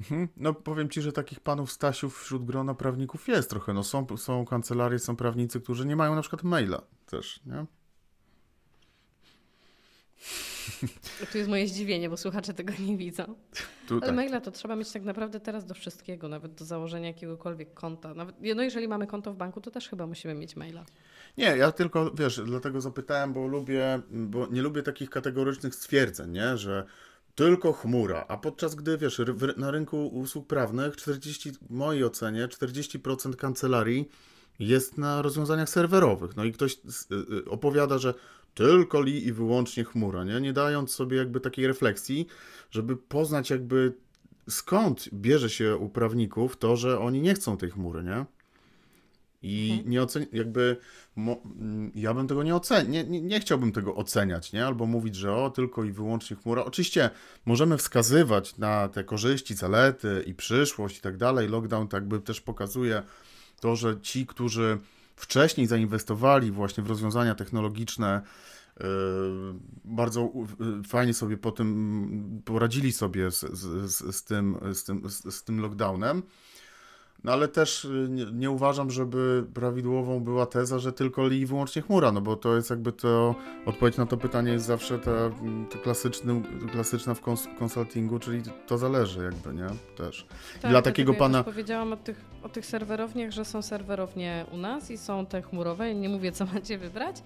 Mhm. 0.00 0.28
No 0.36 0.54
powiem 0.54 0.88
Ci, 0.88 1.02
że 1.02 1.12
takich 1.12 1.40
panów 1.40 1.72
Stasiów 1.72 2.22
wśród 2.22 2.44
grona 2.44 2.74
prawników 2.74 3.28
jest 3.28 3.50
trochę. 3.50 3.72
No 3.72 3.84
są, 3.84 4.06
są 4.16 4.44
kancelarie, 4.44 4.98
są 4.98 5.16
prawnicy, 5.16 5.60
którzy 5.60 5.86
nie 5.86 5.96
mają 5.96 6.14
na 6.14 6.20
przykład 6.20 6.42
maila 6.42 6.82
też, 7.06 7.40
nie? 7.46 7.66
Tu 11.32 11.38
jest 11.38 11.50
moje 11.50 11.68
zdziwienie, 11.68 12.10
bo 12.10 12.16
słuchacze 12.16 12.54
tego 12.54 12.72
nie 12.78 12.96
widzą. 12.96 13.24
Tu, 13.88 13.94
Ale 13.94 14.06
tak. 14.06 14.14
maila 14.14 14.40
to 14.40 14.50
trzeba 14.50 14.76
mieć 14.76 14.92
tak 14.92 15.02
naprawdę 15.02 15.40
teraz 15.40 15.66
do 15.66 15.74
wszystkiego, 15.74 16.28
nawet 16.28 16.54
do 16.54 16.64
założenia 16.64 17.06
jakiegokolwiek 17.06 17.74
konta. 17.74 18.14
Nawet, 18.14 18.36
no 18.56 18.62
jeżeli 18.62 18.88
mamy 18.88 19.06
konto 19.06 19.32
w 19.32 19.36
banku, 19.36 19.60
to 19.60 19.70
też 19.70 19.88
chyba 19.88 20.06
musimy 20.06 20.34
mieć 20.34 20.56
maila. 20.56 20.84
Nie, 21.38 21.56
ja 21.56 21.72
tylko, 21.72 22.10
wiesz, 22.10 22.40
dlatego 22.44 22.80
zapytałem, 22.80 23.32
bo 23.32 23.46
lubię, 23.46 24.00
bo 24.10 24.46
nie 24.46 24.62
lubię 24.62 24.82
takich 24.82 25.10
kategorycznych 25.10 25.74
stwierdzeń, 25.74 26.30
nie, 26.30 26.56
że 26.56 26.86
tylko 27.34 27.72
chmura, 27.72 28.24
a 28.28 28.36
podczas 28.36 28.74
gdy, 28.74 28.98
wiesz, 28.98 29.20
na 29.56 29.70
rynku 29.70 30.06
usług 30.06 30.46
prawnych 30.46 30.96
40, 30.96 31.52
w 31.52 31.70
mojej 31.70 32.04
ocenie, 32.04 32.48
40% 32.48 33.36
kancelarii 33.36 34.08
jest 34.58 34.98
na 34.98 35.22
rozwiązaniach 35.22 35.68
serwerowych. 35.68 36.36
No 36.36 36.44
i 36.44 36.52
ktoś 36.52 36.74
y, 36.74 36.78
y, 37.14 37.44
opowiada, 37.50 37.98
że 37.98 38.14
tylko 38.54 39.00
li 39.00 39.26
i 39.26 39.32
wyłącznie 39.32 39.84
chmura, 39.84 40.24
nie? 40.24 40.40
nie 40.40 40.52
dając 40.52 40.90
sobie 40.90 41.16
jakby 41.16 41.40
takiej 41.40 41.66
refleksji, 41.66 42.26
żeby 42.70 42.96
poznać 42.96 43.50
jakby 43.50 43.92
skąd 44.48 45.08
bierze 45.12 45.50
się 45.50 45.76
u 45.76 45.88
prawników 45.88 46.56
to, 46.56 46.76
że 46.76 46.98
oni 47.00 47.20
nie 47.20 47.34
chcą 47.34 47.56
tej 47.56 47.70
chmury, 47.70 48.02
nie? 48.02 48.24
I 49.42 49.70
Mhm. 49.70 49.90
nie 49.90 50.02
oceni- 50.02 50.26
jakby 50.32 50.76
mm, 51.16 51.90
ja 51.94 52.14
bym 52.14 52.28
tego 52.28 52.42
nie 52.42 52.56
oceniał, 52.56 52.92
nie, 52.92 53.04
nie, 53.04 53.20
nie 53.22 53.40
chciałbym 53.40 53.72
tego 53.72 53.94
oceniać, 53.94 54.52
nie? 54.52 54.66
Albo 54.66 54.86
mówić, 54.86 55.16
że 55.16 55.36
o, 55.36 55.50
tylko 55.50 55.84
i 55.84 55.92
wyłącznie 55.92 56.36
chmura. 56.36 56.64
Oczywiście 56.64 57.10
możemy 57.46 57.76
wskazywać 57.78 58.58
na 58.58 58.88
te 58.88 59.04
korzyści, 59.04 59.54
zalety 59.54 60.24
i 60.26 60.34
przyszłość 60.34 60.98
i 60.98 61.00
tak 61.00 61.16
dalej. 61.16 61.48
Lockdown 61.48 61.88
tak 61.88 62.08
by 62.08 62.20
też 62.20 62.40
pokazuje 62.40 63.02
to, 63.60 63.76
że 63.76 64.00
ci, 64.00 64.26
którzy 64.26 64.78
wcześniej 65.16 65.66
zainwestowali 65.66 66.50
właśnie 66.50 66.84
w 66.84 66.86
rozwiązania 66.86 67.34
technologiczne, 67.34 68.22
yy, 68.80 68.86
bardzo 69.84 70.32
yy, 70.60 70.82
fajnie 70.82 71.14
sobie 71.14 71.36
po 71.36 71.52
tym 71.52 71.68
mm, 71.68 72.42
poradzili 72.44 72.92
sobie 72.92 73.30
z, 73.30 73.40
z, 73.40 74.16
z, 74.16 74.24
tym, 74.24 74.58
z, 74.74 74.84
tym, 74.84 75.02
z 75.08 75.44
tym 75.44 75.60
lockdownem. 75.60 76.22
No 77.24 77.32
ale 77.32 77.48
też 77.48 77.84
y, 77.84 78.06
nie, 78.10 78.24
nie 78.32 78.50
uważam, 78.50 78.90
żeby 78.90 79.44
prawidłową 79.54 80.20
była 80.20 80.46
teza, 80.46 80.78
że 80.78 80.92
tylko 80.92 81.26
li 81.26 81.40
i 81.40 81.46
wyłącznie 81.46 81.82
chmura, 81.82 82.12
no 82.12 82.20
bo 82.20 82.36
to 82.36 82.56
jest 82.56 82.70
jakby 82.70 82.92
to, 82.92 83.34
odpowiedź 83.66 83.96
na 83.96 84.06
to 84.06 84.16
pytanie 84.16 84.52
jest 84.52 84.66
zawsze 84.66 84.98
ta, 84.98 85.10
mm, 85.10 85.66
ta 85.66 85.78
klasyczny, 85.78 86.42
klasyczna 86.72 87.14
w 87.14 87.20
kons 87.20 87.48
konsultingu, 87.58 88.18
czyli 88.18 88.42
to 88.66 88.78
zależy 88.78 89.24
jakby, 89.24 89.54
nie? 89.54 89.66
Też. 89.96 90.26
Tak, 90.62 90.70
Dla 90.70 90.82
takiego 90.82 91.12
dlatego 91.12 91.14
pana- 91.14 91.44
powiedziałam 91.44 91.92
o 91.92 91.96
tych, 91.96 92.24
o 92.42 92.48
tych 92.48 92.66
serwerowniach, 92.66 93.30
że 93.30 93.44
są 93.44 93.62
serwerownie 93.62 94.46
u 94.52 94.56
nas 94.56 94.90
i 94.90 94.98
są 94.98 95.26
te 95.26 95.42
chmurowe. 95.42 95.94
Nie 95.94 96.08
mówię, 96.08 96.32
co 96.32 96.46
macie 96.54 96.78
wybrać, 96.78 97.16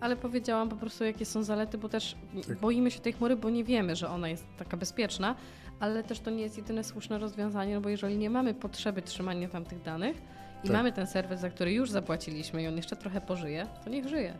ale 0.00 0.16
powiedziałam 0.16 0.68
po 0.68 0.76
prostu, 0.76 1.04
jakie 1.04 1.24
są 1.24 1.42
zalety, 1.42 1.78
bo 1.78 1.88
też 1.88 2.16
Tak. 2.48 2.58
boimy 2.60 2.90
się 2.90 3.00
tej 3.00 3.12
chmury, 3.12 3.36
bo 3.36 3.50
nie 3.50 3.64
wiemy, 3.64 3.96
że 3.96 4.08
ona 4.10 4.28
jest 4.28 4.44
taka 4.58 4.76
bezpieczna, 4.76 5.34
ale 5.80 6.04
też 6.04 6.20
to 6.20 6.30
nie 6.30 6.42
jest 6.42 6.56
jedyne 6.58 6.84
słuszne 6.84 7.18
rozwiązanie, 7.18 7.74
no 7.74 7.80
bo 7.80 7.88
jeżeli 7.88 8.18
nie 8.18 8.30
mamy 8.30 8.54
potrzeby 8.54 9.02
trzymania 9.02 9.48
tam 9.48 9.64
tych 9.64 9.82
danych 9.82 10.16
i 10.64 10.66
Tak. 10.66 10.76
mamy 10.76 10.92
ten 10.92 11.06
serwer, 11.06 11.38
za 11.38 11.50
który 11.50 11.72
już 11.72 11.90
zapłaciliśmy 11.90 12.62
i 12.62 12.66
on 12.66 12.76
jeszcze 12.76 12.96
trochę 12.96 13.20
pożyje, 13.20 13.66
to 13.84 13.90
niech 13.90 14.08
żyje. 14.08 14.34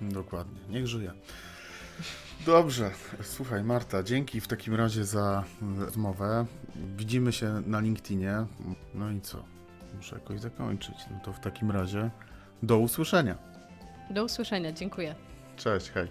Dokładnie, 0.00 0.60
niech 0.68 0.86
żyje. 0.86 1.12
Dobrze, 2.46 2.90
słuchaj 3.22 3.64
Marta, 3.64 4.02
dzięki 4.02 4.40
w 4.40 4.48
takim 4.48 4.74
razie 4.74 5.04
za 5.04 5.44
rozmowę. 5.78 6.46
Widzimy 6.96 7.32
się 7.32 7.62
na 7.66 7.80
LinkedInie. 7.80 8.46
No 8.94 9.10
i 9.10 9.20
co? 9.20 9.44
Muszę 9.96 10.14
jakoś 10.16 10.40
zakończyć. 10.40 10.94
No 11.10 11.20
to 11.24 11.32
w 11.32 11.40
takim 11.40 11.70
razie 11.70 12.10
do 12.62 12.78
usłyszenia. 12.78 13.38
Do 14.10 14.24
usłyszenia, 14.24 14.72
dziękuję. 14.72 15.14
Cześć, 15.56 15.90
hej. 15.90 16.08